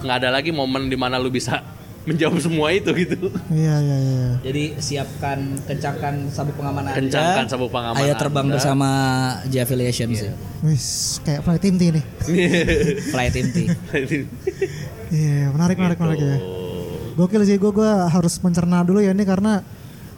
[0.00, 1.60] nggak ada lagi momen di mana lu bisa
[2.08, 3.28] menjawab semua itu gitu.
[3.52, 4.28] Iya iya iya.
[4.40, 5.38] Jadi siapkan
[5.68, 6.96] kencangkan sabuk pengaman Anda.
[6.96, 8.54] Kencangkan sabuk pengaman Ayo terbang Anda.
[8.56, 8.88] bersama
[9.46, 10.32] J Affiliation sih.
[10.64, 12.04] Wis kayak flight team T nih.
[13.12, 13.56] Flight Team T.
[15.08, 16.36] Iya menarik menarik menarik ya.
[17.16, 19.60] Gokil sih gue gue harus mencerna dulu ya ini karena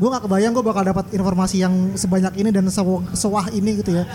[0.01, 3.93] gue nggak kebayang gue bakal dapat informasi yang sebanyak ini dan sewa- sewah ini gitu
[3.93, 4.09] ya.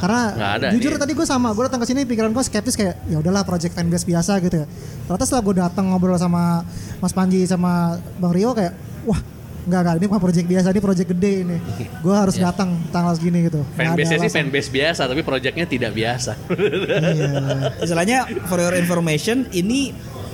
[0.00, 0.20] Karena
[0.56, 0.98] ada jujur nih.
[0.98, 4.08] tadi gue sama gue datang ke sini pikiran gue skeptis kayak ya udahlah project fanbase
[4.08, 4.66] biasa gitu ya.
[5.04, 6.64] Ternyata setelah gue datang ngobrol sama
[6.98, 8.72] Mas Panji sama Bang Rio kayak
[9.04, 9.20] wah
[9.66, 11.56] nggak nggak ini bukan project biasa ini project gede ini.
[12.00, 13.60] Gue harus datang tanggal segini gitu.
[13.76, 16.32] Fanbase-nya sih fanbase biasa, tapi projectnya tidak biasa.
[16.48, 17.84] Iya.
[17.84, 18.18] Istilahnya
[18.48, 19.90] for your information ini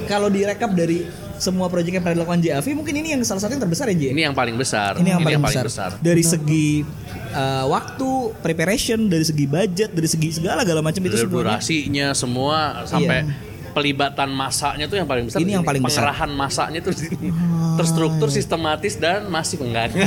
[0.06, 1.08] kalau direkap dari
[1.42, 4.02] semua proyek yang pernah dilakukan JAV mungkin ini yang salah satu yang terbesar ya J.
[4.14, 4.94] Ini yang paling besar.
[4.94, 5.98] Ini yang paling, besar.
[5.98, 6.86] Dari segi
[7.34, 11.58] uh, waktu, preparation, dari segi budget, dari segi segala segala macam itu semuanya.
[11.58, 13.26] durasinya semua sampai
[13.72, 15.40] pelibatan masanya tuh yang paling besar.
[15.42, 16.06] Ini yang paling besar.
[16.06, 17.34] Pengerahan masanya tuh sini.
[17.80, 19.96] Terstruktur, sistematis dan masih enggak.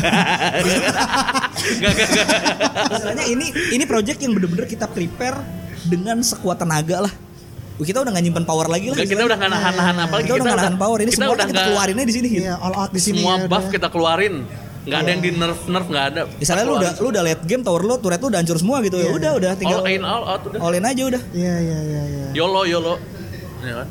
[2.94, 5.42] Istilahnya ini ini project yang bener-bener kita prepare
[5.84, 7.14] dengan sekuat tenaga lah.
[7.76, 8.96] Kita udah gak nyimpen power lagi lah.
[8.96, 11.48] Enggak, kita udah nggak nahan-nahan apa kita, udah gak nahan power ini kita semua udah
[11.52, 12.44] kita keluarinnya di sini gitu.
[12.48, 13.20] Iya all out di sini.
[13.20, 13.74] semua ya, buff udah.
[13.76, 14.36] kita keluarin.
[14.86, 16.22] Enggak ada yang di nerf nerf enggak ada.
[16.40, 18.96] Misalnya lu udah lu udah late game tower lu turret lu udah hancur semua gitu
[18.96, 19.10] ya.
[19.12, 20.60] Udah udah tinggal all in all out udah.
[20.64, 21.22] all in aja udah.
[21.36, 22.26] Iya iya iya iya.
[22.32, 22.96] YOLO YOLO.
[23.60, 23.88] Ya kan?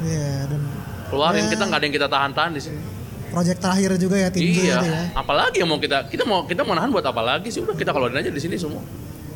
[0.00, 0.60] Iya dan
[1.10, 1.50] Keluarin Ya.
[1.50, 2.80] kita nggak ada yang kita tahan-tahan di sini.
[3.30, 4.50] project terakhir juga ya tim Iya.
[4.50, 5.02] itu ya.
[5.14, 7.62] Apalagi yang mau kita kita mau kita mau nahan buat apa lagi sih?
[7.62, 8.82] Udah kita keluarin aja di sini semua.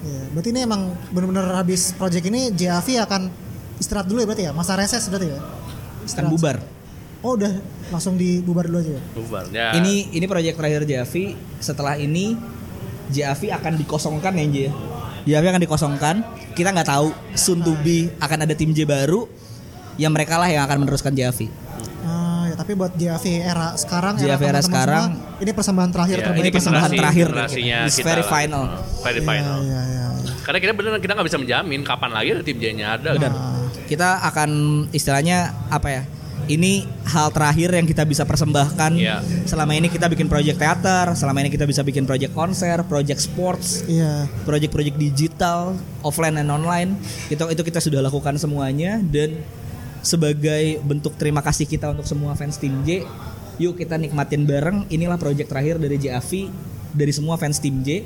[0.02, 0.34] Iya.
[0.34, 3.30] Berarti ini emang benar-benar habis project ini JAV akan
[3.78, 4.52] istirahat dulu ya berarti ya?
[4.52, 5.40] Masa reses berarti ya?
[6.14, 6.60] Kan bubar.
[7.24, 7.56] Oh udah
[7.88, 9.02] langsung dibubar dulu aja ya?
[9.16, 9.44] Bubar.
[9.48, 9.72] Ya.
[9.80, 11.32] Ini ini proyek terakhir Javi.
[11.56, 12.36] Setelah ini
[13.08, 14.56] Javi akan dikosongkan ya J.
[15.24, 16.14] Javi akan dikosongkan.
[16.52, 19.24] Kita nggak tahu soon to be akan ada tim J baru
[19.96, 21.48] yang mereka lah yang akan meneruskan Javi.
[22.54, 26.22] Ya, tapi buat JAV era sekarang JAV era teman-teman sekarang, semua, ini persembahan terakhir Ya,
[26.22, 27.26] terbaik ini persembahan terakhir.
[27.26, 28.30] generasinya It's kita very lah.
[28.30, 28.64] final.
[29.02, 29.58] Very Iya, final.
[29.58, 30.32] iya, iya, iya.
[30.40, 33.10] Karena kita benar kita nggak bisa menjamin kapan lagi ada tim J-nya ada.
[33.12, 33.32] Benar.
[33.84, 34.50] Kita akan
[34.88, 35.38] istilahnya
[35.68, 36.02] apa ya?
[36.44, 36.72] Ini
[37.06, 38.92] hal terakhir yang kita bisa persembahkan.
[38.94, 39.18] Iya.
[39.42, 43.82] Selama ini kita bikin project teater, selama ini kita bisa bikin project konser, project sports,
[43.82, 44.28] Iya.
[44.44, 47.00] project-project digital, offline dan online.
[47.26, 49.40] Itu itu kita sudah lakukan semuanya dan
[50.04, 53.02] sebagai bentuk terima kasih kita untuk semua fans tim J,
[53.56, 54.84] yuk kita nikmatin bareng.
[54.86, 56.52] Inilah project terakhir dari JAV
[56.92, 58.04] dari semua fans tim J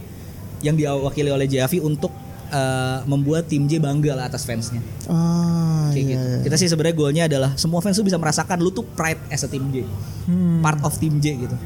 [0.63, 2.15] yang diwakili oleh JAV untuk
[2.49, 4.81] eh, membuat tim J bangga lah atas fansnya.
[5.05, 6.27] Ah, Kayak iya, gitu.
[6.33, 6.39] iya.
[6.47, 9.51] Kita sih sebenarnya goalnya adalah semua fans tuh bisa merasakan lu tuh pride as a
[9.51, 9.83] tim J,
[10.25, 10.63] Hmm.
[10.63, 11.57] part of tim J gitu.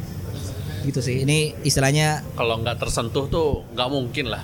[0.83, 1.23] Gitu sih.
[1.23, 4.43] Ini istilahnya Kalau nggak tersentuh tuh nggak mungkin lah.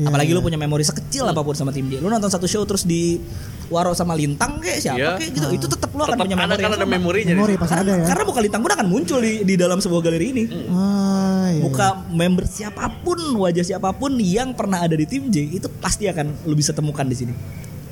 [0.00, 0.36] Iya, apalagi iya.
[0.36, 2.00] lu punya memori sekecil apa pun sama tim J.
[2.00, 3.20] Lu nonton satu show terus di
[3.68, 5.10] Waro sama Lintang kayak siapa Iya.
[5.14, 5.46] kayak gitu.
[5.54, 6.56] Itu tetap lu akan Tetap punya ada memori.
[6.56, 7.34] kan yang ada memorinya.
[7.34, 8.06] Memori di pasti Karena, ada ya.
[8.08, 10.44] karena muka Lintang pun akan muncul di di dalam sebuah galeri ini.
[10.66, 11.60] Ah, iya.
[11.60, 16.08] Muka member siapa pun, wajah siapa pun yang pernah ada di tim J itu pasti
[16.08, 17.34] akan lu bisa temukan di sini.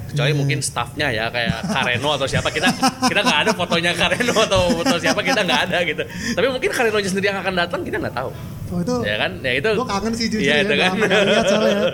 [0.09, 2.65] kecuali mungkin staffnya ya kayak Kareno atau siapa kita
[3.05, 6.01] kita nggak ada fotonya Kareno atau foto siapa kita nggak ada gitu
[6.33, 8.33] tapi mungkin Kareno sendiri yang akan datang kita nggak tahu
[8.69, 10.93] Oh itu ya kan ya itu gue kangen sih jujur Iya, ya, itu kan.
[11.01, 11.87] lihat soalnya ya.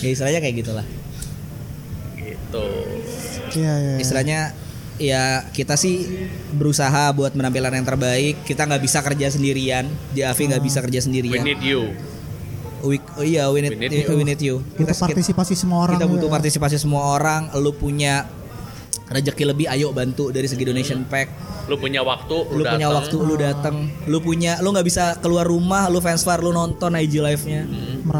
[0.00, 0.86] Ya istilahnya kayak gitulah.
[2.16, 2.66] gitu
[3.54, 3.94] Iya, iya.
[3.98, 4.38] Istilahnya
[4.94, 6.06] ya kita sih
[6.52, 8.42] berusaha buat menampilkan yang terbaik.
[8.42, 9.86] Kita nggak bisa kerja sendirian.
[10.12, 11.44] JAV nggak bisa kerja we sendirian.
[11.44, 11.90] need you
[12.84, 14.12] We, oh iya, we need, We need you.
[14.12, 14.56] we need you.
[14.76, 16.34] butuh Kita, partisipasi semua orang kita butuh juga.
[16.36, 17.48] partisipasi semua orang.
[17.56, 18.28] Lu punya
[19.06, 21.28] rezeki lebih, ayo bantu dari segi donation pack.
[21.64, 22.92] lu punya waktu Lu punya datang.
[22.94, 23.74] waktu, lu datang.
[24.04, 27.64] Lu punya, lu nggak bisa keluar rumah, lu fans far, lu nonton IG live-nya.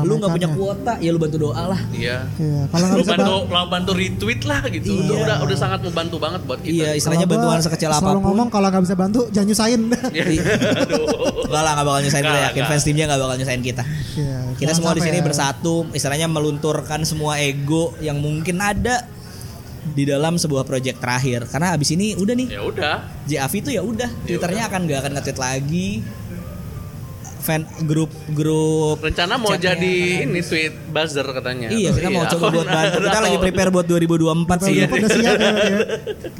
[0.00, 1.80] Lu nggak punya kuota, ya lu bantu doa lah.
[1.90, 5.24] iya Iya, kalau lu bantu lu bantu retweet lah gitu Itu Iya.
[5.24, 8.24] udah udah sangat membantu banget buat kita Iya, istilahnya gua bantuan sekecil selalu apa pun.
[8.24, 9.80] ngomong kalau nggak bisa bantu jangan nyusahin.
[10.16, 10.24] Iya.
[10.80, 11.04] Aduh.
[11.44, 12.70] Enggak lah, nggak bakal nyusahin kita yakin nggak.
[12.70, 13.82] fans timnya nggak bakal nyusahin kita.
[14.14, 15.22] Iya, Kita jangan semua di sini ya.
[15.22, 19.04] bersatu, istilahnya melunturkan semua ego yang mungkin ada
[19.92, 21.44] di dalam sebuah project terakhir.
[21.44, 25.12] Karena abis ini udah nih, ya udah JAV itu ya udah, twitternya akan nggak akan
[25.18, 25.88] nge-tweet lagi.
[27.44, 32.64] Fan grup grup rencana mau jadi ini tweet buzzer katanya Iya, kita mau coba buat
[32.80, 33.04] bantu.
[33.04, 34.74] Kita lagi prepare buat 2024 sih.
[34.80, 35.76] Siap ya, ya.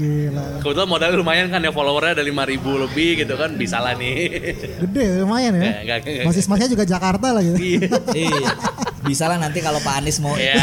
[0.01, 0.45] Gila.
[0.65, 2.57] kebetulan modalnya lumayan kan ya followernya ada 5000
[2.89, 4.33] lebih gitu kan bisa lah nih
[4.81, 5.85] Gede lumayan ya.
[6.25, 7.61] Basis masnya juga Jakarta lah gitu.
[7.61, 8.49] Iya.
[9.05, 10.33] Bisa lah nanti kalau Pak Anies mau.
[10.35, 10.57] ya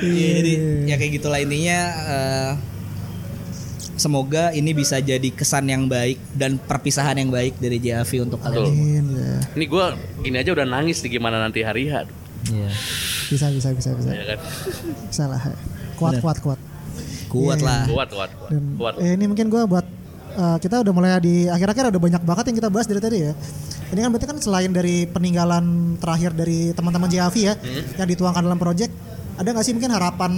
[0.00, 0.52] Iya, jadi
[0.86, 2.50] ya kayak gitulah intinya eh,
[3.94, 8.64] semoga ini bisa jadi kesan yang baik dan perpisahan yang baik dari JAV untuk kalian.
[8.66, 9.36] Amin ya.
[9.54, 9.84] ini gue
[10.20, 12.08] gini aja udah nangis di gimana nanti hari H
[12.48, 12.70] Iya.
[13.28, 14.08] Bisa bisa bisa bisa.
[14.10, 14.38] ya kan
[15.06, 15.42] Bisa lah.
[15.94, 16.60] Kuat kuat kuat.
[17.28, 17.66] Kuat Iya.
[17.68, 17.82] lah.
[17.86, 18.94] kuat kuat kuat, Dan kuat.
[18.96, 19.84] eh, ini mungkin gue buat
[20.32, 23.32] eh, kita udah mulai di akhir-akhir udah banyak banget yang kita bahas dari tadi ya.
[23.90, 27.54] Ini kan berarti kan selain dari peninggalan terakhir dari teman-teman JAV ya
[27.98, 28.94] yang dituangkan dalam project,
[29.34, 30.32] ada nggak sih mungkin harapan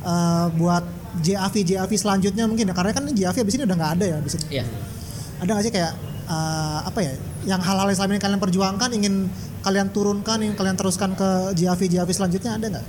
[0.00, 0.84] eh, buat
[1.20, 4.16] JAV JAV selanjutnya mungkin ya karena kan ini JAV abis ini udah nggak ada ya
[4.18, 4.46] abis ini.
[4.60, 4.64] Iya.
[5.44, 5.92] Ada nggak sih kayak
[6.24, 7.12] eh, apa ya
[7.44, 9.14] yang hal-hal yang selama ini kalian perjuangkan ingin
[9.60, 12.86] kalian turunkan ingin kalian teruskan ke JAV JAV selanjutnya ada nggak?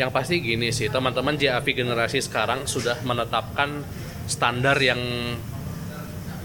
[0.00, 3.84] Yang pasti gini sih, teman-teman JAV generasi sekarang sudah menetapkan
[4.24, 5.00] standar yang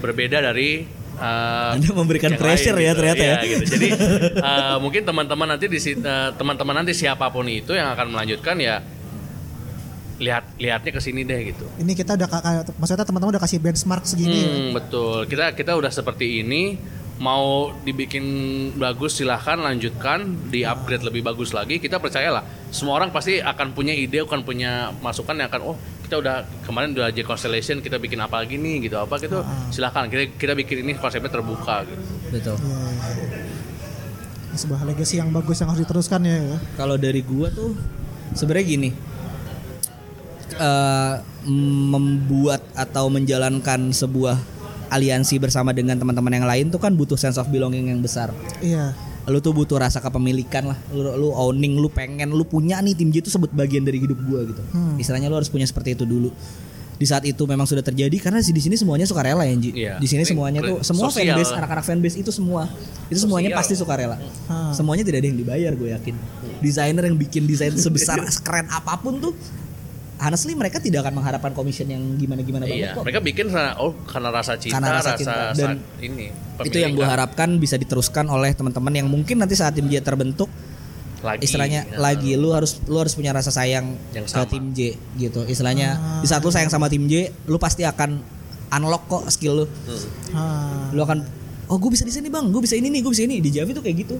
[0.02, 3.44] berbeda dari uh, Anda memberikan pressure ya ternyata Iya, ya.
[3.44, 3.64] gitu.
[3.76, 3.88] Jadi
[4.40, 8.80] uh, mungkin teman-teman nanti di uh, teman-teman nanti siapa pun itu yang akan melanjutkan ya
[10.16, 11.68] lihat lihatnya ke sini deh gitu.
[11.76, 12.28] Ini kita udah
[12.80, 14.48] maksudnya teman-teman udah kasih benchmark segini ya.
[14.48, 15.28] Hmm, betul.
[15.28, 16.80] Kita kita udah seperti ini
[17.16, 18.24] mau dibikin
[18.76, 23.96] bagus silahkan lanjutkan di upgrade lebih bagus lagi kita percayalah semua orang pasti akan punya
[23.96, 25.76] ide akan punya masukan yang akan oh
[26.06, 29.42] kita udah kemarin udah J Constellation kita bikin apa lagi nih gitu apa gitu
[29.74, 32.02] silahkan kita kita bikin ini konsepnya terbuka gitu.
[32.30, 32.56] Betul.
[32.62, 32.78] Iya.
[34.56, 36.38] Sebuah legacy yang bagus yang harus diteruskan ya.
[36.56, 36.58] ya.
[36.78, 37.74] Kalau dari gua tuh
[38.38, 38.90] sebenarnya gini.
[40.56, 41.14] eh
[41.46, 44.40] membuat atau menjalankan sebuah
[44.88, 48.32] aliansi bersama dengan teman-teman yang lain tuh kan butuh sense of belonging yang besar.
[48.62, 48.94] Iya.
[49.26, 50.78] Lu tuh butuh rasa kepemilikan lah.
[50.94, 54.18] Lu, lu owning, lu pengen, lu punya nih tim J itu sebut bagian dari hidup
[54.22, 54.62] gua gitu.
[54.70, 54.94] Hmm.
[54.96, 56.30] Istilahnya lu harus punya seperti itu dulu.
[56.96, 59.70] Di saat itu memang sudah terjadi karena di sini semuanya sukarela ya, Ji.
[59.76, 59.94] Iya.
[60.00, 61.36] Di sini Ini semuanya tuh semua sosial.
[61.36, 62.72] fanbase, anak-anak fanbase itu semua
[63.12, 63.60] itu semuanya Sosial.
[63.60, 64.16] pasti sukarela.
[64.48, 64.72] Ah.
[64.72, 66.14] Semuanya tidak ada yang dibayar gue yakin.
[66.64, 69.36] Desainer yang bikin desain sebesar sekeren apa pun tuh
[70.18, 73.04] honestly mereka tidak akan mengharapkan commission yang gimana-gimana banget Iya, kok.
[73.04, 75.34] mereka bikin karena oh karena rasa cinta, Karena rasa rasa, cinta.
[75.46, 76.26] sa- Dan ini.
[76.58, 80.48] Itu yang gue harapkan bisa diteruskan oleh teman-teman yang mungkin nanti saat tim J terbentuk
[81.18, 81.42] lagi.
[81.42, 81.96] istilahnya ya.
[81.98, 84.48] lagi lu harus lu harus punya rasa sayang Yang ke sama.
[84.48, 84.80] tim J
[85.16, 85.40] gitu.
[85.42, 85.88] Istilahnya
[86.18, 88.20] di saat lu sayang sama tim J, lu pasti akan
[88.72, 89.66] unlock kok skill lu.
[90.32, 90.88] Ah.
[90.90, 91.20] Lu akan
[91.66, 93.70] oh gue bisa di sini bang, gue bisa ini nih, gue bisa ini di Javi
[93.70, 94.16] tuh kayak gitu.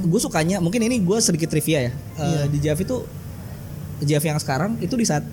[0.00, 1.92] Gue sukanya mungkin ini gue sedikit trivia ya.
[2.18, 3.04] Eh, Di Javi tuh
[4.02, 5.24] Javi yang sekarang itu di saat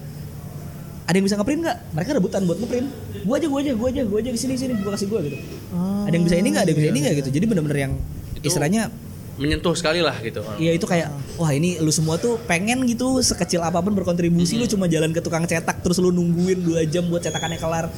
[1.05, 1.78] ada yang bisa ngeprint nggak?
[1.93, 2.88] Mereka rebutan buat ngeprint.
[3.26, 5.38] Gue aja, gue aja, gue aja, gue aja di sini sini, gue kasih gue gitu.
[5.70, 6.09] Oh.
[6.09, 6.63] Ada yang bisa ini nggak?
[6.66, 7.30] Ada yang bisa ini nggak gitu.
[7.30, 7.93] Jadi bener-bener yang
[8.34, 8.89] Itu- istilahnya
[9.36, 10.41] menyentuh sekali lah gitu.
[10.57, 14.66] Iya itu kayak wah ini lu semua tuh pengen gitu sekecil apa pun berkontribusi lu
[14.66, 17.91] cuma jalan ke tukang cetak terus lu nungguin dua jam buat cetakannya kelar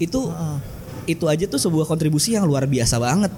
[0.00, 0.32] itu
[1.04, 3.32] itu aja tuh sebuah kontribusi yang luar biasa banget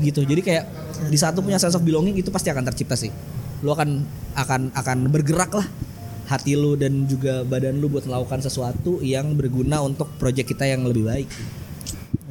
[0.00, 0.64] gitu jadi kayak
[1.12, 3.12] di saat lu punya sense of belonging itu pasti akan tercipta sih
[3.62, 4.02] lu akan
[4.34, 5.66] akan akan bergerak lah
[6.26, 10.86] hati lu dan juga badan lu buat melakukan sesuatu yang berguna untuk project kita yang
[10.86, 11.28] lebih baik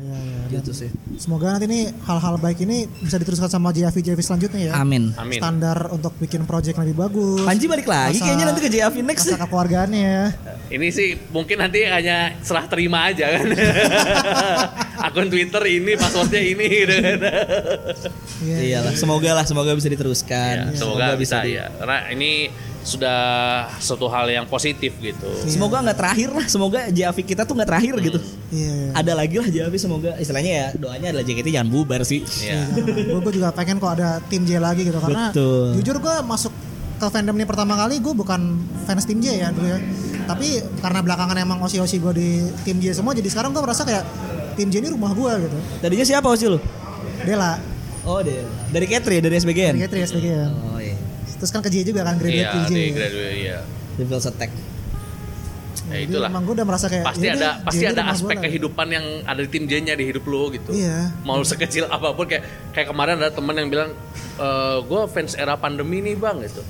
[0.01, 0.41] Iya, iya.
[0.51, 4.73] gitu sih Semoga nanti nih hal-hal baik ini bisa diteruskan sama JAV JAV selanjutnya ya.
[4.75, 5.37] amin Amin.
[5.37, 7.43] Standar untuk bikin project lebih bagus.
[7.43, 10.25] Panji balik lagi Rasa- kayaknya nanti ke JAV next Rasa kekeluargaannya ya.
[10.67, 13.45] Ini sih mungkin nanti hanya serah terima aja kan.
[15.05, 17.19] Akun Twitter ini, passwordnya ini gitu kan.
[18.41, 18.57] Iya.
[18.63, 20.71] Iyalah, semoga lah, semoga bisa diteruskan.
[20.71, 21.69] Ya, semoga bisa di- ya.
[21.71, 22.49] Karena ini
[22.81, 23.19] sudah
[23.77, 25.29] suatu hal yang positif gitu.
[25.45, 28.19] Semoga nggak terakhir lah, semoga JAV kita tuh nggak terakhir gitu.
[28.49, 28.97] Iya.
[28.97, 32.25] Ada lagi lah JAV semoga istilahnya ya doanya adalah JKT jangan bubar sih.
[32.41, 32.65] Ya.
[33.11, 35.77] gue juga pengen kok ada tim J lagi gitu karena Betul.
[35.77, 36.53] jujur gue masuk
[36.97, 38.41] ke fandom ini pertama kali gue bukan
[38.83, 39.79] fans tim J ya dulu ya
[40.23, 42.29] tapi karena belakangan emang osi-osi gue di
[42.61, 44.05] tim J semua jadi sekarang gue merasa kayak
[44.53, 46.57] tim J ini rumah gue gitu Tadinya siapa sih lu?
[47.21, 47.57] Dela
[48.01, 48.41] Oh deh,
[48.73, 49.77] dari Katri dari SBGN.
[49.77, 50.80] dari K3 SBG Oh.
[51.41, 53.57] Terus kan ke J juga kan graduate Iya, tim J di graduate iya.
[53.97, 54.53] Devil's Attack.
[55.89, 56.29] Ya Jadi itulah.
[56.29, 59.41] emang gue udah merasa kayak Pasti ya ada pasti J ada aspek kehidupan yang ada
[59.41, 60.71] di tim J-nya di hidup lo gitu.
[60.71, 61.09] Iya.
[61.25, 63.89] Mau sekecil apa pun kayak kayak kemarin ada teman yang bilang
[64.85, 66.61] gue fans era pandemi nih bang gitu.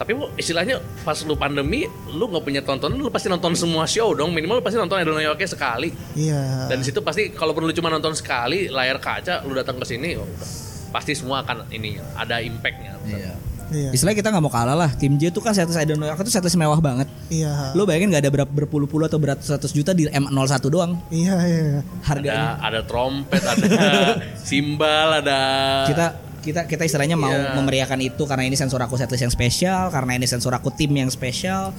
[0.00, 4.16] Tapi lu istilahnya pas lu pandemi, lu nggak punya tontonan, lu pasti nonton semua show
[4.16, 4.32] dong.
[4.32, 5.92] Minimal lu pasti nonton Idol Yoke sekali.
[6.16, 9.84] iya Dan di situ pasti kalau perlu cuma nonton sekali layar kaca, lu datang ke
[9.84, 10.24] sini, oh,
[10.88, 12.96] pasti semua akan ini ada impactnya.
[13.04, 13.32] Iya.
[13.70, 14.90] Iya Istilahnya kita nggak mau kalah lah.
[14.92, 17.06] Tim J tuh kan setlist Idol New York itu setlist mewah banget.
[17.28, 20.34] iya Lu bayangin nggak ada berapa berpuluh-puluh atau beratus-ratus juta di M01
[20.64, 21.62] doang iya iya
[22.02, 22.50] Ada harganya.
[22.58, 23.62] ada trompet, ada
[24.42, 25.38] simbal, ada
[25.86, 26.06] kita
[26.40, 27.52] kita kita istilahnya mau Iya.
[27.54, 31.08] memeriahkan itu karena ini sensor aku setlist yang spesial, karena ini sensor aku tim yang
[31.08, 31.70] spesial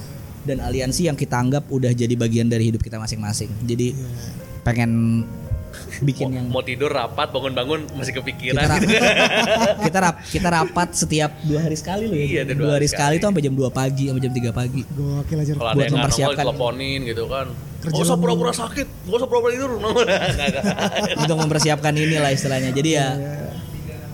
[0.41, 3.49] dan aliansi yang kita anggap udah jadi bagian dari hidup kita masing-masing.
[3.61, 3.93] Jadi
[4.61, 5.25] pengen
[6.07, 8.95] bikin yang mau tidur rapat bangun-bangun masih kita kepikiran rap- gitu.
[9.81, 12.25] kita rap kita rapat setiap dua hari sekali loh ya.
[12.25, 14.81] Iya, ada dua, hari sekali itu sampai jam 2 pagi sampai jam 3 pagi.
[14.87, 16.43] gokil aja Kalau ada buat yang nggak nongol mempersiapkan.
[16.43, 17.47] teleponin gitu kan.
[17.81, 19.71] Kerja Gak usah pura-pura sakit, gak usah pura-pura tidur.
[21.21, 22.69] Untuk mempersiapkan inilah istilahnya.
[22.69, 23.07] Jadi ya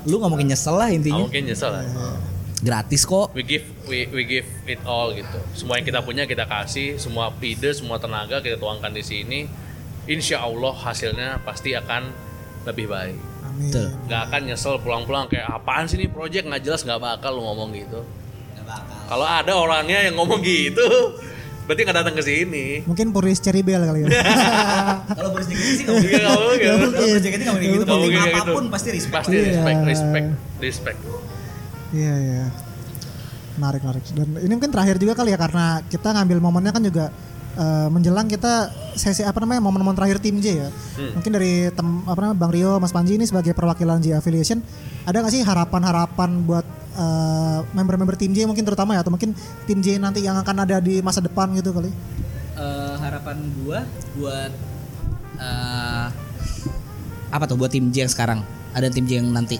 [0.07, 1.19] Lu nggak mungkin nyesel lah Nggak intinya.
[1.21, 1.83] mungkin nyesel lah.
[2.57, 3.35] Gratis kok.
[3.35, 5.35] We give we, we give it all gitu.
[5.53, 9.39] Semua yang kita punya kita kasih, semua ide, semua tenaga kita tuangkan di sini.
[10.07, 12.07] Insya Allah hasilnya pasti akan
[12.63, 13.19] lebih baik.
[13.43, 13.71] Amin.
[14.07, 17.75] Nggak akan nyesel pulang-pulang kayak apaan sih ini project nggak jelas nggak bakal lu ngomong
[17.75, 18.01] gitu.
[19.07, 20.83] Kalau ada orangnya yang ngomong gitu,
[21.63, 22.65] berarti nggak datang ke sini.
[22.83, 24.07] Mungkin Puris Cherry Bell kali ya.
[25.17, 26.67] Kalau Boris JKT sih Iya, nggak mungkin.
[26.67, 27.85] Kalau Boris JKT nggak mungkin gitu.
[27.87, 28.35] Mungkin gitu.
[28.35, 29.23] apa pun pasti respect.
[29.23, 29.47] Pasti Iya.
[29.47, 30.27] respect, respect,
[30.59, 30.99] respect.
[31.95, 32.43] Iya iya.
[33.55, 34.03] Menarik menarik.
[34.11, 37.05] Dan ini mungkin terakhir juga kali ya karena kita ngambil momennya kan juga
[37.57, 40.69] eh, menjelang kita sesi apa namanya momen-momen terakhir tim J ya.
[41.17, 44.61] Mungkin dari tem, apa namanya Bang Rio, Mas Panji ini sebagai perwakilan J Affiliation
[45.03, 49.33] ada nggak sih harapan-harapan buat eh, member-member tim J mungkin terutama ya atau mungkin
[49.65, 51.89] tim J nanti yang akan ada di masa depan gitu kali?
[52.57, 53.85] Eh, harapan gua
[54.17, 54.51] buat
[55.37, 56.07] eh,
[57.27, 58.39] apa tuh buat tim J yang sekarang
[58.73, 59.57] ada tim J yang nanti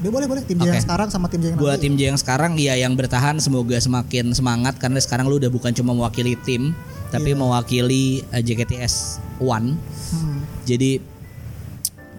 [0.00, 1.84] Dia boleh boleh tim J yang sekarang sama tim J yang buat nanti.
[1.88, 5.72] tim J yang sekarang ya yang bertahan semoga semakin semangat karena sekarang lu udah bukan
[5.76, 6.72] cuma mewakili tim
[7.10, 9.74] tapi mewakili eh, JKTS One.
[10.10, 10.42] Hmm.
[10.66, 10.98] jadi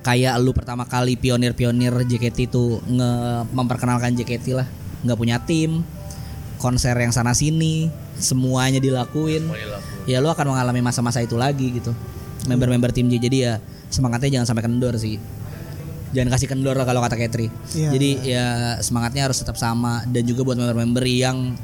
[0.02, 3.12] kayak lu pertama kali pionir-pionir JKT itu nge
[3.54, 4.68] memperkenalkan JKT lah.
[5.02, 5.86] Nggak punya tim
[6.62, 7.90] konser yang sana sini
[8.22, 9.50] semuanya dilakuin.
[9.50, 10.10] Semuanya dilakuin.
[10.10, 11.94] ya lu akan mengalami masa-masa itu lagi gitu.
[12.50, 13.54] Member-member tim J jadi ya
[13.94, 15.18] semangatnya jangan sampai kendor sih.
[16.12, 18.46] Jangan kasih kendor lah kalau kata Katri Iya, jadi ya
[18.84, 20.04] semangatnya harus tetap sama.
[20.10, 21.56] Dan juga buat member-member yang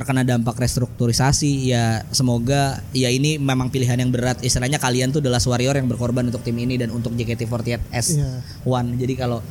[0.00, 4.40] terkena dampak restrukturisasi ya semoga ya ini memang pilihan yang berat.
[4.40, 8.30] Istilahnya kalian tuh adalah warrior yang berkorban untuk tim ini dan untuk JKT48S Iya.
[8.64, 8.96] One.
[8.96, 9.44] Jadi kalau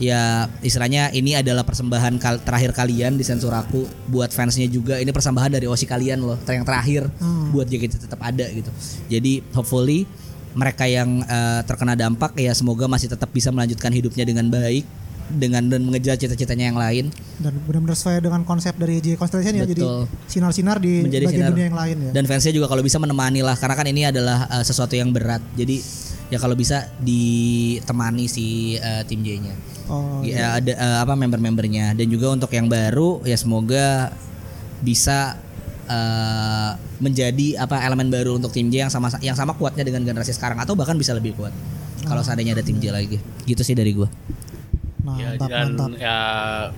[0.00, 4.96] ya istilahnya ini adalah persembahan kal- terakhir kalian di sensor aku buat fansnya juga.
[4.96, 7.12] Ini persembahan dari osi kalian loh yang terakhir
[7.52, 8.72] buat JKT tetap ada gitu.
[9.06, 10.08] Jadi hopefully
[10.52, 14.84] mereka yang eh, terkena dampak ya semoga masih tetap bisa melanjutkan hidupnya dengan baik
[15.34, 17.04] dengan dan mengejar cita-citanya yang lain.
[17.40, 19.82] Dan benar-benar sesuai dengan konsep dari J Constellation ya jadi
[20.28, 21.52] sinar-sinar di menjadi bagian sinar.
[21.52, 22.10] dunia yang lain ya.
[22.14, 25.42] dan fansnya juga kalau bisa menemani lah karena kan ini adalah eh, sesuatu yang berat.
[25.56, 25.82] Jadi
[26.32, 29.52] ya kalau bisa ditemani si eh, tim J-nya.
[29.92, 31.92] Oh, ya ada eh, apa member-membernya.
[31.92, 34.16] Dan juga untuk yang baru ya semoga
[34.80, 35.36] bisa
[35.84, 36.70] eh,
[37.02, 40.56] menjadi apa elemen baru untuk tim J yang sama yang sama kuatnya dengan generasi sekarang
[40.62, 41.52] atau bahkan bisa lebih kuat
[42.06, 43.18] kalau seandainya ada tim J lagi.
[43.44, 43.92] Gitu sih dari
[45.02, 45.48] gua Ya, mantap.
[45.48, 45.90] dan mantap.
[45.98, 46.16] ya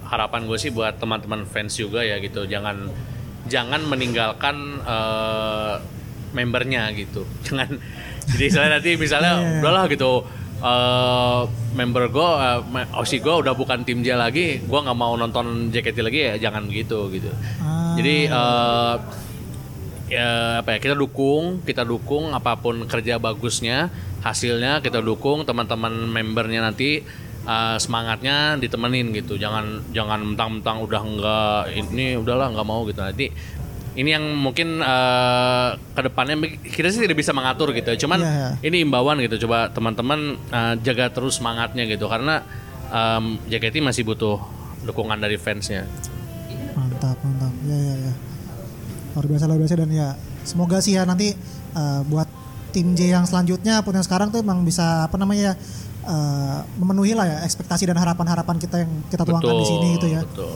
[0.05, 2.44] harapan gue sih buat teman-teman fans juga ya gitu.
[2.44, 2.88] Jangan
[3.44, 5.74] jangan meninggalkan eh,
[6.32, 7.22] membernya gitu.
[7.46, 7.68] Jangan
[8.26, 9.60] jadi misalnya nanti misalnya Iya.
[9.60, 10.12] udahlah gitu.
[10.56, 11.42] Eh,
[11.74, 12.64] member gue uh,
[12.96, 16.64] osi gue udah bukan tim J lagi gue nggak mau nonton JKT lagi ya jangan
[16.66, 17.28] gitu gitu.
[17.60, 18.94] Ah, jadi eh,
[20.05, 20.28] ya
[20.60, 23.88] apa ya kita dukung kita dukung apa pun kerja bagusnya
[24.20, 27.05] hasilnya kita dukung teman-teman membernya nanti
[27.44, 29.36] eh, semangatnya ditemenin gitu.
[29.36, 33.00] Jangan jangan mentang-mentang udah enggak ini udahlah nggak mau gitu.
[33.00, 33.28] Nanti
[33.94, 36.34] ini yang mungkin eh, ke depannya
[36.64, 38.48] kita sih tidak bisa mengatur gitu cuman Iya.
[38.60, 39.46] ini imbauan gitu.
[39.46, 42.08] Coba teman-teman eh, jaga terus semangatnya gitu.
[42.08, 42.42] Karena
[42.90, 44.42] em, JKT masih butuh
[44.82, 45.86] dukungan dari fansnya.
[46.74, 47.54] Mantap mantap.
[47.64, 48.14] Ya ya ya
[49.14, 49.74] luar biasa luar biasa.
[49.78, 50.08] Dan ya
[50.42, 51.30] semoga sih ya nanti
[51.74, 52.26] eh, buat
[52.74, 57.12] tim J yang selanjutnya pun yang sekarang tuh emang bisa apa namanya ya eh, memenuhi
[57.12, 60.55] lah ya ekspektasi dan harapan-harapan kita yang kita tuangkan di sini gitu ya betul.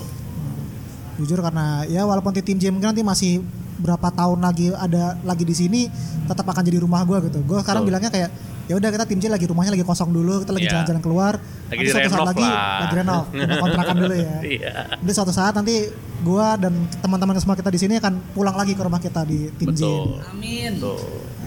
[1.18, 3.42] jujur karena ya walaupun di tim J mungkin nanti masih
[3.76, 5.80] berapa tahun lagi ada lagi di sini
[6.24, 7.90] tetap akan jadi rumah gua gitu gue sekarang Betul.
[7.90, 8.30] bilangnya kayak
[8.64, 10.72] ya udah kita tim J lagi rumahnya lagi kosong dulu kita lagi Iya.
[10.76, 11.34] jalan-jalan keluar
[11.68, 12.78] Lagi nanti suatu saat lagi lah.
[12.80, 14.72] lagi renov kita kontrakan dulu ya Iya.
[14.98, 15.74] Jadi suatu saat nanti
[16.20, 19.70] gua dan teman-teman semua kita di sini akan pulang lagi ke rumah kita di tim
[19.70, 19.82] J.
[19.82, 20.08] Betul.
[20.28, 20.98] amin Betul.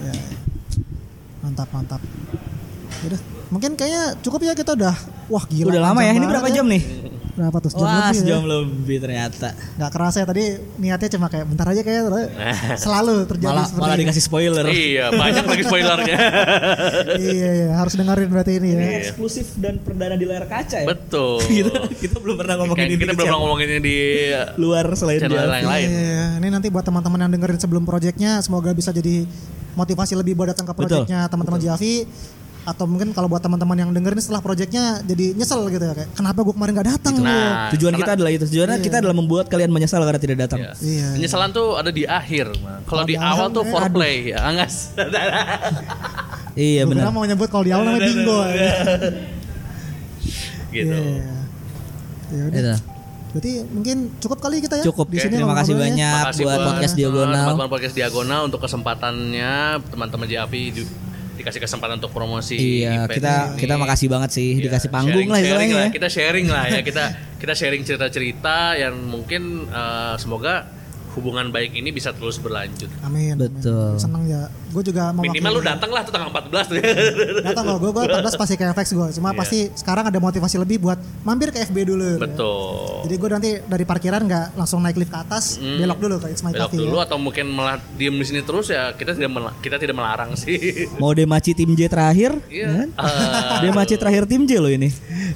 [0.02, 0.14] Ya.
[1.40, 2.00] Mantap mantap.
[3.02, 3.20] Udah,
[3.52, 4.96] mungkin kayaknya cukup ya kita udah
[5.28, 5.68] wah gila.
[5.68, 6.82] udah lama ya ini berapa jam nih
[7.32, 8.48] Berapa tuh sejam Wah, lebih sejam ya?
[8.60, 9.48] lebih ternyata.
[9.80, 10.44] Gak kerasa ya tadi
[10.76, 12.00] niatnya cuma kayak bentar aja kayak
[12.84, 14.02] selalu terjadi Malah seperti malah ini.
[14.04, 14.64] dikasih spoiler.
[14.68, 16.16] Iya, banyak lagi spoilernya.
[17.24, 18.80] iya, iya, harus dengerin berarti ini ya.
[19.00, 20.88] Eksklusif dan perdana di layar kaca ya.
[20.92, 21.40] Betul.
[21.56, 23.98] kita, kita belum pernah ngomongin Kayak ini kita di belum pernah ngomongin ini di
[24.60, 25.88] luar selain channel di yang lain.
[25.88, 29.24] Iya, ini nanti buat teman-teman yang dengerin sebelum proyeknya semoga bisa jadi
[29.72, 32.04] motivasi lebih buat datang ke proyeknya teman-teman Javi
[32.62, 36.38] atau mungkin kalau buat teman-teman yang dengerin setelah proyeknya jadi nyesel gitu ya kayak kenapa
[36.40, 37.14] gue kemarin gak datang?
[37.18, 38.44] Nah, Tujuan karena- kita adalah itu.
[38.46, 40.58] Tujuannya kita adalah membuat kalian menyesal karena tidak datang.
[40.60, 40.72] Iya.
[40.78, 41.08] Iya.
[41.16, 42.54] Penyesalan tuh ada di akhir.
[42.84, 44.74] Kalau di di awal tuh eh, foreplay, ya angas.
[46.52, 47.08] Iya Gue benar.
[47.08, 48.38] mau nyebut kalau di awal namanya bingo.
[48.44, 48.72] ya.
[50.70, 50.92] gitu.
[50.92, 51.32] Iya.
[52.30, 52.60] Ya udah.
[52.60, 52.74] Itu.
[53.32, 54.84] Berarti mungkin cukup kali kita ya.
[54.84, 55.08] Cukup.
[55.08, 57.32] Di sini Terima kasih banyak Makasih buat podcast diagonal.
[57.48, 59.52] teman-teman podcast diagonal untuk kesempatannya
[59.88, 60.92] teman-teman JAP ju-
[61.34, 63.58] dikasih kesempatan untuk promosi Iya, kita ini.
[63.58, 65.88] kita makasih banget sih Ya, dikasih panggung lah sharing-sharing istilahnya.
[65.88, 65.94] ya.
[65.94, 67.04] Kita sharing lah ya, kita
[67.36, 70.68] kita sharing cerita-cerita yang mungkin eh, semoga
[71.12, 72.88] hubungan baik ini bisa terus berlanjut.
[73.02, 73.36] Amin.
[73.36, 73.94] Betul.
[73.94, 74.00] Amin.
[74.00, 74.42] Seneng ya.
[74.68, 76.76] Gue juga mau Minimal lu datang lah tuh tanggal 14 tuh.
[77.44, 77.76] Datang kok.
[77.78, 79.08] Gue gue 14 pasti ke FX gue.
[79.14, 79.38] Cuma Iya.
[79.38, 82.10] pasti sekarang ada motivasi lebih buat mampir ke FB dulu.
[82.16, 83.04] Betul.
[83.04, 85.76] Jadi gue nanti dari parkiran nggak langsung naik lift ke atas, Hmm.
[85.76, 86.80] belok dulu ke It's My Belok Coffee.
[86.80, 87.04] dulu ya.
[87.04, 89.30] atau mungkin malah diem di sini terus ya kita tidak
[89.60, 90.88] kita tidak melarang sih.
[90.96, 92.66] Mau Demaci tim J terakhir, Iya.
[92.72, 92.88] kan?
[92.94, 94.88] Eh, Demaci terakhir tim J loh ini.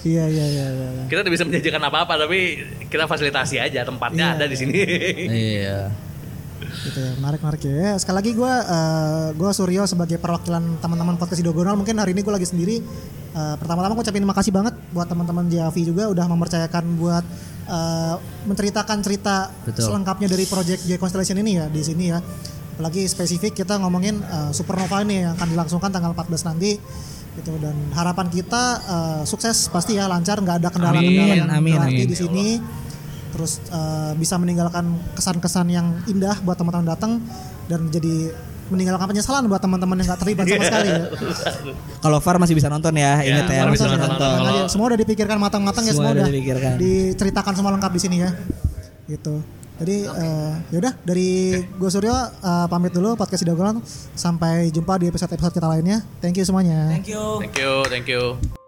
[0.02, 0.66] Iya iya iya.
[0.68, 0.88] iya.
[1.06, 4.78] kita tidak bisa menjanjikan apa-apa tapi kita fasilitasi aja tempatnya Iya, ada di sini.
[5.26, 5.65] Iya.
[6.56, 7.74] Gitu ya, menarik menarik ya.
[7.74, 11.76] Ya, Sekali lagi gue uh, gue Suryo sebagai perwakilan teman-teman podcast Diagonal.
[11.76, 12.80] Mungkin hari ini gue lagi sendiri.
[13.36, 17.20] Eh, pertama-tama gue ucapin makasih banget buat teman-teman JAV juga udah mempercayakan buat
[17.68, 18.14] eh,
[18.48, 19.92] menceritakan cerita Betul.
[19.92, 22.18] selengkapnya dari project J Constellation ini ya di sini ya.
[22.76, 26.80] Apalagi spesifik kita ngomongin eh, Supernova ini yang akan dilangsungkan tanggal 14 nanti
[27.36, 31.76] gitu dan harapan kita eh, sukses pasti ya lancar nggak ada kendala-kendala Amin, yang amin,
[31.76, 32.08] berarti amin.
[32.08, 32.46] di sini
[33.36, 37.20] terus eh, bisa meninggalkan kesan-kesan yang indah buat teman-teman datang
[37.68, 38.32] dan jadi
[38.66, 41.02] meninggalkan penyesalan buat teman-teman yang nggak terlibat sama sekali ya.
[42.02, 44.10] Kalau VAR masih bisa nonton ya, ingat ya, Iya, masih bisa nonton.
[44.10, 44.34] nonton.
[44.34, 46.74] Tenang aja, semua udah dipikirkan matang-matang ya Semua udah dipikirkan.
[46.74, 48.30] diceritakan semua lengkap di sini ya.
[49.06, 49.34] Gitu.
[49.76, 51.28] Jadi eh, yaudah dari
[51.62, 52.10] gue Suryo
[52.42, 53.78] eh, pamit dulu podcast Diagonal
[54.18, 56.02] sampai jumpa di episode-episode kita lainnya.
[56.18, 56.90] Thank you semuanya.
[56.90, 57.22] Thank you.
[57.38, 58.65] Thank you, thank you.